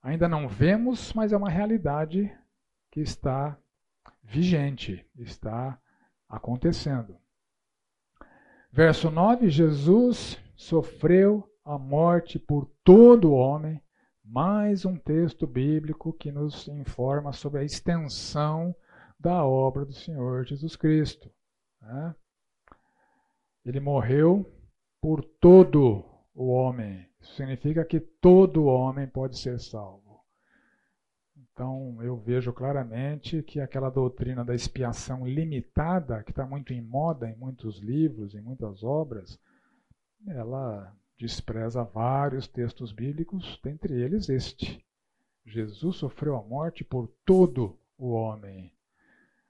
ainda 0.00 0.26
não 0.26 0.48
vemos, 0.48 1.12
mas 1.12 1.34
é 1.34 1.36
uma 1.36 1.50
realidade 1.50 2.34
que 2.90 3.00
está 3.00 3.60
vigente, 4.22 5.06
está 5.18 5.78
acontecendo. 6.26 7.20
Verso 8.72 9.10
9: 9.10 9.50
Jesus 9.50 10.42
sofreu 10.56 11.46
a 11.62 11.76
morte 11.78 12.38
por 12.38 12.64
todo 12.82 13.34
homem. 13.34 13.84
Mais 14.28 14.84
um 14.84 14.96
texto 14.96 15.46
bíblico 15.46 16.12
que 16.12 16.32
nos 16.32 16.66
informa 16.66 17.32
sobre 17.32 17.60
a 17.60 17.64
extensão 17.64 18.74
da 19.20 19.44
obra 19.44 19.84
do 19.84 19.92
Senhor 19.92 20.44
Jesus 20.44 20.74
Cristo. 20.74 21.30
Né? 21.80 22.12
Ele 23.64 23.78
morreu 23.78 24.44
por 25.00 25.22
todo 25.22 26.04
o 26.34 26.48
homem. 26.48 27.08
Isso 27.20 27.36
significa 27.36 27.84
que 27.84 28.00
todo 28.00 28.64
homem 28.64 29.06
pode 29.06 29.38
ser 29.38 29.60
salvo. 29.60 30.24
Então, 31.36 32.02
eu 32.02 32.16
vejo 32.16 32.52
claramente 32.52 33.44
que 33.44 33.60
aquela 33.60 33.90
doutrina 33.90 34.44
da 34.44 34.56
expiação 34.56 35.24
limitada, 35.24 36.24
que 36.24 36.32
está 36.32 36.44
muito 36.44 36.72
em 36.72 36.82
moda 36.82 37.30
em 37.30 37.36
muitos 37.36 37.78
livros, 37.78 38.34
em 38.34 38.40
muitas 38.40 38.82
obras, 38.82 39.38
ela 40.26 40.92
despreza 41.18 41.82
vários 41.82 42.46
textos 42.46 42.92
bíblicos, 42.92 43.58
dentre 43.62 43.94
eles 43.94 44.28
este. 44.28 44.84
Jesus 45.44 45.96
sofreu 45.96 46.36
a 46.36 46.42
morte 46.42 46.84
por 46.84 47.08
todo 47.24 47.78
o 47.96 48.10
homem. 48.10 48.72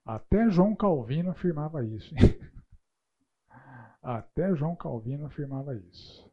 Até 0.05 0.49
João 0.51 0.75
Calvino 0.75 1.31
afirmava 1.31 1.85
isso. 1.85 2.15
Até 4.03 4.55
João 4.55 4.77
Calvino 4.77 5.27
afirmava 5.27 5.75
isso. 5.75 6.31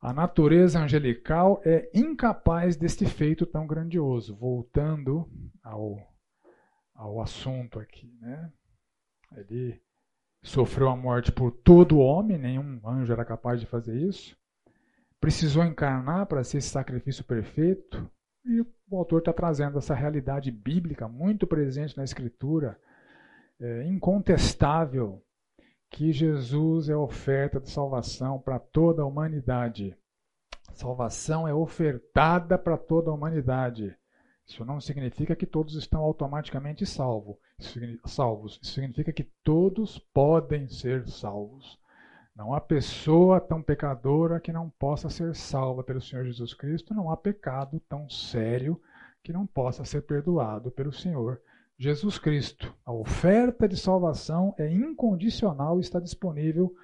A 0.00 0.12
natureza 0.12 0.80
angelical 0.80 1.60
é 1.64 1.90
incapaz 1.94 2.76
deste 2.76 3.06
feito 3.06 3.46
tão 3.46 3.66
grandioso. 3.66 4.36
Voltando 4.36 5.28
ao, 5.62 5.98
ao 6.94 7.20
assunto 7.20 7.78
aqui, 7.78 8.16
né? 8.20 8.52
Ele 9.36 9.80
sofreu 10.42 10.88
a 10.88 10.96
morte 10.96 11.30
por 11.30 11.50
todo 11.50 11.98
homem, 11.98 12.36
nenhum 12.36 12.80
anjo 12.84 13.12
era 13.12 13.24
capaz 13.24 13.60
de 13.60 13.66
fazer 13.66 13.96
isso. 13.96 14.36
Precisou 15.20 15.64
encarnar 15.64 16.26
para 16.26 16.42
ser 16.42 16.58
esse 16.58 16.68
sacrifício 16.68 17.22
perfeito. 17.24 18.10
E 18.44 18.60
o 18.60 18.96
autor 18.96 19.20
está 19.20 19.32
trazendo 19.32 19.78
essa 19.78 19.94
realidade 19.94 20.50
bíblica 20.50 21.06
muito 21.06 21.46
presente 21.46 21.96
na 21.96 22.02
Escritura, 22.02 22.76
é, 23.60 23.86
incontestável, 23.86 25.22
que 25.88 26.10
Jesus 26.10 26.88
é 26.88 26.96
oferta 26.96 27.60
de 27.60 27.70
salvação 27.70 28.40
para 28.40 28.58
toda 28.58 29.02
a 29.02 29.06
humanidade. 29.06 29.96
Salvação 30.72 31.46
é 31.46 31.54
ofertada 31.54 32.58
para 32.58 32.78
toda 32.78 33.10
a 33.10 33.14
humanidade. 33.14 33.94
Isso 34.46 34.64
não 34.64 34.80
significa 34.80 35.36
que 35.36 35.46
todos 35.46 35.74
estão 35.76 36.00
automaticamente 36.00 36.84
salvo. 36.84 37.38
Salvos. 38.04 38.58
Isso 38.62 38.74
significa 38.74 39.12
que 39.12 39.24
todos 39.44 39.98
podem 39.98 40.68
ser 40.68 41.08
salvos. 41.08 41.78
Não 42.34 42.54
há 42.54 42.60
pessoa 42.60 43.40
tão 43.40 43.62
pecadora 43.62 44.40
que 44.40 44.52
não 44.52 44.70
possa 44.70 45.10
ser 45.10 45.34
salva 45.34 45.84
pelo 45.84 46.00
Senhor 46.00 46.24
Jesus 46.24 46.54
Cristo. 46.54 46.94
Não 46.94 47.10
há 47.10 47.16
pecado 47.16 47.80
tão 47.88 48.08
sério 48.08 48.80
que 49.22 49.32
não 49.32 49.46
possa 49.46 49.84
ser 49.84 50.02
perdoado 50.02 50.70
pelo 50.70 50.92
Senhor 50.92 51.40
Jesus 51.78 52.18
Cristo. 52.18 52.74
A 52.84 52.92
oferta 52.92 53.68
de 53.68 53.76
salvação 53.76 54.54
é 54.58 54.70
incondicional 54.70 55.78
e 55.78 55.80
está 55.80 56.00
disponível 56.00 56.74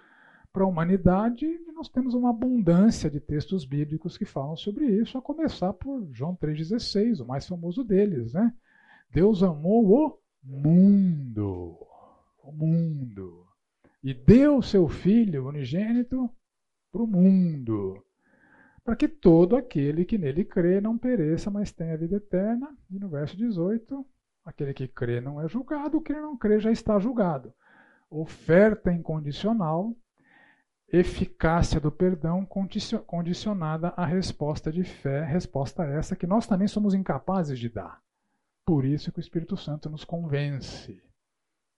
para 0.53 0.65
a 0.65 0.67
humanidade 0.67 1.47
e 1.47 1.73
nós 1.73 1.89
temos 1.89 2.15
uma 2.15 2.31
abundância 2.31 3.09
de 3.09 3.21
textos 3.21 3.65
bíblicos 3.65 4.17
que 4.19 4.25
falam 4.25 4.57
sobre 4.57 4.87
isso, 4.87 5.17
a 5.17 5.23
começar 5.23 5.73
por 5.73 6.09
João 6.13 6.35
3,16, 6.37 7.21
o 7.21 7.27
mais 7.27 7.47
famoso 7.47 7.85
deles. 7.85 8.33
Né? 8.33 8.53
Deus 9.11 9.43
amou 9.43 9.87
o 9.87 10.19
mundo, 10.57 11.79
o 12.43 12.53
mundo, 12.53 13.47
e 14.03 14.15
deu 14.15 14.63
seu 14.63 14.89
Filho 14.89 15.47
unigênito 15.47 16.31
para 16.91 17.03
o 17.03 17.07
mundo, 17.07 18.05
para 18.83 18.97
que 18.97 19.07
todo 19.07 19.57
aquele 19.57 20.05
que 20.05 20.17
nele 20.17 20.45
crê 20.45 20.81
não 20.81 20.97
pereça, 20.97 21.51
mas 21.51 21.71
tenha 21.71 21.99
vida 21.99 22.17
eterna. 22.17 22.75
E 22.91 22.99
no 22.99 23.09
verso 23.09 23.37
18, 23.37 24.07
Aquele 24.49 24.73
que 24.73 24.89
crê 24.89 25.21
não 25.21 25.39
é 25.43 25.47
julgado, 25.47 25.99
o 25.99 26.01
que 26.01 26.15
não 26.15 26.35
crê 26.35 26.59
já 26.59 26.73
está 26.73 26.99
julgado. 26.99 27.53
Oferta 28.09 28.91
incondicional, 28.91 29.95
eficácia 30.91 31.79
do 31.79 31.93
perdão 31.93 32.47
condicionada 33.07 33.89
à 33.89 34.07
resposta 34.07 34.73
de 34.73 34.85
fé, 34.85 35.23
resposta 35.23 35.85
essa 35.85 36.17
que 36.17 36.27
nós 36.27 36.47
também 36.47 36.67
somos 36.67 36.95
incapazes 36.95 37.59
de 37.59 37.69
dar. 37.69 38.01
Por 38.69 38.85
isso 38.85 39.11
que 39.11 39.19
o 39.19 39.23
Espírito 39.23 39.57
Santo 39.57 39.89
nos 39.89 40.05
convence. 40.05 41.03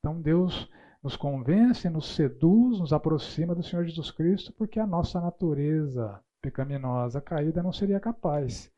Então 0.00 0.20
Deus 0.20 0.68
nos 1.00 1.14
convence, 1.14 1.88
nos 1.88 2.16
seduz, 2.16 2.80
nos 2.80 2.92
aproxima 2.92 3.54
do 3.54 3.62
Senhor 3.62 3.84
Jesus 3.84 4.10
Cristo, 4.10 4.52
porque 4.54 4.80
a 4.80 4.86
nossa 4.88 5.20
natureza 5.20 6.20
pecaminosa 6.42 7.20
caída 7.20 7.62
não 7.62 7.72
seria 7.72 8.00
capaz. 8.00 8.72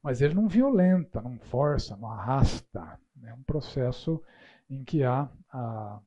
Mas 0.00 0.22
ele 0.22 0.34
não 0.34 0.46
violenta, 0.46 1.20
não 1.20 1.36
força, 1.36 1.96
não 1.96 2.08
arrasta. 2.08 2.96
É 3.24 3.34
um 3.34 3.42
processo 3.42 4.22
em 4.70 4.84
que 4.84 5.02
há 5.02 5.28
a, 5.50 6.00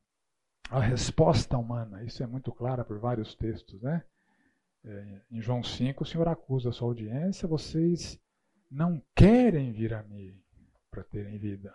a 0.70 0.80
resposta 0.80 1.58
humana. 1.58 2.02
Isso 2.02 2.22
é 2.22 2.26
muito 2.26 2.50
claro 2.50 2.82
por 2.82 2.98
vários 2.98 3.34
textos. 3.34 3.82
Né? 3.82 4.02
É, 4.86 5.20
em 5.30 5.42
João 5.42 5.62
5, 5.62 6.02
o 6.02 6.06
Senhor 6.06 6.28
acusa 6.28 6.70
a 6.70 6.72
sua 6.72 6.88
audiência: 6.88 7.46
vocês 7.46 8.18
não 8.70 9.02
querem 9.14 9.70
vir 9.70 9.92
a 9.92 10.02
mim 10.02 10.41
para 10.92 11.02
terem 11.02 11.38
vida. 11.38 11.74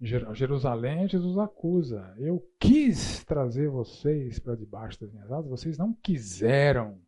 Jerusalém, 0.00 1.08
Jesus 1.08 1.38
acusa: 1.38 2.14
Eu 2.18 2.44
quis 2.58 3.24
trazer 3.24 3.68
vocês 3.68 4.38
para 4.40 4.56
debaixo 4.56 5.00
das 5.00 5.12
minhas 5.12 5.30
asas, 5.30 5.48
vocês 5.48 5.78
não 5.78 5.94
quiseram. 5.94 7.00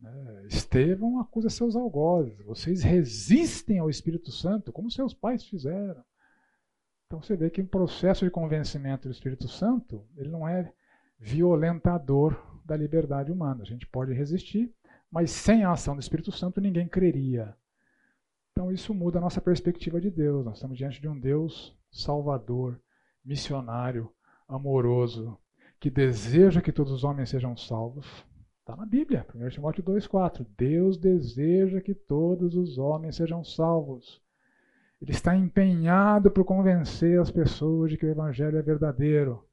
Né? 0.00 0.46
Estevão 0.46 1.20
acusa 1.20 1.50
seus 1.50 1.74
algozes: 1.74 2.38
Vocês 2.44 2.82
resistem 2.82 3.80
ao 3.80 3.90
Espírito 3.90 4.30
Santo, 4.30 4.72
como 4.72 4.90
seus 4.90 5.12
pais 5.12 5.44
fizeram. 5.44 6.02
Então 7.06 7.20
você 7.20 7.36
vê 7.36 7.50
que 7.50 7.60
o 7.60 7.66
processo 7.66 8.24
de 8.24 8.30
convencimento 8.30 9.08
do 9.08 9.12
Espírito 9.12 9.48
Santo, 9.48 10.06
ele 10.16 10.28
não 10.28 10.46
é 10.46 10.72
violentador 11.18 12.36
da 12.64 12.76
liberdade 12.76 13.32
humana. 13.32 13.62
A 13.62 13.66
gente 13.66 13.86
pode 13.86 14.12
resistir, 14.12 14.72
mas 15.10 15.30
sem 15.30 15.64
a 15.64 15.72
ação 15.72 15.96
do 15.96 16.00
Espírito 16.00 16.30
Santo 16.30 16.60
ninguém 16.60 16.86
creria. 16.86 17.56
Então 18.58 18.72
isso 18.72 18.92
muda 18.92 19.18
a 19.18 19.20
nossa 19.20 19.40
perspectiva 19.40 20.00
de 20.00 20.10
Deus. 20.10 20.44
Nós 20.44 20.56
estamos 20.56 20.76
diante 20.76 21.00
de 21.00 21.08
um 21.08 21.16
Deus 21.16 21.78
salvador, 21.92 22.76
missionário, 23.24 24.10
amoroso, 24.48 25.38
que 25.78 25.88
deseja 25.88 26.60
que 26.60 26.72
todos 26.72 26.92
os 26.92 27.04
homens 27.04 27.30
sejam 27.30 27.56
salvos. 27.56 28.26
Está 28.58 28.74
na 28.74 28.84
Bíblia, 28.84 29.24
1 29.32 29.50
Timóteo 29.50 29.84
2,4. 29.84 30.44
Deus 30.56 30.98
deseja 30.98 31.80
que 31.80 31.94
todos 31.94 32.56
os 32.56 32.78
homens 32.78 33.14
sejam 33.14 33.44
salvos. 33.44 34.20
Ele 35.00 35.12
está 35.12 35.36
empenhado 35.36 36.28
por 36.28 36.44
convencer 36.44 37.20
as 37.20 37.30
pessoas 37.30 37.92
de 37.92 37.96
que 37.96 38.06
o 38.06 38.10
Evangelho 38.10 38.58
é 38.58 38.62
verdadeiro. 38.62 39.46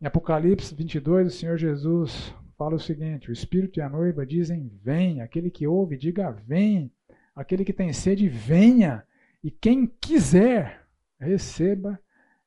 Em 0.00 0.06
Apocalipse 0.06 0.74
22, 0.74 1.34
o 1.34 1.36
Senhor 1.36 1.58
Jesus 1.58 2.34
fala 2.56 2.76
o 2.76 2.80
seguinte: 2.80 3.30
O 3.30 3.32
Espírito 3.32 3.78
e 3.78 3.82
a 3.82 3.88
noiva 3.88 4.26
dizem: 4.26 4.68
Vem. 4.82 5.20
Aquele 5.20 5.50
que 5.50 5.66
ouve, 5.66 5.96
diga: 5.96 6.30
Vem. 6.30 6.92
Aquele 7.34 7.64
que 7.64 7.72
tem 7.72 7.92
sede, 7.92 8.28
venha. 8.28 9.06
E 9.42 9.50
quem 9.50 9.86
quiser, 9.86 10.86
receba 11.18 12.00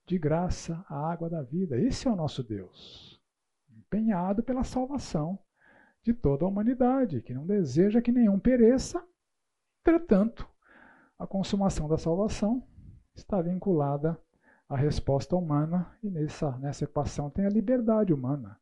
de 0.06 0.18
graça 0.18 0.84
a 0.90 1.12
água 1.12 1.30
da 1.30 1.42
vida. 1.42 1.80
Esse 1.80 2.08
é 2.08 2.12
o 2.12 2.16
nosso 2.16 2.44
Deus, 2.44 3.22
empenhado 3.70 4.42
pela 4.44 4.64
salvação 4.64 5.40
de 6.04 6.14
toda 6.14 6.46
a 6.46 6.48
humanidade, 6.48 7.22
que 7.22 7.34
não 7.34 7.46
deseja 7.46 8.02
que 8.02 8.12
nenhum 8.12 8.40
pereça, 8.40 9.04
Entretanto, 9.82 10.48
a 11.18 11.26
consumação 11.26 11.88
da 11.88 11.98
salvação 11.98 12.64
está 13.16 13.42
vinculada 13.42 14.20
à 14.68 14.78
resposta 14.78 15.36
humana 15.36 15.92
e 16.04 16.10
nessa, 16.10 16.52
nessa 16.58 16.84
equação 16.84 17.30
tem 17.30 17.46
a 17.46 17.50
liberdade 17.50 18.14
humana 18.14 18.60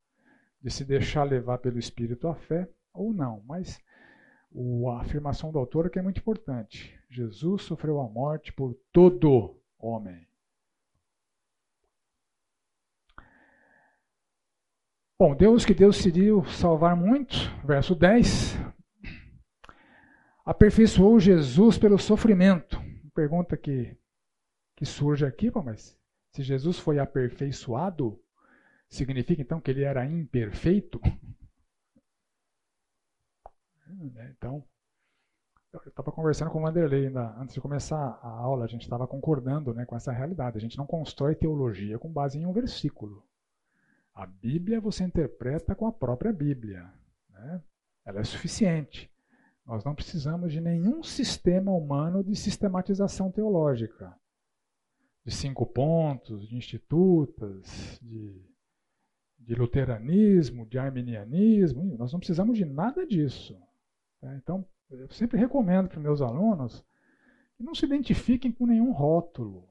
de 0.67 0.73
se 0.73 0.83
deixar 0.83 1.23
levar 1.23 1.59
pelo 1.59 1.79
Espírito 1.79 2.27
à 2.27 2.35
fé 2.35 2.69
ou 2.91 3.13
não. 3.13 3.41
Mas 3.47 3.81
a 4.91 4.99
afirmação 4.99 5.49
do 5.49 5.57
autor 5.57 5.85
é 5.85 5.89
que 5.89 5.97
é 5.97 6.01
muito 6.01 6.19
importante. 6.19 6.93
Jesus 7.09 7.61
sofreu 7.61 8.01
a 8.01 8.09
morte 8.09 8.51
por 8.51 8.77
todo 8.91 9.57
homem. 9.79 10.27
Bom, 15.17 15.33
Deus 15.37 15.63
que 15.63 15.73
Deus 15.73 15.95
decidiu 15.95 16.43
salvar 16.47 16.97
muitos, 16.97 17.47
verso 17.63 17.95
10, 17.95 18.57
aperfeiçoou 20.43 21.17
Jesus 21.17 21.77
pelo 21.77 21.97
sofrimento. 21.97 22.77
Pergunta 23.15 23.55
que, 23.55 23.97
que 24.75 24.85
surge 24.85 25.25
aqui, 25.25 25.49
mas 25.63 25.97
se 26.33 26.43
Jesus 26.43 26.77
foi 26.77 26.99
aperfeiçoado, 26.99 28.21
significa 28.89 29.41
então 29.41 29.61
que 29.61 29.71
ele 29.71 29.83
era 29.83 30.05
imperfeito? 30.05 30.99
Então, 34.37 34.63
eu 35.73 35.89
estava 35.89 36.11
conversando 36.11 36.51
com 36.51 36.59
o 36.59 36.61
Vanderlei 36.61 37.07
ainda, 37.07 37.35
antes 37.37 37.53
de 37.53 37.61
começar 37.61 38.19
a 38.21 38.29
aula, 38.29 38.65
a 38.65 38.67
gente 38.67 38.83
estava 38.83 39.07
concordando 39.07 39.73
né, 39.73 39.85
com 39.85 39.95
essa 39.95 40.11
realidade. 40.11 40.57
A 40.57 40.61
gente 40.61 40.77
não 40.77 40.85
constrói 40.85 41.35
teologia 41.35 41.97
com 41.97 42.11
base 42.11 42.37
em 42.37 42.45
um 42.45 42.53
versículo. 42.53 43.23
A 44.13 44.25
Bíblia 44.25 44.81
você 44.81 45.03
interpreta 45.03 45.75
com 45.75 45.85
a 45.85 45.91
própria 45.91 46.33
Bíblia. 46.33 46.91
Né? 47.29 47.61
Ela 48.05 48.21
é 48.21 48.23
suficiente. 48.23 49.11
Nós 49.65 49.83
não 49.83 49.93
precisamos 49.93 50.51
de 50.51 50.61
nenhum 50.61 51.03
sistema 51.03 51.71
humano 51.71 52.23
de 52.23 52.35
sistematização 52.35 53.31
teológica. 53.31 54.15
De 55.25 55.31
cinco 55.31 55.65
pontos, 55.65 56.47
de 56.47 56.55
institutas, 56.55 57.99
de, 58.01 58.41
de 59.37 59.55
luteranismo, 59.55 60.65
de 60.65 60.77
arminianismo. 60.77 61.95
Nós 61.97 62.11
não 62.11 62.19
precisamos 62.19 62.57
de 62.57 62.65
nada 62.65 63.05
disso. 63.05 63.57
Né? 64.21 64.39
Então, 64.41 64.65
eu 64.89 65.09
sempre 65.09 65.37
recomendo 65.37 65.89
para 65.89 65.99
meus 65.99 66.21
alunos 66.21 66.83
que 67.55 67.63
não 67.63 67.73
se 67.73 67.85
identifiquem 67.85 68.51
com 68.51 68.65
nenhum 68.65 68.91
rótulo. 68.91 69.67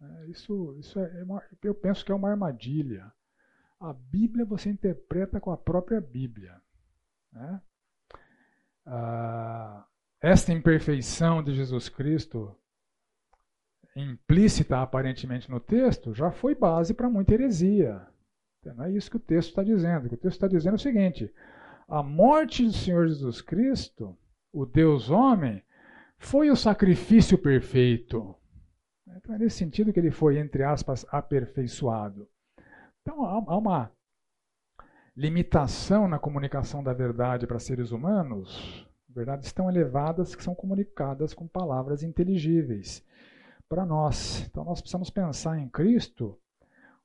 É, 0.00 0.26
isso, 0.26 0.76
isso 0.78 0.98
é, 0.98 1.22
uma, 1.22 1.42
eu 1.62 1.74
penso 1.74 2.04
que 2.04 2.12
é 2.12 2.14
uma 2.14 2.30
armadilha. 2.30 3.12
A 3.78 3.92
Bíblia 3.92 4.44
você 4.44 4.70
interpreta 4.70 5.40
com 5.40 5.50
a 5.50 5.56
própria 5.56 6.00
Bíblia. 6.00 6.60
Né? 7.32 7.60
Ah, 8.86 9.86
esta 10.20 10.52
imperfeição 10.52 11.42
de 11.42 11.54
Jesus 11.54 11.88
Cristo, 11.88 12.56
implícita 13.94 14.80
aparentemente 14.80 15.50
no 15.50 15.60
texto, 15.60 16.14
já 16.14 16.30
foi 16.30 16.54
base 16.54 16.94
para 16.94 17.10
muita 17.10 17.34
heresia. 17.34 18.06
Não 18.74 18.84
é 18.84 18.92
isso 18.92 19.10
que 19.10 19.16
o 19.16 19.20
texto 19.20 19.50
está 19.50 19.62
dizendo. 19.62 20.04
O, 20.04 20.06
o 20.06 20.16
texto 20.16 20.36
está 20.36 20.48
dizendo 20.48 20.74
é 20.74 20.76
o 20.76 20.78
seguinte: 20.78 21.32
a 21.88 22.02
morte 22.02 22.64
do 22.64 22.72
Senhor 22.72 23.06
Jesus 23.06 23.40
Cristo, 23.40 24.16
o 24.52 24.66
Deus 24.66 25.10
homem, 25.10 25.62
foi 26.18 26.50
o 26.50 26.56
sacrifício 26.56 27.38
perfeito. 27.38 28.34
Então 29.16 29.34
é 29.34 29.38
nesse 29.38 29.58
sentido 29.58 29.92
que 29.92 30.00
ele 30.00 30.10
foi, 30.10 30.38
entre 30.38 30.62
aspas, 30.62 31.06
aperfeiçoado. 31.10 32.28
Então 33.02 33.24
há 33.24 33.56
uma 33.56 33.92
limitação 35.16 36.06
na 36.06 36.18
comunicação 36.18 36.82
da 36.82 36.92
verdade 36.92 37.46
para 37.46 37.58
seres 37.58 37.90
humanos, 37.90 38.86
verdades 39.08 39.52
tão 39.52 39.70
elevadas 39.70 40.34
que 40.34 40.42
são 40.42 40.54
comunicadas 40.54 41.32
com 41.32 41.46
palavras 41.46 42.02
inteligíveis 42.02 43.04
para 43.68 43.86
nós. 43.86 44.44
Então 44.46 44.64
nós 44.64 44.80
precisamos 44.80 45.08
pensar 45.08 45.58
em 45.58 45.68
Cristo 45.68 46.38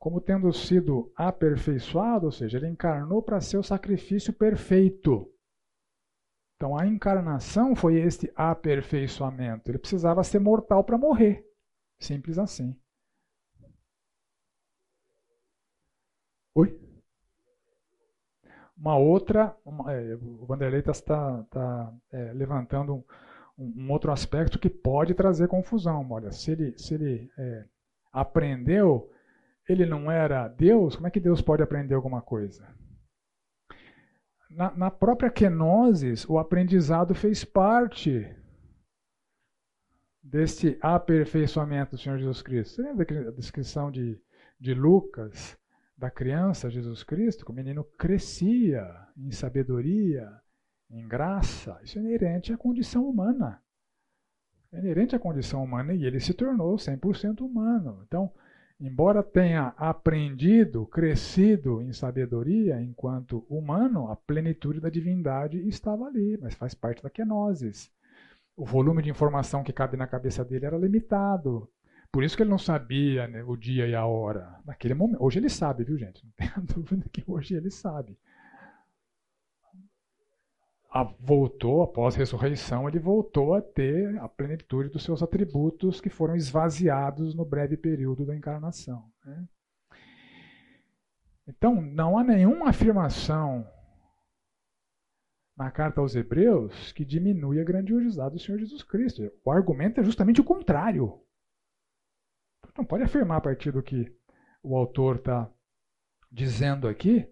como 0.02 0.20
tendo 0.20 0.52
sido 0.52 1.14
aperfeiçoado, 1.16 2.26
ou 2.26 2.32
seja, 2.32 2.58
ele 2.58 2.68
encarnou 2.68 3.22
para 3.22 3.40
ser 3.40 3.58
o 3.58 3.64
sacrifício 3.64 4.34
perfeito. 4.34 5.32
Então 6.56 6.76
a 6.76 6.88
encarnação 6.88 7.76
foi 7.76 7.98
este 7.98 8.32
aperfeiçoamento. 8.36 9.70
Ele 9.70 9.78
precisava 9.78 10.24
ser 10.24 10.40
mortal 10.40 10.84
para 10.84 10.98
morrer. 10.98 11.46
Simples 12.00 12.40
assim. 12.40 12.76
Oi? 16.56 16.82
Uma 18.76 18.98
outra, 18.98 19.56
uma, 19.64 19.94
é, 19.94 20.16
o 20.16 20.48
Vanderlei 20.48 20.80
está 20.80 20.94
tá, 20.94 21.44
tá 21.44 21.94
é, 22.12 22.34
levantando 22.34 23.06
um, 23.56 23.86
um, 23.86 23.92
outro 23.92 24.12
aspecto 24.12 24.58
que 24.58 24.68
pode 24.68 25.14
trazer 25.14 25.48
confusão. 25.48 26.08
Olha, 26.10 26.32
se 26.32 26.54
ele, 26.54 26.76
se 26.76 26.96
ele 26.96 27.32
é, 27.38 27.66
aprendeu, 28.12 29.08
ele 29.68 29.86
não 29.86 30.12
era 30.12 30.48
Deus, 30.48 30.96
como 30.96 31.08
é 31.08 31.12
que 31.12 31.20
Deus 31.20 31.42
pode 31.42 31.64
aprender 31.64 31.96
alguma 31.96 32.22
coisa? 32.22 32.68
Na, 34.50 34.76
na 34.76 34.92
própria 34.92 35.30
kenosis, 35.30 36.28
o 36.28 36.38
aprendizado 36.38 37.16
fez 37.16 37.44
parte 37.44 38.36
deste 40.22 40.78
aperfeiçoamento 40.82 41.92
do 41.92 41.98
Senhor 41.98 42.18
Jesus 42.18 42.42
Cristo. 42.42 42.76
Você 42.76 42.82
lembra 42.82 43.30
a 43.30 43.32
descrição 43.32 43.90
de, 43.90 44.22
de 44.60 44.74
Lucas? 44.74 45.58
da 46.02 46.10
criança 46.10 46.68
Jesus 46.68 47.04
Cristo, 47.04 47.46
que 47.46 47.52
o 47.52 47.54
menino 47.54 47.84
crescia 47.84 48.84
em 49.16 49.30
sabedoria, 49.30 50.28
em 50.90 51.08
graça. 51.08 51.80
Isso 51.84 52.00
é 52.00 52.02
inerente 52.02 52.52
à 52.52 52.58
condição 52.58 53.08
humana. 53.08 53.62
É 54.74 54.80
inerente 54.80 55.16
à 55.16 55.20
condição 55.20 55.64
humana 55.64 55.94
e 55.94 56.04
ele 56.04 56.20
se 56.20 56.34
tornou 56.34 56.76
100% 56.76 57.42
humano. 57.42 58.02
Então, 58.08 58.34
embora 58.82 59.22
tenha 59.22 59.74
aprendido, 59.78 60.88
crescido 60.88 61.82
em 61.84 61.94
sabedoria 61.94 62.82
enquanto 62.82 63.46
humano, 63.48 64.12
a 64.12 64.16
plenitude 64.16 64.80
da 64.80 64.90
divindade 64.90 65.60
estava 65.68 66.06
ali, 66.06 66.38
mas 66.42 66.56
faz 66.56 66.74
parte 66.74 67.04
da 67.04 67.10
kenosis. 67.10 67.92
O 68.58 68.66
volume 68.66 69.04
de 69.04 69.10
informação 69.10 69.64
que 69.64 69.72
cabe 69.72 69.96
na 69.96 70.08
cabeça 70.08 70.44
dele 70.44 70.66
era 70.66 70.78
limitado. 70.78 71.70
Por 72.12 72.24
isso 72.24 72.36
que 72.36 72.44
ele 72.44 72.50
não 72.50 72.58
sabia 72.58 73.28
né, 73.28 73.44
o 73.44 73.56
dia 73.56 73.88
e 73.88 73.96
a 73.96 74.06
hora. 74.06 74.60
Naquele 74.66 74.94
momento. 74.94 75.24
Hoje 75.24 75.40
ele 75.40 75.50
sabe, 75.50 75.84
viu, 75.84 75.98
gente? 75.98 76.26
Não 76.26 76.32
tenha 76.36 76.54
dúvida 76.58 77.06
que 77.12 77.24
hoje 77.26 77.56
ele 77.56 77.70
sabe. 77.70 78.18
Voltou, 81.22 81.84
após 81.84 82.16
a 82.16 82.18
ressurreição, 82.18 82.88
ele 82.88 83.00
voltou 83.00 83.54
a 83.54 83.62
ter 83.62 84.18
a 84.20 84.28
plenitude 84.28 84.90
dos 84.90 85.04
seus 85.04 85.24
atributos 85.24 86.02
que 86.02 86.10
foram 86.10 86.36
esvaziados 86.36 87.34
no 87.34 87.46
breve 87.46 87.78
período 87.78 88.26
da 88.26 88.36
encarnação. 88.36 89.10
Né? 89.26 89.48
Então, 91.48 91.82
não 91.82 92.18
há 92.18 92.24
nenhuma 92.24 92.70
afirmação 92.70 93.66
na 95.56 95.72
carta 95.72 96.02
aos 96.02 96.14
Hebreus 96.14 96.92
que 96.92 97.06
diminui 97.06 97.62
a 97.62 97.64
grandiosidade 97.64 98.36
do 98.36 98.40
Senhor 98.40 98.58
Jesus 98.58 98.84
Cristo. 98.84 99.32
O 99.46 99.52
argumento 99.52 100.02
é 100.02 100.04
justamente 100.04 100.42
o 100.42 100.46
contrário. 100.46 101.22
Não 102.78 102.84
pode 102.84 103.04
afirmar 103.04 103.38
a 103.38 103.42
partir 103.42 103.72
do 103.72 103.82
que 103.82 104.14
o 104.62 104.76
autor 104.76 105.18
está 105.18 105.50
dizendo 106.32 106.88
aqui, 106.88 107.28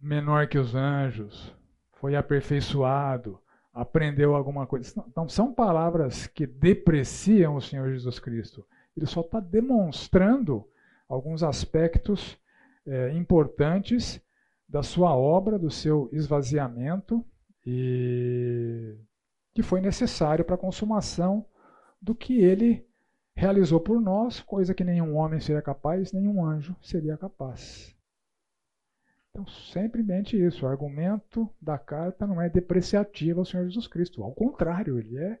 menor 0.00 0.48
que 0.48 0.58
os 0.58 0.74
anjos, 0.74 1.54
foi 1.96 2.16
aperfeiçoado, 2.16 3.38
aprendeu 3.72 4.34
alguma 4.34 4.66
coisa. 4.66 5.04
Não 5.16 5.28
são 5.28 5.52
palavras 5.52 6.26
que 6.26 6.46
depreciam 6.46 7.56
o 7.56 7.60
Senhor 7.60 7.90
Jesus 7.92 8.18
Cristo. 8.18 8.64
Ele 8.96 9.06
só 9.06 9.20
está 9.20 9.40
demonstrando 9.40 10.64
alguns 11.08 11.42
aspectos 11.42 12.38
é, 12.86 13.12
importantes 13.12 14.20
da 14.68 14.82
sua 14.82 15.16
obra, 15.16 15.58
do 15.58 15.70
seu 15.70 16.08
esvaziamento 16.12 17.24
e 17.66 18.96
que 19.54 19.62
foi 19.62 19.80
necessário 19.80 20.44
para 20.44 20.54
a 20.54 20.58
consumação 20.58 21.46
do 22.00 22.14
que 22.14 22.38
ele 22.38 22.86
realizou 23.34 23.80
por 23.80 24.00
nós 24.00 24.40
coisa 24.40 24.74
que 24.74 24.84
nenhum 24.84 25.16
homem 25.16 25.40
seria 25.40 25.62
capaz, 25.62 26.12
nenhum 26.12 26.44
anjo 26.44 26.76
seria 26.80 27.16
capaz. 27.16 27.93
Então, 29.34 29.44
sempre 29.48 30.00
mente 30.00 30.40
isso. 30.40 30.64
O 30.64 30.68
argumento 30.68 31.50
da 31.60 31.76
carta 31.76 32.24
não 32.24 32.40
é 32.40 32.48
depreciativo 32.48 33.40
ao 33.40 33.44
Senhor 33.44 33.66
Jesus 33.66 33.88
Cristo. 33.88 34.22
Ao 34.22 34.32
contrário, 34.32 34.96
ele 34.96 35.18
é 35.18 35.40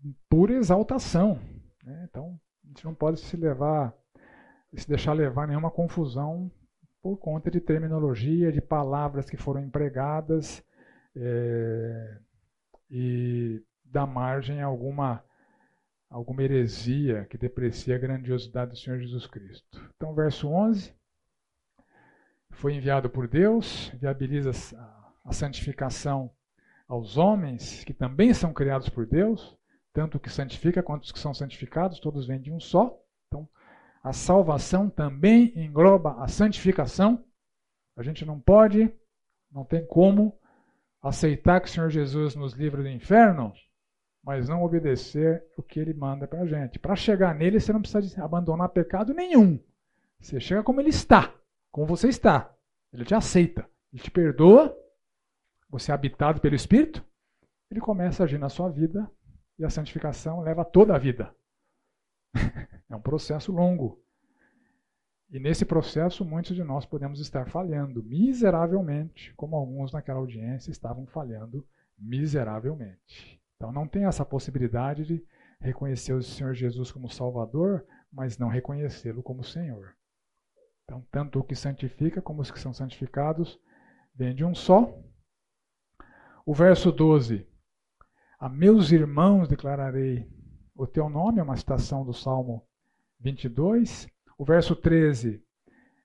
de 0.00 0.14
pura 0.28 0.54
exaltação. 0.54 1.40
Né? 1.82 2.06
Então, 2.08 2.38
a 2.64 2.68
gente 2.68 2.84
não 2.84 2.94
pode 2.94 3.18
se 3.18 3.36
levar, 3.36 3.92
se 4.72 4.88
deixar 4.88 5.14
levar 5.14 5.48
nenhuma 5.48 5.68
confusão 5.68 6.48
por 7.02 7.16
conta 7.16 7.50
de 7.50 7.60
terminologia, 7.60 8.52
de 8.52 8.60
palavras 8.60 9.28
que 9.28 9.36
foram 9.36 9.62
empregadas 9.62 10.62
é, 11.16 12.18
e 12.88 13.64
dar 13.84 14.06
margem 14.06 14.62
a 14.62 14.66
alguma 14.66 15.24
alguma 16.08 16.44
heresia 16.44 17.24
que 17.24 17.36
deprecia 17.36 17.96
a 17.96 17.98
grandiosidade 17.98 18.70
do 18.70 18.76
Senhor 18.76 19.00
Jesus 19.00 19.26
Cristo. 19.26 19.92
Então, 19.96 20.14
verso 20.14 20.48
11. 20.48 20.94
Foi 22.56 22.74
enviado 22.74 23.08
por 23.08 23.28
Deus, 23.28 23.90
viabiliza 24.00 24.50
a 25.24 25.32
santificação 25.32 26.30
aos 26.88 27.16
homens, 27.16 27.84
que 27.84 27.92
também 27.92 28.32
são 28.32 28.52
criados 28.52 28.88
por 28.88 29.06
Deus, 29.06 29.56
tanto 29.92 30.16
o 30.16 30.20
que 30.20 30.30
santifica 30.30 30.82
quanto 30.82 31.04
os 31.04 31.12
que 31.12 31.18
são 31.18 31.32
santificados, 31.32 32.00
todos 32.00 32.26
vêm 32.26 32.40
de 32.40 32.52
um 32.52 32.60
só. 32.60 32.98
Então, 33.28 33.48
a 34.02 34.12
salvação 34.12 34.88
também 34.88 35.52
engloba 35.56 36.22
a 36.22 36.28
santificação. 36.28 37.24
A 37.96 38.02
gente 38.02 38.24
não 38.24 38.40
pode, 38.40 38.92
não 39.50 39.64
tem 39.64 39.84
como 39.86 40.38
aceitar 41.02 41.60
que 41.60 41.68
o 41.68 41.70
Senhor 41.70 41.90
Jesus 41.90 42.34
nos 42.34 42.52
livre 42.54 42.82
do 42.82 42.88
inferno 42.88 43.52
mas 44.26 44.48
não 44.48 44.64
obedecer 44.64 45.44
o 45.56 45.62
que 45.62 45.78
ele 45.78 45.94
manda 45.94 46.26
para 46.26 46.40
a 46.40 46.46
gente. 46.46 46.80
Para 46.80 46.96
chegar 46.96 47.32
nele, 47.32 47.60
você 47.60 47.72
não 47.72 47.80
precisa 47.80 48.24
abandonar 48.24 48.70
pecado 48.70 49.14
nenhum. 49.14 49.56
Você 50.18 50.40
chega 50.40 50.64
como 50.64 50.80
ele 50.80 50.88
está, 50.88 51.32
como 51.76 51.86
você 51.86 52.08
está. 52.08 52.56
Ele 52.90 53.04
te 53.04 53.14
aceita, 53.14 53.68
ele 53.92 54.02
te 54.02 54.10
perdoa, 54.10 54.74
você 55.68 55.92
é 55.92 55.94
habitado 55.94 56.40
pelo 56.40 56.54
Espírito, 56.54 57.04
ele 57.70 57.82
começa 57.82 58.22
a 58.22 58.24
agir 58.24 58.38
na 58.38 58.48
sua 58.48 58.70
vida 58.70 59.10
e 59.58 59.64
a 59.64 59.68
santificação 59.68 60.40
leva 60.40 60.64
toda 60.64 60.94
a 60.94 60.98
vida. 60.98 61.36
é 62.88 62.96
um 62.96 63.00
processo 63.02 63.52
longo. 63.52 64.02
E 65.30 65.38
nesse 65.38 65.66
processo, 65.66 66.24
muitos 66.24 66.56
de 66.56 66.64
nós 66.64 66.86
podemos 66.86 67.20
estar 67.20 67.46
falhando 67.46 68.02
miseravelmente, 68.02 69.34
como 69.34 69.54
alguns 69.54 69.92
naquela 69.92 70.18
audiência 70.18 70.70
estavam 70.70 71.06
falhando 71.06 71.62
miseravelmente. 71.98 73.38
Então 73.56 73.70
não 73.70 73.86
tem 73.86 74.06
essa 74.06 74.24
possibilidade 74.24 75.04
de 75.04 75.22
reconhecer 75.60 76.14
o 76.14 76.22
Senhor 76.22 76.54
Jesus 76.54 76.90
como 76.90 77.10
Salvador, 77.10 77.84
mas 78.10 78.38
não 78.38 78.48
reconhecê-lo 78.48 79.22
como 79.22 79.44
Senhor. 79.44 79.94
Então, 80.86 81.04
tanto 81.10 81.40
o 81.40 81.44
que 81.44 81.56
santifica 81.56 82.22
como 82.22 82.40
os 82.40 82.50
que 82.50 82.60
são 82.60 82.72
santificados 82.72 83.60
vem 84.14 84.32
de 84.32 84.44
um 84.44 84.54
só. 84.54 84.96
O 86.46 86.54
verso 86.54 86.92
12: 86.92 87.44
A 88.38 88.48
meus 88.48 88.92
irmãos 88.92 89.48
declararei 89.48 90.30
o 90.76 90.86
teu 90.86 91.08
nome, 91.08 91.40
é 91.40 91.42
uma 91.42 91.56
citação 91.56 92.04
do 92.04 92.14
Salmo 92.14 92.64
22. 93.18 94.06
O 94.38 94.44
verso 94.44 94.76
13: 94.76 95.44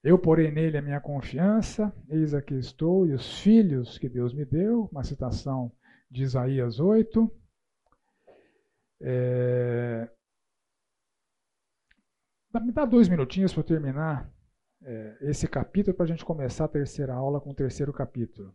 Eu 0.03 0.17
porei 0.17 0.49
nele 0.49 0.79
a 0.79 0.81
minha 0.81 0.99
confiança, 0.99 1.95
eis 2.09 2.33
aqui 2.33 2.55
estou, 2.55 3.05
e 3.05 3.13
os 3.13 3.39
filhos 3.39 3.99
que 3.99 4.09
Deus 4.09 4.33
me 4.33 4.45
deu, 4.45 4.89
uma 4.91 5.03
citação 5.03 5.71
de 6.09 6.23
Isaías 6.23 6.79
8. 6.79 7.31
É... 8.99 10.09
Me 12.63 12.71
dá 12.71 12.83
dois 12.83 13.07
minutinhos 13.07 13.53
para 13.53 13.63
terminar 13.63 14.40
é, 14.83 15.17
esse 15.21 15.47
capítulo 15.47 15.95
para 15.95 16.05
a 16.05 16.07
gente 16.07 16.25
começar 16.25 16.65
a 16.65 16.69
terceira 16.69 17.13
aula 17.13 17.39
com 17.39 17.51
o 17.51 17.55
terceiro 17.55 17.93
capítulo. 17.93 18.53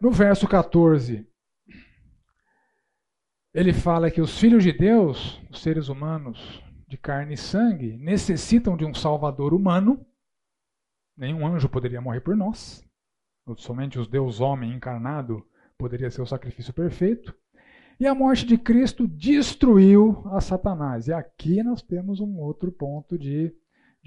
No 0.00 0.10
verso 0.10 0.46
14, 0.46 1.28
ele 3.52 3.72
fala 3.72 4.10
que 4.10 4.20
os 4.20 4.38
filhos 4.38 4.62
de 4.62 4.72
Deus, 4.72 5.40
os 5.50 5.60
seres 5.60 5.88
humanos 5.88 6.62
de 6.86 6.96
carne 6.96 7.34
e 7.34 7.36
sangue, 7.36 7.96
necessitam 7.96 8.76
de 8.76 8.84
um 8.84 8.94
salvador 8.94 9.52
humano. 9.52 10.06
Nenhum 11.16 11.46
anjo 11.46 11.68
poderia 11.68 12.00
morrer 12.00 12.20
por 12.20 12.36
nós. 12.36 12.84
Somente 13.56 13.98
os 13.98 14.06
Deus 14.06 14.40
homem 14.40 14.72
encarnado 14.72 15.44
poderia 15.76 16.10
ser 16.10 16.22
o 16.22 16.26
sacrifício 16.26 16.72
perfeito. 16.72 17.34
E 17.98 18.06
a 18.06 18.14
morte 18.14 18.46
de 18.46 18.56
Cristo 18.56 19.08
destruiu 19.08 20.22
a 20.26 20.40
Satanás. 20.40 21.08
E 21.08 21.12
aqui 21.12 21.62
nós 21.62 21.82
temos 21.82 22.20
um 22.20 22.38
outro 22.38 22.70
ponto 22.70 23.18
de 23.18 23.52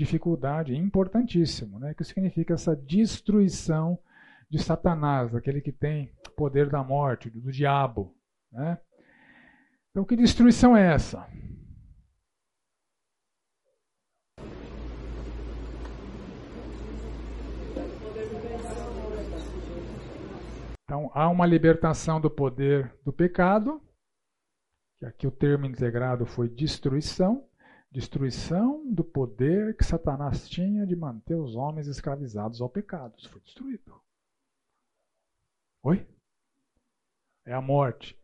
dificuldade 0.02 0.76
importantíssimo, 0.76 1.78
né? 1.78 1.94
que 1.94 2.04
significa 2.04 2.56
essa 2.56 2.76
destruição 2.76 4.00
de 4.50 4.58
Satanás, 4.58 5.36
aquele 5.36 5.62
que 5.62 5.72
tem 5.72 6.12
poder 6.36 6.72
da 6.72 6.84
morte, 6.84 7.30
do 7.30 7.52
diabo. 7.52 8.18
Né? 8.52 8.80
Então, 9.92 10.04
que 10.04 10.16
destruição 10.16 10.76
é 10.76 10.92
essa? 10.92 11.30
Então, 20.84 21.12
há 21.14 21.30
uma 21.30 21.46
libertação 21.46 22.20
do 22.20 22.30
poder 22.30 22.92
do 23.06 23.14
pecado, 23.14 23.80
que 24.98 25.06
aqui 25.06 25.28
o 25.28 25.32
termo 25.32 25.68
integrado 25.68 26.26
foi 26.26 26.50
destruição, 26.50 27.48
destruição 27.92 28.90
do 28.92 29.04
poder 29.04 29.76
que 29.76 29.84
Satanás 29.84 30.48
tinha 30.48 30.88
de 30.88 30.96
manter 30.96 31.36
os 31.36 31.56
homens 31.56 31.88
escravizados 31.88 32.62
ao 32.62 32.70
pecado. 32.70 33.14
Isso 33.18 33.30
foi 33.30 33.42
destruído. 33.42 34.02
Oi? 35.84 36.08
É 37.46 37.54
a 37.54 37.62
morte. 37.62 38.18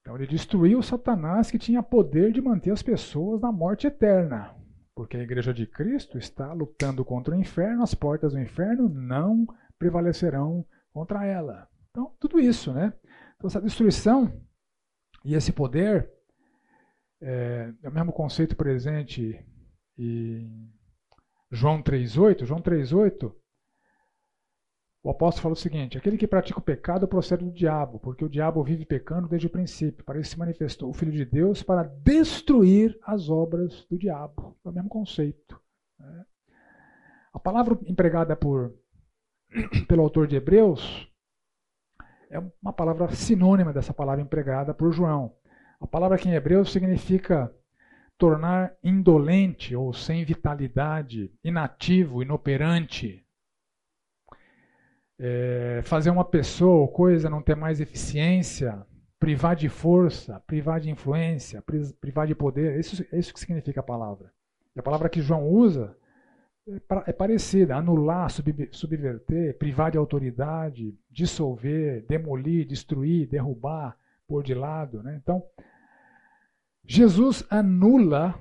Então 0.00 0.14
ele 0.14 0.26
destruiu 0.26 0.82
Satanás 0.82 1.50
que 1.50 1.58
tinha 1.58 1.82
poder 1.82 2.32
de 2.32 2.40
manter 2.40 2.70
as 2.70 2.82
pessoas 2.82 3.40
na 3.40 3.50
morte 3.50 3.86
eterna. 3.86 4.56
Porque 4.94 5.16
a 5.16 5.22
igreja 5.22 5.52
de 5.52 5.66
Cristo 5.66 6.18
está 6.18 6.52
lutando 6.52 7.04
contra 7.04 7.34
o 7.34 7.38
inferno, 7.38 7.82
as 7.82 7.94
portas 7.94 8.32
do 8.32 8.40
inferno 8.40 8.88
não 8.88 9.46
prevalecerão 9.78 10.64
contra 10.92 11.24
ela. 11.24 11.68
Então, 11.90 12.14
tudo 12.20 12.38
isso, 12.38 12.72
né? 12.72 12.92
Então, 13.36 13.48
essa 13.48 13.60
destruição 13.60 14.40
e 15.24 15.34
esse 15.34 15.52
poder 15.52 16.12
é, 17.20 17.72
é 17.82 17.88
o 17.88 17.92
mesmo 17.92 18.12
conceito 18.12 18.56
presente 18.56 19.44
em 19.98 20.70
João 21.50 21.82
3,8. 21.82 22.44
João 22.44 22.60
3,8, 22.60 23.32
o 25.02 25.10
apóstolo 25.10 25.42
fala 25.42 25.52
o 25.54 25.56
seguinte: 25.56 25.96
aquele 25.96 26.18
que 26.18 26.26
pratica 26.26 26.58
o 26.58 26.62
pecado 26.62 27.08
procede 27.08 27.44
do 27.44 27.52
diabo, 27.52 27.98
porque 27.98 28.24
o 28.24 28.28
diabo 28.28 28.62
vive 28.62 28.84
pecando 28.84 29.28
desde 29.28 29.46
o 29.46 29.50
princípio. 29.50 30.04
Para 30.04 30.20
isso 30.20 30.30
se 30.30 30.38
manifestou 30.38 30.90
o 30.90 30.94
Filho 30.94 31.12
de 31.12 31.24
Deus 31.24 31.62
para 31.62 31.84
destruir 31.84 32.98
as 33.02 33.28
obras 33.28 33.86
do 33.90 33.98
diabo. 33.98 34.56
É 34.64 34.68
o 34.68 34.72
mesmo 34.72 34.88
conceito. 34.88 35.60
Né? 35.98 36.24
A 37.32 37.38
palavra 37.38 37.78
empregada 37.86 38.36
por, 38.36 38.74
pelo 39.88 40.02
autor 40.02 40.26
de 40.26 40.36
Hebreus 40.36 41.08
é 42.30 42.38
uma 42.62 42.72
palavra 42.72 43.10
sinônima 43.10 43.72
dessa 43.72 43.92
palavra 43.92 44.22
empregada 44.22 44.72
por 44.72 44.92
João. 44.92 45.34
A 45.80 45.86
palavra 45.86 46.16
aqui 46.16 46.28
em 46.28 46.34
hebreu 46.34 46.64
significa 46.64 47.52
tornar 48.18 48.74
indolente 48.84 49.74
ou 49.74 49.94
sem 49.94 50.24
vitalidade, 50.24 51.32
inativo, 51.42 52.22
inoperante. 52.22 53.24
É, 55.18 55.80
fazer 55.84 56.10
uma 56.10 56.24
pessoa 56.24 56.82
ou 56.82 56.88
coisa 56.88 57.30
não 57.30 57.42
ter 57.42 57.56
mais 57.56 57.80
eficiência, 57.80 58.86
privar 59.18 59.56
de 59.56 59.68
força, 59.68 60.38
privar 60.46 60.80
de 60.80 60.90
influência, 60.90 61.62
privar 62.00 62.26
de 62.26 62.34
poder. 62.34 62.78
Isso, 62.78 63.04
é 63.10 63.18
isso 63.18 63.32
que 63.32 63.40
significa 63.40 63.80
a 63.80 63.82
palavra. 63.82 64.30
E 64.76 64.80
a 64.80 64.82
palavra 64.82 65.08
que 65.08 65.22
João 65.22 65.48
usa 65.48 65.96
é, 66.68 67.10
é 67.10 67.12
parecida: 67.12 67.76
anular, 67.76 68.30
subverter, 68.30 69.56
privar 69.58 69.90
de 69.90 69.98
autoridade, 69.98 70.94
dissolver, 71.10 72.04
demolir, 72.06 72.66
destruir, 72.66 73.26
derrubar, 73.26 73.96
pôr 74.26 74.42
de 74.42 74.54
lado. 74.54 75.02
Né? 75.02 75.18
Então, 75.22 75.42
Jesus 76.92 77.46
anula, 77.48 78.34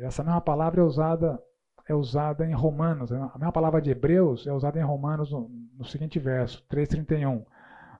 essa 0.00 0.24
mesma 0.24 0.40
palavra 0.40 0.80
é 0.80 0.82
usada, 0.82 1.38
é 1.86 1.94
usada 1.94 2.46
em 2.46 2.54
Romanos, 2.54 3.12
a 3.12 3.36
mesma 3.36 3.52
palavra 3.52 3.82
de 3.82 3.90
Hebreus 3.90 4.46
é 4.46 4.52
usada 4.54 4.80
em 4.80 4.82
Romanos 4.82 5.30
no, 5.30 5.50
no 5.76 5.84
seguinte 5.84 6.18
verso, 6.18 6.64
3,31. 6.72 7.44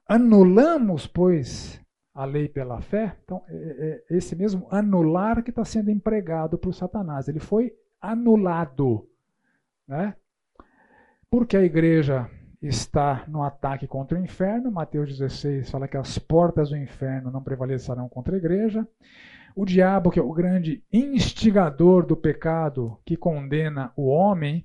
Anulamos, 0.09 1.06
pois, 1.06 1.78
a 2.14 2.24
lei 2.24 2.48
pela 2.48 2.80
fé. 2.80 3.18
Então, 3.22 3.42
é, 3.50 3.55
é, 3.55 4.14
é 4.14 4.16
esse 4.16 4.34
mesmo 4.34 4.66
anular 4.70 5.42
que 5.42 5.50
está 5.50 5.62
sendo 5.62 5.90
empregado 5.90 6.59
o 6.64 6.72
Satanás. 6.72 7.28
Ele 7.28 7.38
foi 7.38 7.76
anulado. 8.00 9.06
Né? 9.86 10.16
Porque 11.28 11.55
a 11.55 11.62
igreja 11.62 12.30
está 12.60 13.24
no 13.28 13.43
ataque 13.43 13.86
contra 13.86 14.18
o 14.18 14.22
inferno. 14.22 14.70
Mateus 14.70 15.09
16 15.16 15.70
fala 15.70 15.89
que 15.89 15.97
as 15.97 16.18
portas 16.18 16.70
do 16.70 16.76
inferno 16.76 17.30
não 17.30 17.43
prevalecerão 17.43 18.09
contra 18.09 18.35
a 18.35 18.39
igreja. 18.39 18.86
O 19.55 19.64
diabo, 19.64 20.10
que 20.10 20.20
é 20.20 20.22
o 20.22 20.32
grande 20.32 20.82
instigador 20.93 22.06
do 22.06 22.16
pecado 22.16 22.98
que 23.05 23.16
condena 23.16 23.93
o 23.97 24.06
homem, 24.06 24.64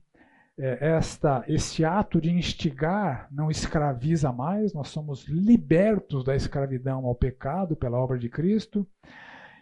é, 0.57 0.95
esta, 0.95 1.43
este 1.47 1.83
ato 1.83 2.21
de 2.21 2.31
instigar 2.31 3.27
não 3.31 3.49
escraviza 3.49 4.31
mais, 4.31 4.73
nós 4.73 4.89
somos 4.89 5.27
libertos 5.27 6.23
da 6.23 6.35
escravidão 6.35 7.05
ao 7.05 7.15
pecado 7.15 7.75
pela 7.75 7.97
obra 7.97 8.19
de 8.19 8.29
Cristo. 8.29 8.87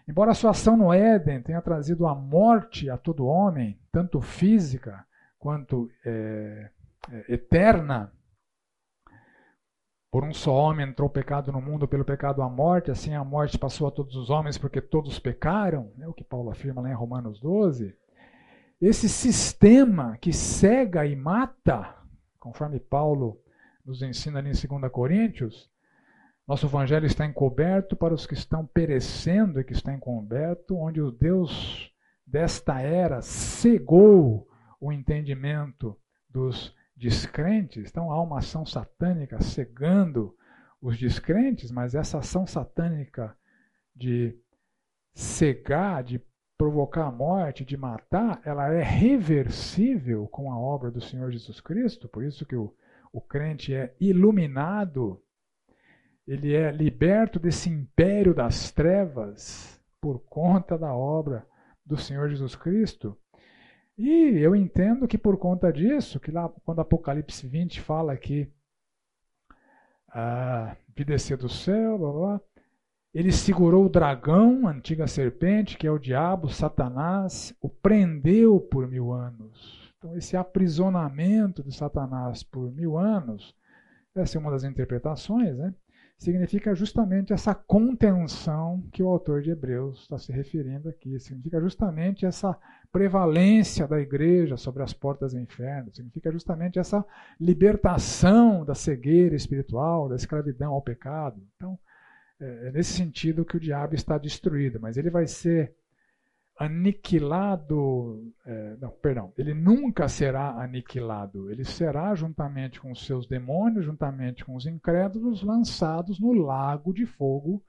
Embora 0.07 0.31
a 0.31 0.33
sua 0.33 0.51
ação 0.51 0.75
no 0.75 0.93
Éden 0.93 1.41
tenha 1.41 1.61
trazido 1.61 2.07
a 2.07 2.15
morte 2.15 2.89
a 2.89 2.97
todo 2.97 3.25
homem, 3.25 3.79
tanto 3.91 4.19
física 4.19 5.05
quanto 5.39 5.89
é, 6.05 6.69
é, 7.09 7.33
eterna, 7.33 8.11
por 10.11 10.25
um 10.25 10.33
só 10.33 10.53
homem 10.53 10.85
entrou 10.85 11.07
o 11.07 11.11
pecado 11.11 11.53
no 11.53 11.61
mundo, 11.61 11.87
pelo 11.87 12.03
pecado 12.03 12.41
a 12.41 12.49
morte, 12.49 12.91
assim 12.91 13.15
a 13.15 13.23
morte 13.23 13.57
passou 13.57 13.87
a 13.87 13.91
todos 13.91 14.17
os 14.17 14.29
homens 14.29 14.57
porque 14.57 14.81
todos 14.81 15.17
pecaram, 15.17 15.93
é 16.01 16.07
o 16.07 16.13
que 16.13 16.23
Paulo 16.23 16.51
afirma 16.51 16.81
lá 16.81 16.91
em 16.91 16.93
Romanos 16.93 17.39
12. 17.39 17.95
Esse 18.81 19.07
sistema 19.07 20.17
que 20.19 20.33
cega 20.33 21.05
e 21.05 21.15
mata, 21.15 21.95
conforme 22.37 22.77
Paulo 22.77 23.39
nos 23.85 24.01
ensina 24.01 24.39
ali 24.39 24.49
em 24.49 24.79
2 24.79 24.91
Coríntios, 24.91 25.71
nosso 26.45 26.65
evangelho 26.65 27.05
está 27.05 27.25
encoberto 27.25 27.95
para 27.95 28.13
os 28.13 28.27
que 28.27 28.33
estão 28.33 28.65
perecendo 28.65 29.61
e 29.61 29.63
que 29.63 29.71
está 29.71 29.93
encoberto, 29.93 30.75
onde 30.75 30.99
o 31.01 31.09
Deus 31.09 31.89
desta 32.27 32.81
era 32.81 33.21
cegou 33.21 34.45
o 34.79 34.91
entendimento 34.91 35.97
dos 36.29 36.75
descrentes. 37.01 37.89
Então 37.89 38.11
há 38.11 38.21
uma 38.21 38.37
ação 38.37 38.63
satânica 38.63 39.41
cegando 39.41 40.35
os 40.79 40.97
descrentes, 40.97 41.71
mas 41.71 41.95
essa 41.95 42.19
ação 42.19 42.45
satânica 42.45 43.35
de 43.95 44.37
cegar, 45.13 46.03
de 46.03 46.21
provocar 46.57 47.07
a 47.07 47.11
morte, 47.11 47.65
de 47.65 47.75
matar, 47.75 48.39
ela 48.45 48.71
é 48.71 48.83
reversível 48.83 50.27
com 50.27 50.51
a 50.51 50.59
obra 50.59 50.91
do 50.91 51.01
Senhor 51.01 51.31
Jesus 51.31 51.59
Cristo, 51.59 52.07
por 52.07 52.23
isso 52.23 52.45
que 52.45 52.55
o, 52.55 52.71
o 53.11 53.19
crente 53.19 53.73
é 53.73 53.95
iluminado 53.99 55.19
ele 56.27 56.53
é 56.53 56.71
liberto 56.71 57.39
desse 57.39 57.69
império 57.69 58.33
das 58.33 58.71
trevas 58.71 59.81
por 59.99 60.19
conta 60.19 60.77
da 60.77 60.93
obra 60.93 61.45
do 61.85 61.97
Senhor 61.97 62.29
Jesus 62.29 62.55
Cristo. 62.55 63.17
E 64.03 64.39
eu 64.39 64.55
entendo 64.55 65.07
que 65.07 65.15
por 65.15 65.37
conta 65.37 65.71
disso, 65.71 66.19
que 66.19 66.31
lá 66.31 66.49
quando 66.65 66.81
Apocalipse 66.81 67.45
20 67.45 67.81
fala 67.81 68.17
que 68.17 68.51
ah, 70.07 70.75
vi 70.95 71.05
descer 71.05 71.37
do 71.37 71.47
céu, 71.47 71.99
blá, 71.99 72.11
blá, 72.11 72.41
ele 73.13 73.31
segurou 73.31 73.85
o 73.85 73.89
dragão, 73.89 74.67
a 74.67 74.71
antiga 74.71 75.05
serpente, 75.05 75.77
que 75.77 75.85
é 75.85 75.91
o 75.91 75.99
diabo, 75.99 76.49
Satanás, 76.49 77.53
o 77.61 77.69
prendeu 77.69 78.59
por 78.59 78.87
mil 78.87 79.11
anos. 79.11 79.93
Então, 79.99 80.17
esse 80.17 80.35
aprisionamento 80.35 81.61
de 81.61 81.71
Satanás 81.71 82.41
por 82.41 82.71
mil 82.71 82.97
anos, 82.97 83.55
essa 84.15 84.35
é 84.35 84.41
uma 84.41 84.49
das 84.49 84.63
interpretações, 84.63 85.55
né? 85.55 85.75
Significa 86.21 86.75
justamente 86.75 87.33
essa 87.33 87.55
contenção 87.55 88.87
que 88.91 89.01
o 89.01 89.07
autor 89.07 89.41
de 89.41 89.49
Hebreus 89.49 90.01
está 90.01 90.19
se 90.19 90.31
referindo 90.31 90.87
aqui. 90.87 91.19
Significa 91.19 91.59
justamente 91.59 92.27
essa 92.27 92.55
prevalência 92.91 93.87
da 93.87 93.99
igreja 93.99 94.55
sobre 94.55 94.83
as 94.83 94.93
portas 94.93 95.33
do 95.33 95.39
inferno. 95.39 95.91
Significa 95.91 96.31
justamente 96.31 96.77
essa 96.77 97.03
libertação 97.39 98.63
da 98.63 98.75
cegueira 98.75 99.35
espiritual, 99.35 100.07
da 100.07 100.15
escravidão 100.15 100.73
ao 100.73 100.81
pecado. 100.83 101.41
Então, 101.55 101.75
é, 102.39 102.67
é 102.67 102.71
nesse 102.71 102.93
sentido 102.93 103.43
que 103.43 103.57
o 103.57 103.59
diabo 103.59 103.95
está 103.95 104.19
destruído, 104.19 104.79
mas 104.79 104.97
ele 104.97 105.09
vai 105.09 105.25
ser 105.25 105.73
aniquilado. 106.61 108.31
É, 108.45 108.77
não, 108.79 108.91
perdão, 108.91 109.33
ele 109.37 109.53
nunca 109.53 110.07
será 110.07 110.61
aniquilado. 110.61 111.49
Ele 111.49 111.63
será, 111.63 112.13
juntamente 112.13 112.79
com 112.79 112.91
os 112.91 113.05
seus 113.05 113.27
demônios, 113.27 113.85
juntamente 113.85 114.45
com 114.45 114.55
os 114.55 114.65
incrédulos, 114.65 115.41
lançados 115.41 116.19
no 116.19 116.31
lago 116.33 116.93
de 116.93 117.05
fogo, 117.05 117.63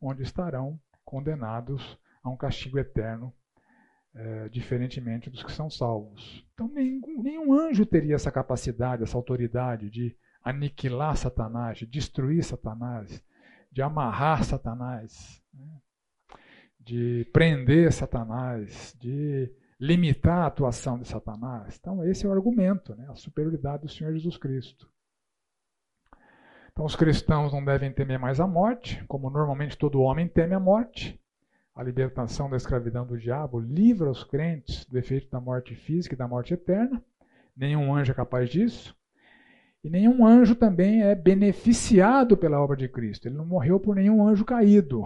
onde 0.00 0.22
estarão 0.22 0.80
condenados 1.04 1.98
a 2.22 2.30
um 2.30 2.36
castigo 2.36 2.78
eterno, 2.78 3.32
é, 4.14 4.48
diferentemente 4.48 5.28
dos 5.28 5.42
que 5.42 5.52
são 5.52 5.68
salvos. 5.68 6.46
Então, 6.54 6.68
nenhum, 6.68 7.22
nenhum 7.22 7.52
anjo 7.52 7.84
teria 7.84 8.14
essa 8.14 8.32
capacidade, 8.32 9.02
essa 9.02 9.16
autoridade 9.16 9.90
de 9.90 10.16
aniquilar 10.42 11.16
Satanás, 11.16 11.78
de 11.78 11.86
destruir 11.86 12.42
Satanás, 12.42 13.22
de 13.70 13.82
amarrar 13.82 14.42
Satanás. 14.42 15.42
Né? 15.52 15.66
De 16.88 17.26
prender 17.34 17.92
Satanás, 17.92 18.96
de 18.98 19.52
limitar 19.78 20.38
a 20.38 20.46
atuação 20.46 20.98
de 20.98 21.06
Satanás. 21.06 21.76
Então, 21.78 22.02
esse 22.02 22.24
é 22.24 22.28
o 22.28 22.32
argumento, 22.32 22.96
né? 22.96 23.06
a 23.10 23.14
superioridade 23.14 23.82
do 23.82 23.90
Senhor 23.90 24.14
Jesus 24.14 24.38
Cristo. 24.38 24.88
Então, 26.72 26.86
os 26.86 26.96
cristãos 26.96 27.52
não 27.52 27.62
devem 27.62 27.92
temer 27.92 28.18
mais 28.18 28.40
a 28.40 28.46
morte, 28.46 29.04
como 29.06 29.28
normalmente 29.28 29.76
todo 29.76 30.00
homem 30.00 30.26
teme 30.26 30.54
a 30.54 30.60
morte. 30.60 31.20
A 31.74 31.82
libertação 31.82 32.48
da 32.48 32.56
escravidão 32.56 33.06
do 33.06 33.18
diabo 33.18 33.60
livra 33.60 34.10
os 34.10 34.24
crentes 34.24 34.86
do 34.86 34.96
efeito 34.96 35.28
da 35.30 35.40
morte 35.40 35.74
física 35.74 36.14
e 36.14 36.18
da 36.18 36.26
morte 36.26 36.54
eterna. 36.54 37.04
Nenhum 37.54 37.94
anjo 37.94 38.12
é 38.12 38.14
capaz 38.14 38.48
disso. 38.48 38.96
E 39.84 39.90
nenhum 39.90 40.26
anjo 40.26 40.54
também 40.54 41.02
é 41.02 41.14
beneficiado 41.14 42.34
pela 42.34 42.58
obra 42.58 42.78
de 42.78 42.88
Cristo. 42.88 43.28
Ele 43.28 43.36
não 43.36 43.44
morreu 43.44 43.78
por 43.78 43.94
nenhum 43.94 44.26
anjo 44.26 44.42
caído. 44.42 45.04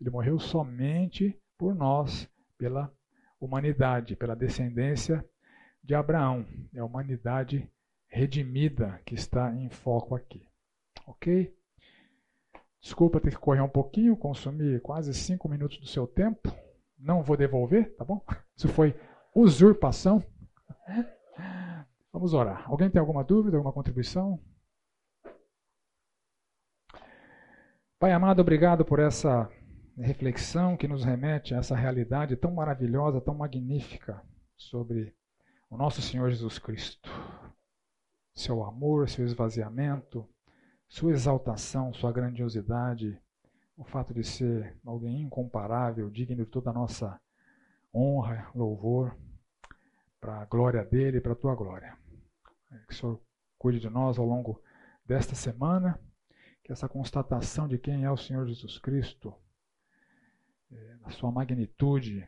Ele 0.00 0.10
morreu 0.10 0.38
somente 0.38 1.38
por 1.58 1.74
nós, 1.74 2.28
pela 2.58 2.92
humanidade, 3.40 4.16
pela 4.16 4.36
descendência 4.36 5.24
de 5.82 5.94
Abraão. 5.94 6.46
É 6.74 6.80
a 6.80 6.84
humanidade 6.84 7.70
redimida 8.08 9.00
que 9.04 9.14
está 9.14 9.54
em 9.54 9.68
foco 9.68 10.14
aqui. 10.14 10.46
Ok? 11.06 11.54
Desculpa 12.80 13.20
ter 13.20 13.30
que 13.30 13.38
correr 13.38 13.60
um 13.60 13.68
pouquinho, 13.68 14.16
consumir 14.16 14.80
quase 14.80 15.12
cinco 15.14 15.48
minutos 15.48 15.78
do 15.78 15.86
seu 15.86 16.06
tempo. 16.06 16.52
Não 16.98 17.22
vou 17.22 17.36
devolver, 17.36 17.94
tá 17.96 18.04
bom? 18.04 18.24
Isso 18.56 18.68
foi 18.68 18.94
usurpação. 19.34 20.24
Vamos 22.12 22.32
orar. 22.32 22.68
Alguém 22.70 22.88
tem 22.88 23.00
alguma 23.00 23.22
dúvida, 23.22 23.56
alguma 23.56 23.72
contribuição? 23.72 24.40
Pai 27.98 28.12
amado, 28.12 28.40
obrigado 28.40 28.84
por 28.84 28.98
essa 28.98 29.50
reflexão 30.02 30.76
que 30.76 30.86
nos 30.86 31.04
remete 31.04 31.54
a 31.54 31.58
essa 31.58 31.74
realidade 31.74 32.36
tão 32.36 32.52
maravilhosa, 32.52 33.20
tão 33.20 33.34
magnífica 33.34 34.22
sobre 34.56 35.14
o 35.70 35.76
nosso 35.76 36.02
Senhor 36.02 36.30
Jesus 36.30 36.58
Cristo. 36.58 37.08
Seu 38.34 38.62
amor, 38.62 39.08
seu 39.08 39.24
esvaziamento, 39.24 40.28
sua 40.86 41.12
exaltação, 41.12 41.94
sua 41.94 42.12
grandiosidade, 42.12 43.18
o 43.76 43.84
fato 43.84 44.12
de 44.12 44.22
ser 44.22 44.78
alguém 44.84 45.22
incomparável, 45.22 46.10
digno 46.10 46.36
de 46.36 46.46
toda 46.46 46.70
a 46.70 46.74
nossa 46.74 47.18
honra, 47.94 48.50
louvor, 48.54 49.16
para 50.20 50.42
a 50.42 50.44
glória 50.44 50.84
dele 50.84 51.18
e 51.18 51.20
para 51.20 51.32
a 51.32 51.36
tua 51.36 51.54
glória. 51.54 51.96
Que 52.86 52.92
o 52.92 52.96
Senhor 52.96 53.20
cuide 53.58 53.80
de 53.80 53.88
nós 53.88 54.18
ao 54.18 54.26
longo 54.26 54.62
desta 55.06 55.34
semana, 55.34 55.98
que 56.62 56.72
essa 56.72 56.88
constatação 56.88 57.66
de 57.66 57.78
quem 57.78 58.04
é 58.04 58.10
o 58.10 58.16
Senhor 58.16 58.46
Jesus 58.46 58.78
Cristo 58.78 59.34
na 61.00 61.10
sua 61.10 61.30
magnitude, 61.30 62.26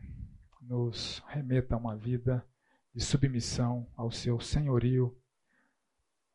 nos 0.62 1.22
remeta 1.28 1.74
a 1.74 1.78
uma 1.78 1.96
vida 1.96 2.44
de 2.94 3.02
submissão 3.02 3.86
ao 3.96 4.10
seu 4.10 4.38
senhorio, 4.40 5.16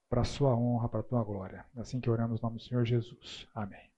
para 0.09 0.21
a 0.21 0.25
sua 0.25 0.55
honra, 0.55 0.89
para 0.89 0.99
a 0.99 1.03
tua 1.03 1.23
glória. 1.23 1.65
É 1.75 1.81
assim 1.81 1.99
que 1.99 2.09
oramos 2.09 2.39
no 2.39 2.47
nome 2.47 2.57
do 2.57 2.63
Senhor 2.63 2.85
Jesus. 2.85 3.47
Amém. 3.53 3.92